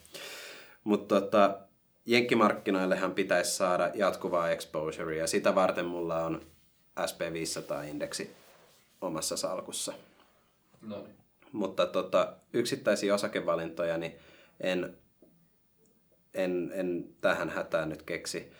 Mutta 0.85 1.20
tota, 1.20 1.59
jenkkimarkkinoillehan 2.07 3.14
pitäisi 3.14 3.57
saada 3.57 3.91
jatkuvaa 3.95 4.51
exposurea 4.51 5.18
ja 5.18 5.26
sitä 5.26 5.55
varten 5.55 5.87
mulla 5.87 6.24
on 6.24 6.47
SP500-indeksi 7.01 8.31
omassa 9.01 9.37
salkussa. 9.37 9.93
No 10.81 11.03
niin. 11.03 11.16
Mutta 11.53 11.87
tota, 11.87 12.37
yksittäisiä 12.53 13.14
osakevalintoja 13.14 13.99
niin 13.99 14.14
en, 14.61 14.97
en, 16.35 16.70
en 16.74 17.05
tähän 17.20 17.51
hätään 17.51 17.89
nyt 17.89 18.03
keksi. 18.03 18.53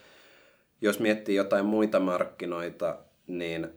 Jos 0.81 0.99
miettii 0.99 1.35
jotain 1.35 1.65
muita 1.65 1.99
markkinoita, 1.99 2.99
niin 3.27 3.67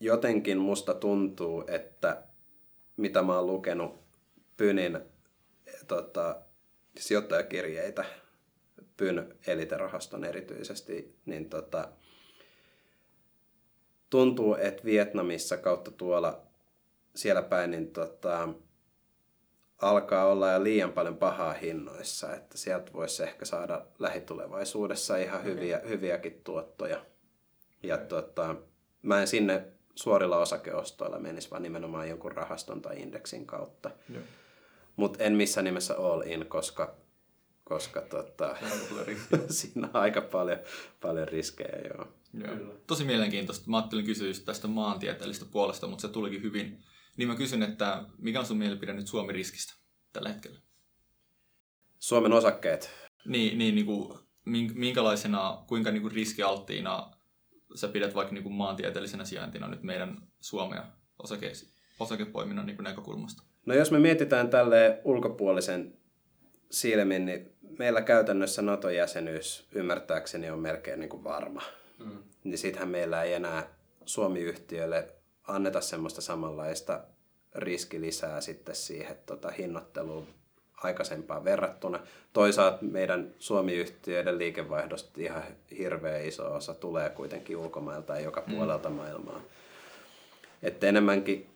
jotenkin 0.00 0.58
musta 0.58 0.94
tuntuu, 0.94 1.64
että 1.68 2.22
mitä 2.96 3.22
mä 3.22 3.36
oon 3.36 3.46
lukenut 3.46 4.00
Pynin 4.56 4.98
tota, 5.88 6.36
sijoittajakirjeitä, 6.98 8.04
Pyn 8.96 9.34
eliterahaston 9.46 10.24
erityisesti, 10.24 11.16
niin 11.26 11.50
tota, 11.50 11.88
tuntuu, 14.10 14.54
että 14.54 14.84
Vietnamissa 14.84 15.56
kautta 15.56 15.90
tuolla 15.90 16.42
siellä 17.14 17.42
päin, 17.42 17.70
niin 17.70 17.90
tota, 17.90 18.48
alkaa 19.78 20.26
olla 20.26 20.52
jo 20.52 20.62
liian 20.62 20.92
paljon 20.92 21.16
pahaa 21.16 21.52
hinnoissa, 21.52 22.34
että 22.34 22.58
sieltä 22.58 22.92
voisi 22.92 23.22
ehkä 23.22 23.44
saada 23.44 23.86
lähitulevaisuudessa 23.98 25.16
ihan 25.16 25.44
hyviä, 25.44 25.80
hyviäkin 25.88 26.40
tuottoja. 26.44 27.06
Ja 27.82 27.98
tota, 27.98 28.56
mä 29.02 29.20
en 29.20 29.26
sinne 29.26 29.64
suorilla 29.94 30.38
osakeostoilla 30.38 31.18
menisi, 31.18 31.50
vaan 31.50 31.62
nimenomaan 31.62 32.08
jonkun 32.08 32.32
rahaston 32.32 32.82
tai 32.82 33.00
indeksin 33.00 33.46
kautta. 33.46 33.90
Mutta 35.00 35.24
en 35.24 35.32
missään 35.32 35.64
nimessä 35.64 35.94
all 35.98 36.22
in, 36.26 36.46
koska, 36.46 36.96
koska 37.64 38.00
tota, 38.00 38.56
siinä 39.50 39.88
on 39.94 40.00
aika 40.02 40.20
paljon, 40.20 40.58
paljon 41.00 41.28
riskejä. 41.28 41.78
Joo. 41.94 42.08
Joo. 42.34 42.74
Tosi 42.86 43.04
mielenkiintoista. 43.04 43.70
Mä 43.70 43.76
ajattelin 43.76 44.04
kysyä 44.04 44.32
tästä 44.44 44.68
maantieteellisestä 44.68 45.50
puolesta, 45.52 45.86
mutta 45.86 46.02
se 46.02 46.08
tulikin 46.08 46.42
hyvin. 46.42 46.84
Niin 47.16 47.28
mä 47.28 47.34
kysyn, 47.34 47.62
että 47.62 48.04
mikä 48.18 48.40
on 48.40 48.46
sun 48.46 48.56
mielipide 48.56 48.92
nyt 48.92 49.06
Suomi-riskistä 49.06 49.74
tällä 50.12 50.28
hetkellä? 50.28 50.60
Suomen 51.98 52.32
osakkeet? 52.32 52.90
Niin, 53.24 53.58
niin, 53.58 53.74
niin 53.74 53.86
kuin, 53.86 54.18
minkälaisena, 54.74 55.64
kuinka 55.66 55.90
niin 55.90 56.02
kuin 56.02 56.12
riskialttiina 56.12 57.10
sä 57.74 57.88
pidät 57.88 58.14
vaikka 58.14 58.34
niin 58.34 58.42
kuin 58.42 58.54
maantieteellisenä 58.54 59.24
sijaintina 59.24 59.68
nyt 59.68 59.82
meidän 59.82 60.28
Suomea 60.40 60.84
osake, 61.18 61.52
osakepoiminnan 62.00 62.66
niin 62.66 62.76
kuin 62.76 62.84
näkökulmasta? 62.84 63.49
No 63.66 63.74
jos 63.74 63.90
me 63.90 63.98
mietitään 63.98 64.50
tälle 64.50 65.00
ulkopuolisen 65.04 65.92
silmin, 66.70 67.26
niin 67.26 67.52
meillä 67.78 68.02
käytännössä 68.02 68.62
NATO-jäsenyys 68.62 69.68
ymmärtääkseni 69.74 70.50
on 70.50 70.58
melkein 70.58 71.00
niin 71.00 71.10
kuin 71.10 71.24
varma. 71.24 71.62
Mm. 71.98 72.18
Niin 72.44 72.58
sittenhän 72.58 72.88
meillä 72.88 73.22
ei 73.22 73.32
enää 73.32 73.68
Suomi-yhtiölle 74.04 75.08
anneta 75.42 75.80
semmoista 75.80 76.20
samanlaista 76.20 77.00
riskilisää 77.54 78.40
sitten 78.40 78.74
siihen 78.74 79.16
tota, 79.26 79.50
hinnoitteluun 79.50 80.26
aikaisempaan 80.76 81.44
verrattuna. 81.44 82.00
Toisaalta 82.32 82.78
meidän 82.80 83.34
Suomi-yhtiöiden 83.38 84.38
liikevaihdosta 84.38 85.10
ihan 85.16 85.42
hirveä 85.78 86.18
iso 86.18 86.54
osa 86.54 86.74
tulee 86.74 87.10
kuitenkin 87.10 87.56
ulkomailta 87.56 88.14
ja 88.14 88.20
joka 88.20 88.42
mm. 88.46 88.54
puolelta 88.54 88.90
maailmaa. 88.90 89.42
Että 90.62 90.86
enemmänkin, 90.86 91.46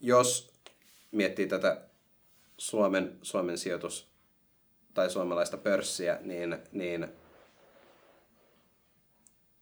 jos 0.00 0.53
miettii 1.14 1.46
tätä 1.46 1.80
Suomen, 2.56 3.18
Suomen 3.22 3.58
sijoitus- 3.58 4.08
tai 4.94 5.10
suomalaista 5.10 5.56
pörssiä, 5.56 6.18
niin, 6.20 6.56
niin 6.72 7.08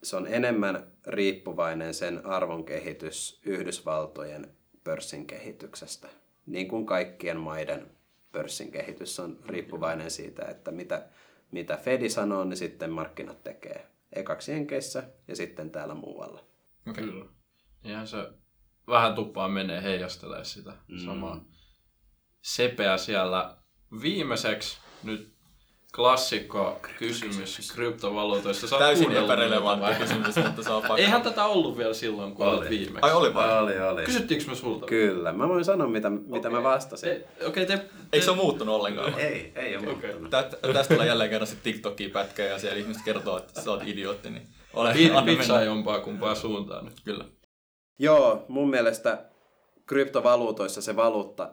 se 0.02 0.16
on 0.16 0.26
enemmän 0.26 0.92
riippuvainen 1.06 1.94
sen 1.94 2.26
arvon 2.26 2.64
kehitys 2.64 3.40
Yhdysvaltojen 3.44 4.56
pörssin 4.84 5.26
kehityksestä. 5.26 6.08
Niin 6.46 6.68
kuin 6.68 6.86
kaikkien 6.86 7.36
maiden 7.36 7.90
pörssin 8.32 8.72
kehitys 8.72 9.20
on 9.20 9.38
riippuvainen 9.46 10.10
siitä, 10.10 10.44
että 10.44 10.70
mitä, 10.70 11.08
mitä 11.50 11.76
Fedi 11.76 12.08
sanoo, 12.08 12.44
niin 12.44 12.56
sitten 12.56 12.90
markkinat 12.90 13.42
tekee. 13.42 13.86
Ekaksi 14.12 14.52
Jenkeissä 14.52 15.04
ja 15.28 15.36
sitten 15.36 15.70
täällä 15.70 15.94
muualla. 15.94 16.44
Okay. 16.90 17.04
Kyllä. 17.04 17.24
Ihan 17.84 18.06
se 18.06 18.16
vähän 18.88 19.14
tuppaa 19.14 19.48
menee 19.48 19.82
heijastelee 19.82 20.44
sitä 20.44 20.72
mm. 20.88 20.98
samaa. 20.98 21.44
Sepeä 22.42 22.96
siellä 22.96 23.56
viimeiseksi 24.02 24.78
nyt 25.02 25.32
klassikko 25.94 26.80
kysymys 26.98 27.72
kryptovaluutoista. 27.74 28.66
Sä 28.66 28.78
Täysin 28.78 29.16
epärelevantti 29.16 30.00
kysymys, 30.00 30.36
mutta 30.36 30.62
saa 30.62 30.80
pakko. 30.80 30.96
Eihän 30.96 31.22
tätä 31.22 31.44
ollut 31.44 31.78
vielä 31.78 31.94
silloin, 31.94 32.34
kun 32.34 32.46
oli. 32.46 32.56
olit 32.56 32.70
viimeksi. 32.70 32.98
Ai 33.02 33.12
oli 33.12 33.34
vai? 33.34 33.62
Oli, 33.62 33.80
oli. 33.80 34.04
Kysyttiinkö 34.04 34.50
me 34.50 34.54
sulta? 34.54 34.86
Kyllä. 34.86 35.32
Mä 35.32 35.48
voin 35.48 35.64
sanoa, 35.64 35.88
mitä, 35.88 36.10
mitä 36.10 36.48
okay. 36.48 36.50
mä 36.50 36.62
vastasin. 36.62 37.10
Te, 37.10 37.46
okay, 37.46 37.66
te, 37.66 37.76
te... 37.76 37.90
Eikö 38.12 38.24
se 38.24 38.30
ole 38.30 38.38
muuttunut 38.38 38.74
ollenkaan? 38.74 39.18
Ei, 39.18 39.52
ei 39.54 39.76
ole 39.76 39.88
okay. 39.88 40.12
muuttunut. 40.12 40.30
tästä 40.72 40.94
tulee 40.94 41.06
jälleen 41.06 41.30
kerran 41.30 41.46
sitten 41.46 41.72
TikTokia 41.72 42.10
pätkä 42.12 42.42
ja 42.42 42.58
siellä 42.58 42.78
ihmiset 42.78 43.02
kertoo, 43.04 43.36
että 43.36 43.62
sä 43.62 43.70
oot 43.70 43.82
idiootti. 43.86 44.30
Niin 44.30 44.48
ole, 44.74 44.94
Pizza 45.24 45.62
jompaa 45.62 46.00
kumpaa 46.00 46.34
suuntaan 46.34 46.84
nyt. 46.84 47.00
Kyllä. 47.04 47.24
Joo, 48.02 48.44
mun 48.48 48.70
mielestä 48.70 49.24
kryptovaluutoissa 49.86 50.82
se 50.82 50.96
valuutta 50.96 51.50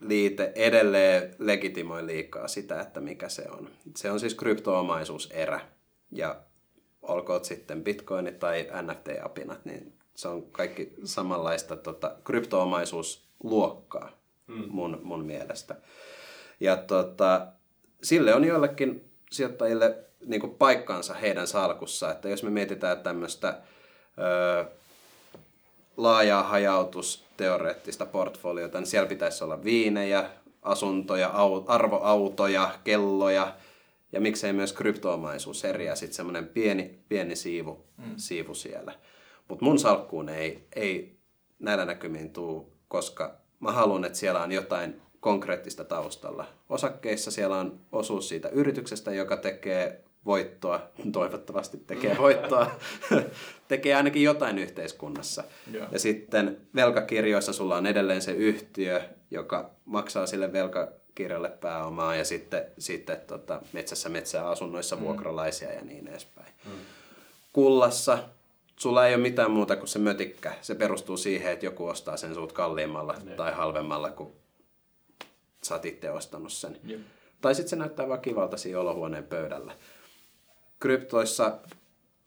liite 0.00 0.52
edelleen 0.54 1.34
legitimoi 1.38 2.06
liikaa 2.06 2.48
sitä, 2.48 2.80
että 2.80 3.00
mikä 3.00 3.28
se 3.28 3.44
on. 3.50 3.70
Se 3.96 4.10
on 4.10 4.20
siis 4.20 4.34
kryptoomaisuuserä. 4.34 5.60
Ja 6.12 6.40
olkoot 7.02 7.44
sitten 7.44 7.84
bitcoinit 7.84 8.38
tai 8.38 8.68
NFT-apinat, 8.82 9.60
niin 9.64 9.92
se 10.14 10.28
on 10.28 10.42
kaikki 10.42 10.92
samanlaista 11.04 11.76
tota, 11.76 12.16
kryptoomaisuusluokkaa 12.24 14.12
mm. 14.46 14.64
mun, 14.68 15.00
mun 15.02 15.24
mielestä. 15.24 15.76
Ja 16.60 16.76
tota, 16.76 17.46
sille 18.02 18.34
on 18.34 18.44
joillekin 18.44 19.10
sijoittajille 19.30 19.96
niin 20.26 20.40
kuin 20.40 20.54
paikkansa 20.54 21.14
heidän 21.14 21.46
salkussa, 21.46 22.10
että 22.10 22.28
jos 22.28 22.42
me 22.42 22.50
mietitään 22.50 23.02
tämmöistä 23.02 23.60
öö, 24.18 24.64
laajaa 25.96 26.42
hajautus 26.42 27.24
teoreettista 27.36 28.06
portfoliota, 28.06 28.78
niin 28.78 28.86
siellä 28.86 29.08
pitäisi 29.08 29.44
olla 29.44 29.64
viinejä, 29.64 30.30
asuntoja, 30.62 31.30
au, 31.34 31.64
arvoautoja, 31.66 32.70
kelloja 32.84 33.54
ja 34.12 34.20
miksei 34.20 34.52
myös 34.52 34.72
kryptoomaisuuseriä, 34.72 35.94
sitten 35.94 36.16
semmoinen 36.16 36.46
pieni, 36.46 36.98
pieni 37.08 37.36
siivu, 37.36 37.84
mm. 37.96 38.14
siivu 38.16 38.54
siellä. 38.54 38.92
Mutta 39.48 39.64
mun 39.64 39.78
salkkuun 39.78 40.28
ei, 40.28 40.68
ei 40.76 41.18
näillä 41.58 41.84
näkymiin 41.84 42.32
tuu, 42.32 42.72
koska 42.88 43.34
mä 43.60 43.72
haluan, 43.72 44.04
että 44.04 44.18
siellä 44.18 44.42
on 44.42 44.52
jotain 44.52 45.02
konkreettista 45.20 45.84
taustalla. 45.84 46.46
Osakkeissa 46.68 47.30
siellä 47.30 47.56
on 47.56 47.80
osuus 47.92 48.28
siitä 48.28 48.48
yrityksestä, 48.48 49.12
joka 49.14 49.36
tekee 49.36 50.04
voittoa, 50.26 50.80
toivottavasti 51.12 51.76
tekee 51.86 52.18
voittoa, 52.18 52.70
tekee 53.68 53.94
ainakin 53.94 54.22
jotain 54.22 54.58
yhteiskunnassa. 54.58 55.44
Yeah. 55.74 55.88
Ja 55.92 55.98
sitten 55.98 56.56
velkakirjoissa 56.74 57.52
sulla 57.52 57.76
on 57.76 57.86
edelleen 57.86 58.22
se 58.22 58.32
yhtiö, 58.32 59.02
joka 59.30 59.70
maksaa 59.84 60.26
sille 60.26 60.52
velkakirjalle 60.52 61.50
pääomaa 61.50 62.16
ja 62.16 62.24
sitten, 62.24 62.64
sitten 62.78 63.20
tota, 63.26 63.62
metsässä 63.72 64.08
metsäasunnoissa 64.08 64.96
mm. 64.96 65.02
vuokralaisia 65.02 65.72
ja 65.72 65.84
niin 65.84 66.08
edespäin. 66.08 66.48
Mm. 66.64 66.70
Kullassa 67.52 68.18
sulla 68.76 69.06
ei 69.06 69.14
ole 69.14 69.22
mitään 69.22 69.50
muuta 69.50 69.76
kuin 69.76 69.88
se 69.88 69.98
mötikkä. 69.98 70.52
Se 70.60 70.74
perustuu 70.74 71.16
siihen, 71.16 71.52
että 71.52 71.66
joku 71.66 71.86
ostaa 71.86 72.16
sen 72.16 72.34
suut 72.34 72.52
kalliimmalla 72.52 73.14
ne. 73.24 73.34
tai 73.34 73.52
halvemmalla 73.52 74.10
kuin 74.10 74.32
sä 75.62 75.74
oot 75.74 75.84
itse 75.84 76.10
ostanut 76.10 76.52
sen. 76.52 76.80
Jep. 76.84 77.00
Tai 77.40 77.54
sitten 77.54 77.70
se 77.70 77.76
näyttää 77.76 78.08
vaan 78.08 78.20
kivalta 78.20 78.56
siinä 78.56 78.80
olohuoneen 78.80 79.24
pöydällä. 79.24 79.72
Kryptoissa 80.82 81.58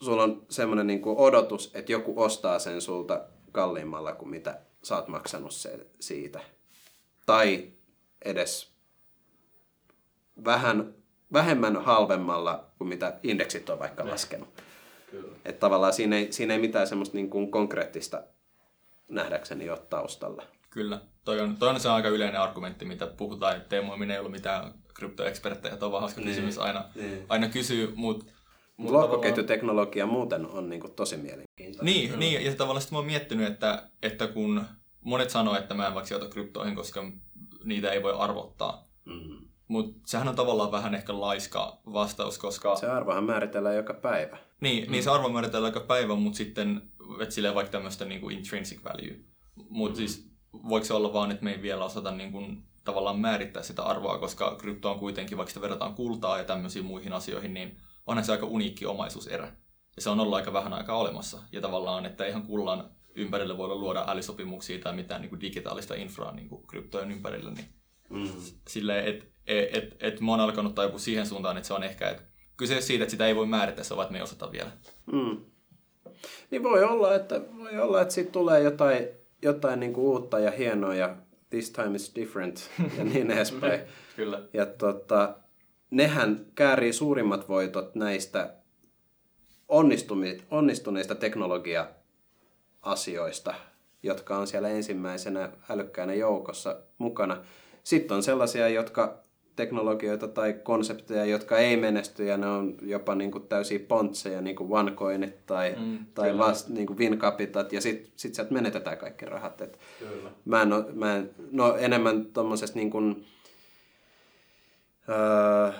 sulla 0.01 0.23
on 0.23 0.45
semmoinen 0.49 0.87
niin 0.87 1.01
odotus, 1.05 1.71
että 1.73 1.91
joku 1.91 2.13
ostaa 2.23 2.59
sen 2.59 2.81
sulta 2.81 3.21
kalliimmalla 3.51 4.13
kuin 4.13 4.29
mitä 4.29 4.59
sä 4.83 4.95
oot 4.95 5.07
maksanut 5.07 5.51
se 5.51 5.87
siitä. 5.99 6.39
Tai 7.25 7.71
edes 8.25 8.71
vähän, 10.45 10.93
vähemmän 11.33 11.83
halvemmalla 11.83 12.65
kuin 12.77 12.87
mitä 12.87 13.19
indeksit 13.23 13.69
on 13.69 13.79
vaikka 13.79 14.07
laskenut. 14.07 14.49
Kyllä. 15.11 15.37
Että 15.45 15.59
tavallaan 15.59 15.93
siinä 15.93 16.15
ei, 16.17 16.31
siinä 16.31 16.53
ei 16.53 16.59
mitään 16.59 16.87
semmoista 16.87 17.17
niin 17.17 17.29
kuin 17.29 17.51
konkreettista 17.51 18.23
nähdäkseni 19.07 19.69
ole 19.69 19.79
taustalla. 19.89 20.43
Kyllä. 20.69 21.01
Toi 21.25 21.39
on, 21.39 21.57
toi 21.57 21.69
on 21.69 21.79
se 21.79 21.89
aika 21.89 22.09
yleinen 22.09 22.41
argumentti, 22.41 22.85
mitä 22.85 23.07
puhutaan. 23.07 23.55
että 23.57 23.69
Teemu 23.69 23.91
ei 24.13 24.19
ollut 24.19 24.31
mitään 24.31 24.73
kryptoeksperttejä. 24.93 25.77
Tuo 25.77 25.85
on 25.85 25.91
vaan 25.91 26.01
hauska 26.01 26.21
Niin, 26.21 26.29
kysymys 26.29 26.57
aina, 26.57 26.85
niin. 26.95 27.25
aina 27.29 27.49
kysyy, 27.49 27.93
mutta... 27.95 28.35
Mutta 28.77 28.93
lohkoketjuteknologia 28.93 30.05
muuten 30.05 30.45
on 30.45 30.69
niin 30.69 30.81
kuin 30.81 30.93
tosi 30.93 31.17
mielenkiintoista. 31.17 31.85
Niin, 31.85 32.19
niin, 32.19 32.45
ja 32.45 32.55
tavallaan 32.55 32.81
sitten 32.81 32.95
mä 32.95 32.99
oon 32.99 33.07
miettinyt, 33.07 33.47
että, 33.47 33.89
että 34.01 34.27
kun 34.27 34.65
monet 35.01 35.29
sanoo, 35.29 35.57
että 35.57 35.73
mä 35.73 35.87
en 35.87 35.93
vaikka 35.93 36.07
sijoita 36.07 36.29
kryptoihin, 36.29 36.75
koska 36.75 37.11
niitä 37.63 37.91
ei 37.91 38.03
voi 38.03 38.13
arvottaa. 38.17 38.83
Mm. 39.05 39.47
Mutta 39.67 39.99
sehän 40.05 40.27
on 40.27 40.35
tavallaan 40.35 40.71
vähän 40.71 40.95
ehkä 40.95 41.19
laiska 41.19 41.77
vastaus, 41.93 42.37
koska... 42.37 42.75
Se 42.75 42.89
arvohan 42.89 43.23
määritellään 43.23 43.75
joka 43.75 43.93
päivä. 43.93 44.37
Niin, 44.61 44.85
mm. 44.85 44.91
niin 44.91 45.03
se 45.03 45.09
arvo 45.09 45.29
määritellään 45.29 45.73
aika 45.73 45.87
päivä, 45.87 46.15
mutta 46.15 46.37
sitten 46.37 46.81
et 47.21 47.31
silleen 47.31 47.55
vaikka 47.55 47.71
tämmöistä 47.71 48.05
niinku 48.05 48.29
intrinsic 48.29 48.83
value. 48.83 49.19
Mutta 49.69 49.99
mm. 49.99 50.07
siis 50.07 50.29
voiko 50.69 50.85
se 50.85 50.93
olla 50.93 51.13
vaan, 51.13 51.31
että 51.31 51.43
me 51.43 51.51
ei 51.51 51.61
vielä 51.61 51.85
osata 51.85 52.11
niinku, 52.11 52.41
tavallaan 52.83 53.19
määrittää 53.19 53.63
sitä 53.63 53.83
arvoa, 53.83 54.19
koska 54.19 54.55
krypto 54.55 54.91
on 54.91 54.99
kuitenkin, 54.99 55.37
vaikka 55.37 55.49
sitä 55.49 55.61
verrataan 55.61 55.93
kultaa 55.93 56.37
ja 56.37 56.43
tämmöisiin 56.43 56.85
muihin 56.85 57.13
asioihin, 57.13 57.53
niin 57.53 57.77
onhan 58.05 58.25
se 58.25 58.31
aika 58.31 58.45
uniikki 58.45 58.85
omaisuuserä. 58.85 59.53
Ja 59.95 60.01
se 60.01 60.09
on 60.09 60.19
ollut 60.19 60.33
aika 60.35 60.53
vähän 60.53 60.73
aikaa 60.73 60.97
olemassa. 60.97 61.39
Ja 61.51 61.61
tavallaan, 61.61 62.05
että 62.05 62.25
ihan 62.25 62.43
kullan 62.43 62.89
ympärille 63.15 63.57
voida 63.57 63.75
luoda 63.75 64.05
älysopimuksia 64.07 64.79
tai 64.79 64.93
mitään 64.95 65.21
niin 65.21 65.29
kuin 65.29 65.41
digitaalista 65.41 65.95
infraa 65.95 66.31
niin 66.31 66.49
kuin 66.49 66.67
kryptojen 66.67 67.11
ympärille, 67.11 67.51
niin 67.51 67.65
Mm. 68.09 68.27
silleen, 68.67 69.05
että 69.07 69.25
et, 69.47 69.75
et, 69.77 69.95
et 69.99 70.21
mä 70.21 70.31
oon 70.31 70.39
alkanut 70.39 70.75
taipua 70.75 70.99
siihen 70.99 71.27
suuntaan, 71.27 71.57
että 71.57 71.67
se 71.67 71.73
on 71.73 71.83
ehkä, 71.83 72.09
että 72.09 72.23
kyse 72.57 72.81
siitä, 72.81 73.03
että 73.03 73.11
sitä 73.11 73.27
ei 73.27 73.35
voi 73.35 73.45
määrittää, 73.45 73.83
se 73.83 73.93
on 73.93 73.97
vaan, 73.97 74.05
että 74.05 74.11
me 74.11 74.17
ei 74.17 74.23
osata 74.23 74.51
vielä. 74.51 74.71
Mm. 75.11 75.37
Niin 76.51 76.63
voi 76.63 76.83
olla, 76.83 77.15
että, 77.15 77.41
voi 77.57 77.79
olla, 77.79 78.01
että 78.01 78.13
siitä 78.13 78.31
tulee 78.31 78.61
jotain, 78.61 79.07
jotain 79.41 79.79
niin 79.79 79.93
kuin 79.93 80.05
uutta 80.05 80.39
ja 80.39 80.51
hienoa 80.51 80.95
ja 80.95 81.15
this 81.49 81.71
time 81.71 81.95
is 81.95 82.11
different 82.15 82.69
ja 82.97 83.03
niin 83.03 83.31
edespäin. 83.31 83.79
Kyllä. 84.15 84.41
Ja 84.53 84.65
tota, 84.65 85.35
nehän 85.95 86.45
käärii 86.55 86.93
suurimmat 86.93 87.49
voitot 87.49 87.95
näistä 87.95 88.53
onnistumi, 89.69 90.37
onnistuneista 90.51 91.15
teknologia-asioista, 91.15 93.53
jotka 94.03 94.37
on 94.37 94.47
siellä 94.47 94.69
ensimmäisenä 94.69 95.49
älykkäänä 95.69 96.13
joukossa 96.13 96.77
mukana. 96.97 97.37
Sitten 97.83 98.17
on 98.17 98.23
sellaisia, 98.23 98.69
jotka 98.69 99.17
teknologioita 99.55 100.27
tai 100.27 100.53
konsepteja, 100.53 101.25
jotka 101.25 101.57
ei 101.57 101.77
menesty 101.77 102.25
ja 102.25 102.37
ne 102.37 102.47
on 102.47 102.75
jopa 102.81 103.15
niin 103.15 103.31
kuin 103.31 103.47
täysiä 103.47 103.79
pontseja, 103.79 104.41
niin 104.41 104.55
kuin 104.55 104.73
OneCoinit 104.73 105.45
tai, 105.45 105.75
Mm, 105.79 105.99
tai 106.13 106.29
kyllä. 106.29 106.45
vast, 106.45 106.69
niin 106.69 106.87
kuin 106.87 106.99
WinCapitat 106.99 107.73
ja 107.73 107.81
sitten 107.81 108.11
sit 108.15 108.35
sieltä 108.35 108.53
menetetään 108.53 108.97
kaikki 108.97 109.25
rahat. 109.25 109.61
Et 109.61 109.79
Kyllä. 109.99 110.29
Mä 110.45 110.61
en, 110.61 110.69
mä 110.93 111.15
en, 111.15 111.29
no 111.51 111.75
enemmän 111.75 112.25
tuommoisesta 112.25 112.79
niin 112.79 112.91
kuin, 112.91 113.25
öö, 115.09 115.71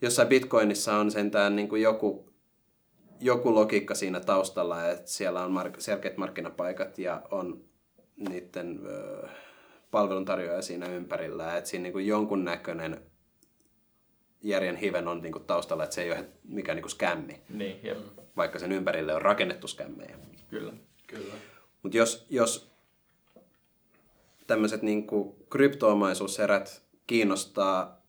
jossain 0.00 0.28
bitcoinissa 0.28 0.96
on 0.96 1.10
sentään 1.10 1.56
niin 1.56 1.68
kuin 1.68 1.82
joku, 1.82 2.32
joku 3.20 3.54
logiikka 3.54 3.94
siinä 3.94 4.20
taustalla, 4.20 4.88
että 4.88 5.10
siellä 5.10 5.44
on 5.44 5.50
mark- 5.52 5.80
selkeät 5.80 6.16
markkinapaikat 6.16 6.98
ja 6.98 7.22
on 7.30 7.64
niiden 8.16 8.80
öö, 8.86 9.28
palveluntarjoaja 9.90 10.62
siinä 10.62 10.86
ympärillä, 10.86 11.56
että 11.56 11.70
siinä 11.70 11.82
niin 11.82 11.92
kuin 11.92 12.06
jonkunnäköinen 12.06 13.00
järjen 14.42 14.76
hiven 14.76 15.08
on 15.08 15.22
niin 15.22 15.32
kuin 15.32 15.44
taustalla, 15.44 15.84
että 15.84 15.94
se 15.94 16.02
ei 16.02 16.10
ole 16.10 16.28
mikään 16.44 16.76
niin 16.76 16.82
kuin 16.82 16.90
skämmi, 16.90 17.40
Niin, 17.48 17.80
jep. 17.82 17.98
vaikka 18.36 18.58
sen 18.58 18.72
ympärille 18.72 19.14
on 19.14 19.22
rakennettu 19.22 19.68
skämmejä. 19.68 20.16
Kyllä. 20.50 20.72
Kyllä. 21.06 21.34
Mutta 21.82 21.98
jos, 21.98 22.26
jos 22.30 22.72
tämmöiset 24.46 24.82
niin 24.82 25.06
kryptoomaisuuserät 25.50 26.82
kiinnostaa 27.06 28.01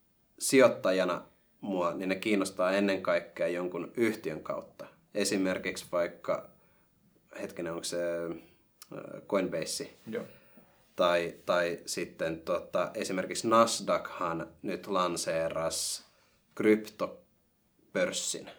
sijoittajana 0.44 1.22
mua, 1.62 1.94
niin 1.94 2.10
ne 2.10 2.16
kiinnostaa 2.16 2.72
ennen 2.72 3.02
kaikkea 3.02 3.48
jonkun 3.48 3.92
yhtiön 3.98 4.44
kautta. 4.44 4.86
Esimerkiksi 5.14 5.86
vaikka, 5.92 6.50
hetkinen, 7.42 7.72
onko 7.74 7.84
se 7.84 7.98
äh, 8.26 9.22
Coinbase, 9.28 9.94
Joo. 10.08 10.24
tai, 10.96 11.34
tai 11.46 11.80
sitten 11.86 12.40
tota, 12.40 12.92
esimerkiksi 12.94 13.48
Nasdaqhan 13.48 14.48
nyt 14.62 14.88
lanseeras 14.88 16.06
kryptopörssin. 16.56 18.50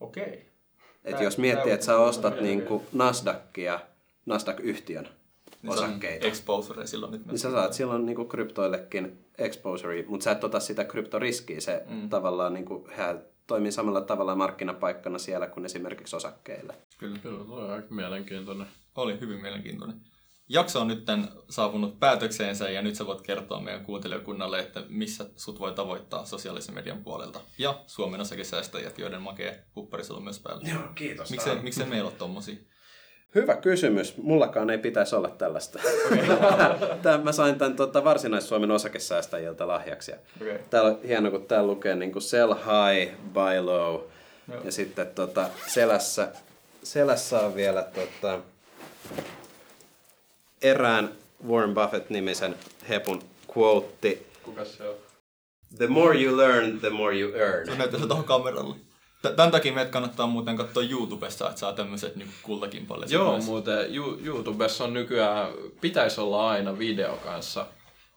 Okei. 0.00 0.46
Et 1.04 1.10
Tää- 1.10 1.22
jos 1.22 1.38
miettii, 1.38 1.72
että 1.72 1.86
sä 1.86 1.96
ostat 1.96 2.40
niinku 2.40 2.86
Nasdaqia, 2.92 3.80
Nasdaq-yhtiön 4.26 5.08
Niin 5.62 5.72
osakkeita, 5.72 6.26
exposure 6.26 6.86
silloin 6.86 7.12
nyt. 7.12 7.26
niin 7.26 7.38
sä 7.38 7.50
saat 7.50 7.72
silloin 7.72 8.06
niinku 8.06 8.24
kryptoillekin 8.24 9.24
exposure, 9.38 10.04
mutta 10.08 10.24
sä 10.24 10.30
et 10.30 10.44
ota 10.44 10.60
sitä 10.60 10.84
kryptoriskiä. 10.84 11.60
Se 11.60 11.82
mm. 11.88 12.08
tavallaan 12.08 12.54
niinku, 12.54 12.88
he 12.96 13.02
toimii 13.46 13.72
samalla 13.72 14.00
tavalla 14.00 14.34
markkinapaikkana 14.34 15.18
siellä 15.18 15.46
kuin 15.46 15.64
esimerkiksi 15.64 16.16
osakkeille. 16.16 16.74
Kyllä. 16.98 17.18
Kyllä, 17.18 17.44
tuo 17.44 17.60
on 17.60 17.70
aika 17.70 17.94
mielenkiintoinen. 17.94 18.66
Oli 18.96 19.20
hyvin 19.20 19.42
mielenkiintoinen. 19.42 20.00
Jakso 20.52 20.80
on 20.80 20.88
nyt 20.88 21.06
saapunut 21.50 22.00
päätökseensä 22.00 22.70
ja 22.70 22.82
nyt 22.82 22.94
sä 22.94 23.06
voit 23.06 23.20
kertoa 23.20 23.60
meidän 23.60 23.84
kuuntelijakunnalle, 23.84 24.58
että 24.58 24.84
missä 24.88 25.30
sut 25.36 25.60
voi 25.60 25.72
tavoittaa 25.72 26.24
sosiaalisen 26.24 26.74
median 26.74 27.04
puolelta. 27.04 27.40
Ja 27.58 27.84
Suomen 27.86 28.20
osakesäästäjät, 28.20 28.98
joiden 28.98 29.22
makee 29.22 29.64
hupparis 29.76 30.10
on 30.10 30.24
myös 30.24 30.40
päällä. 30.40 30.68
Joo, 30.68 30.82
kiitos. 30.94 31.30
Miksei, 31.30 31.62
miksei 31.62 31.86
meillä 31.86 32.08
ole 32.08 32.16
tommosia? 32.18 32.56
Hyvä 33.34 33.56
kysymys. 33.56 34.16
Mullakaan 34.16 34.70
ei 34.70 34.78
pitäisi 34.78 35.16
olla 35.16 35.28
tällaista. 35.28 35.78
Tää, 37.02 37.18
mä 37.18 37.32
sain 37.32 37.58
tämän 37.58 37.76
tota, 37.76 38.04
Varsinais-Suomen 38.04 38.70
osakesäästäjiltä 38.70 39.66
lahjaksi. 39.68 40.10
Ja 40.10 40.16
Okei. 40.40 40.58
Täällä 40.70 40.90
on 40.90 40.98
hieno, 41.06 41.30
kun 41.30 41.46
täällä 41.46 41.66
lukee 41.66 41.94
niin 41.94 42.12
kuin 42.12 42.22
sell 42.22 42.54
high, 42.54 43.14
buy 43.32 43.60
low. 43.60 44.00
Joo. 44.52 44.62
Ja 44.64 44.72
sitten 44.72 45.06
tota, 45.06 45.48
selässä, 45.66 46.28
selässä 46.82 47.40
on 47.40 47.54
vielä 47.54 47.82
tota, 47.82 48.40
erään 50.62 51.10
Warren 51.48 51.74
Buffett-nimisen 51.74 52.54
hepun 52.88 53.22
quote. 53.56 54.18
Kuka 54.42 54.64
se 54.64 54.88
on? 54.88 54.94
The 55.76 55.86
more 55.86 56.22
you 56.22 56.36
learn, 56.36 56.80
the 56.80 56.90
more 56.90 57.18
you 57.18 57.34
earn. 57.34 57.66
Se 57.66 57.76
näyttää 57.78 58.00
se 58.00 58.06
tuohon 58.06 58.24
kameralle. 58.24 58.74
Tämän 59.22 59.50
takia 59.50 59.72
meidät 59.72 59.92
kannattaa 59.92 60.26
muuten 60.26 60.56
katsoa 60.56 60.82
YouTubesta, 60.82 61.48
että 61.48 61.60
saa 61.60 61.72
tämmöiset 61.72 62.16
niin 62.16 62.30
kultakin 62.42 62.86
paljon. 62.86 63.10
Joo, 63.10 63.38
muuten 63.38 63.94
Ju- 63.94 64.20
YouTubessa 64.24 64.84
on 64.84 64.94
nykyään, 64.94 65.52
pitäisi 65.80 66.20
olla 66.20 66.50
aina 66.50 66.78
video 66.78 67.16
kanssa. 67.16 67.66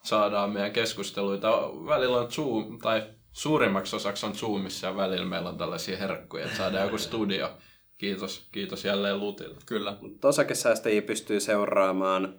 Saadaan 0.03 0.49
meidän 0.49 0.71
keskusteluita. 0.71 1.51
Välillä 1.87 2.17
on 2.17 2.31
Zoom, 2.31 2.79
tai 2.79 3.03
suurimmaksi 3.31 3.95
osaksi 3.95 4.25
on 4.25 4.35
Zoomissa 4.35 4.87
ja 4.87 4.95
välillä 4.95 5.25
meillä 5.25 5.49
on 5.49 5.57
tällaisia 5.57 5.97
herkkuja, 5.97 6.45
että 6.45 6.57
saadaan 6.57 6.85
joku 6.85 6.97
studio. 6.97 7.49
Kiitos, 7.97 8.47
kiitos 8.51 8.85
jälleen 8.85 9.19
Lutille. 9.19 9.55
Kyllä. 9.65 9.97
Mutta 10.01 10.27
osakesäästäjiä 10.27 11.01
pystyy 11.01 11.39
seuraamaan 11.39 12.35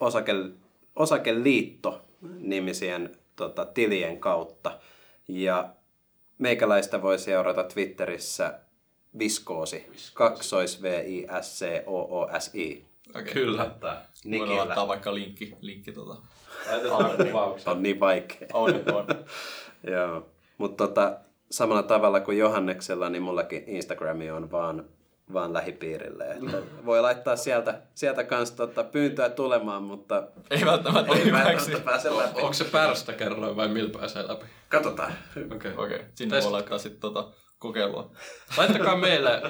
osake, 0.00 0.32
Osakeliitto-nimisien 0.96 3.16
tota, 3.36 3.64
tilien 3.64 4.20
kautta. 4.20 4.78
Ja 5.28 5.68
meikäläistä 6.38 7.02
voi 7.02 7.18
seurata 7.18 7.64
Twitterissä 7.64 8.58
Viskoosi, 9.18 9.86
kaksois 10.14 10.82
v 10.82 10.84
i 11.06 11.26
s 11.40 11.58
c 11.58 11.82
o 11.86 12.20
o 12.20 12.28
s 12.38 12.54
i 12.54 12.88
Okay. 13.10 13.24
Kyllä. 13.32 13.62
Voidaan 13.62 14.02
Nikillä. 14.24 14.56
laittaa 14.56 14.88
vaikka 14.88 15.14
linkki, 15.14 15.56
linkki 15.60 15.92
tota. 15.92 16.16
Kuvauksia. 17.26 17.72
On 17.72 17.82
niin 17.82 18.00
vaikea. 18.00 18.48
On, 18.52 18.70
on. 18.70 19.06
Joo. 19.92 20.26
Mutta 20.58 20.86
tota, 20.86 21.18
samalla 21.50 21.82
tavalla 21.82 22.20
kuin 22.20 22.38
Johanneksella, 22.38 23.08
niin 23.08 23.22
mullakin 23.22 23.64
Instagrami 23.66 24.30
on 24.30 24.50
vaan, 24.50 24.84
vaan 25.32 25.52
lähipiirille. 25.52 26.24
Että 26.24 26.62
voi 26.84 27.00
laittaa 27.00 27.36
sieltä, 27.36 27.82
sieltä 27.94 28.24
kanssa 28.24 28.56
tota, 28.56 28.84
pyyntöä 28.84 29.28
tulemaan, 29.28 29.82
mutta 29.82 30.22
Ei 30.50 30.64
välttämättä 30.64 31.12
ei 31.12 31.24
hyväksi. 31.24 31.48
välttämättä 31.48 31.84
pääse 31.84 32.16
läpi. 32.16 32.40
Onko 32.40 32.52
se 32.52 32.64
pärstä 32.64 33.12
kerroin 33.12 33.56
vai 33.56 33.68
millä 33.68 33.98
pääsee 33.98 34.28
läpi? 34.28 34.46
Katsotaan. 34.68 35.12
Okei. 35.36 35.72
Okei, 35.76 35.96
okay. 35.96 36.08
sinne 36.14 36.38
Test- 36.38 36.44
voi 36.44 36.52
laittaa 36.52 36.78
sitten 36.78 37.00
tota 37.00 37.28
kokeilua. 37.58 38.10
Laittakaa 38.56 38.96
meille, 38.96 39.42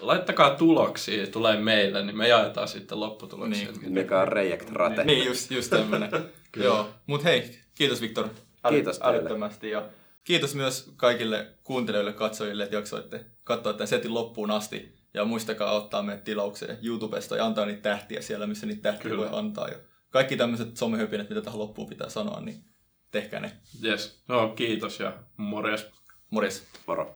laittakaa 0.00 0.50
tuloksia, 0.50 1.26
tulee 1.26 1.56
meille, 1.56 2.04
niin 2.04 2.16
me 2.16 2.28
jaetaan 2.28 2.68
sitten 2.68 3.00
lopputuloksia. 3.00 3.68
Niin. 3.72 3.92
Mikä 3.92 4.20
on 4.20 4.28
Reject 4.28 4.70
Rate. 4.70 5.04
Niin, 5.04 5.26
just, 5.26 5.50
just 5.50 5.70
tämmönen. 5.70 6.10
Joo. 6.56 6.88
Mut 7.06 7.24
hei, 7.24 7.58
Kiitos 7.74 8.00
Viktor. 8.00 8.28
Kiitos 8.68 8.98
teille. 8.98 9.18
Älyttömästi. 9.18 9.70
Ja 9.70 9.82
kiitos 10.24 10.54
myös 10.54 10.92
kaikille 10.96 11.46
kuuntelijoille, 11.64 12.12
katsojille, 12.12 12.64
että 12.64 12.76
jaksoitte 12.76 13.24
katsoa 13.44 13.72
tämän 13.72 13.88
setin 13.88 14.14
loppuun 14.14 14.50
asti. 14.50 14.95
Ja 15.16 15.24
muistakaa 15.24 15.72
ottaa 15.72 16.02
meidät 16.02 16.24
tilaukseen 16.24 16.78
YouTubesta 16.82 17.36
ja 17.36 17.46
antaa 17.46 17.66
niitä 17.66 17.82
tähtiä 17.82 18.22
siellä, 18.22 18.46
missä 18.46 18.66
niitä 18.66 18.82
tähtiä 18.82 19.10
Kyllä. 19.10 19.30
voi 19.30 19.38
antaa. 19.38 19.68
Ja 19.68 19.76
kaikki 20.10 20.36
tämmöiset 20.36 20.76
somehöpinät, 20.76 21.28
mitä 21.28 21.42
tähän 21.42 21.58
loppuun 21.58 21.88
pitää 21.88 22.08
sanoa, 22.08 22.40
niin 22.40 22.64
tehkää 23.10 23.40
ne. 23.40 23.52
Yes. 23.84 24.24
No, 24.28 24.48
kiitos 24.48 25.00
ja 25.00 25.12
morjes. 25.36 25.86
Morjes. 26.30 26.66
Moro. 26.86 27.14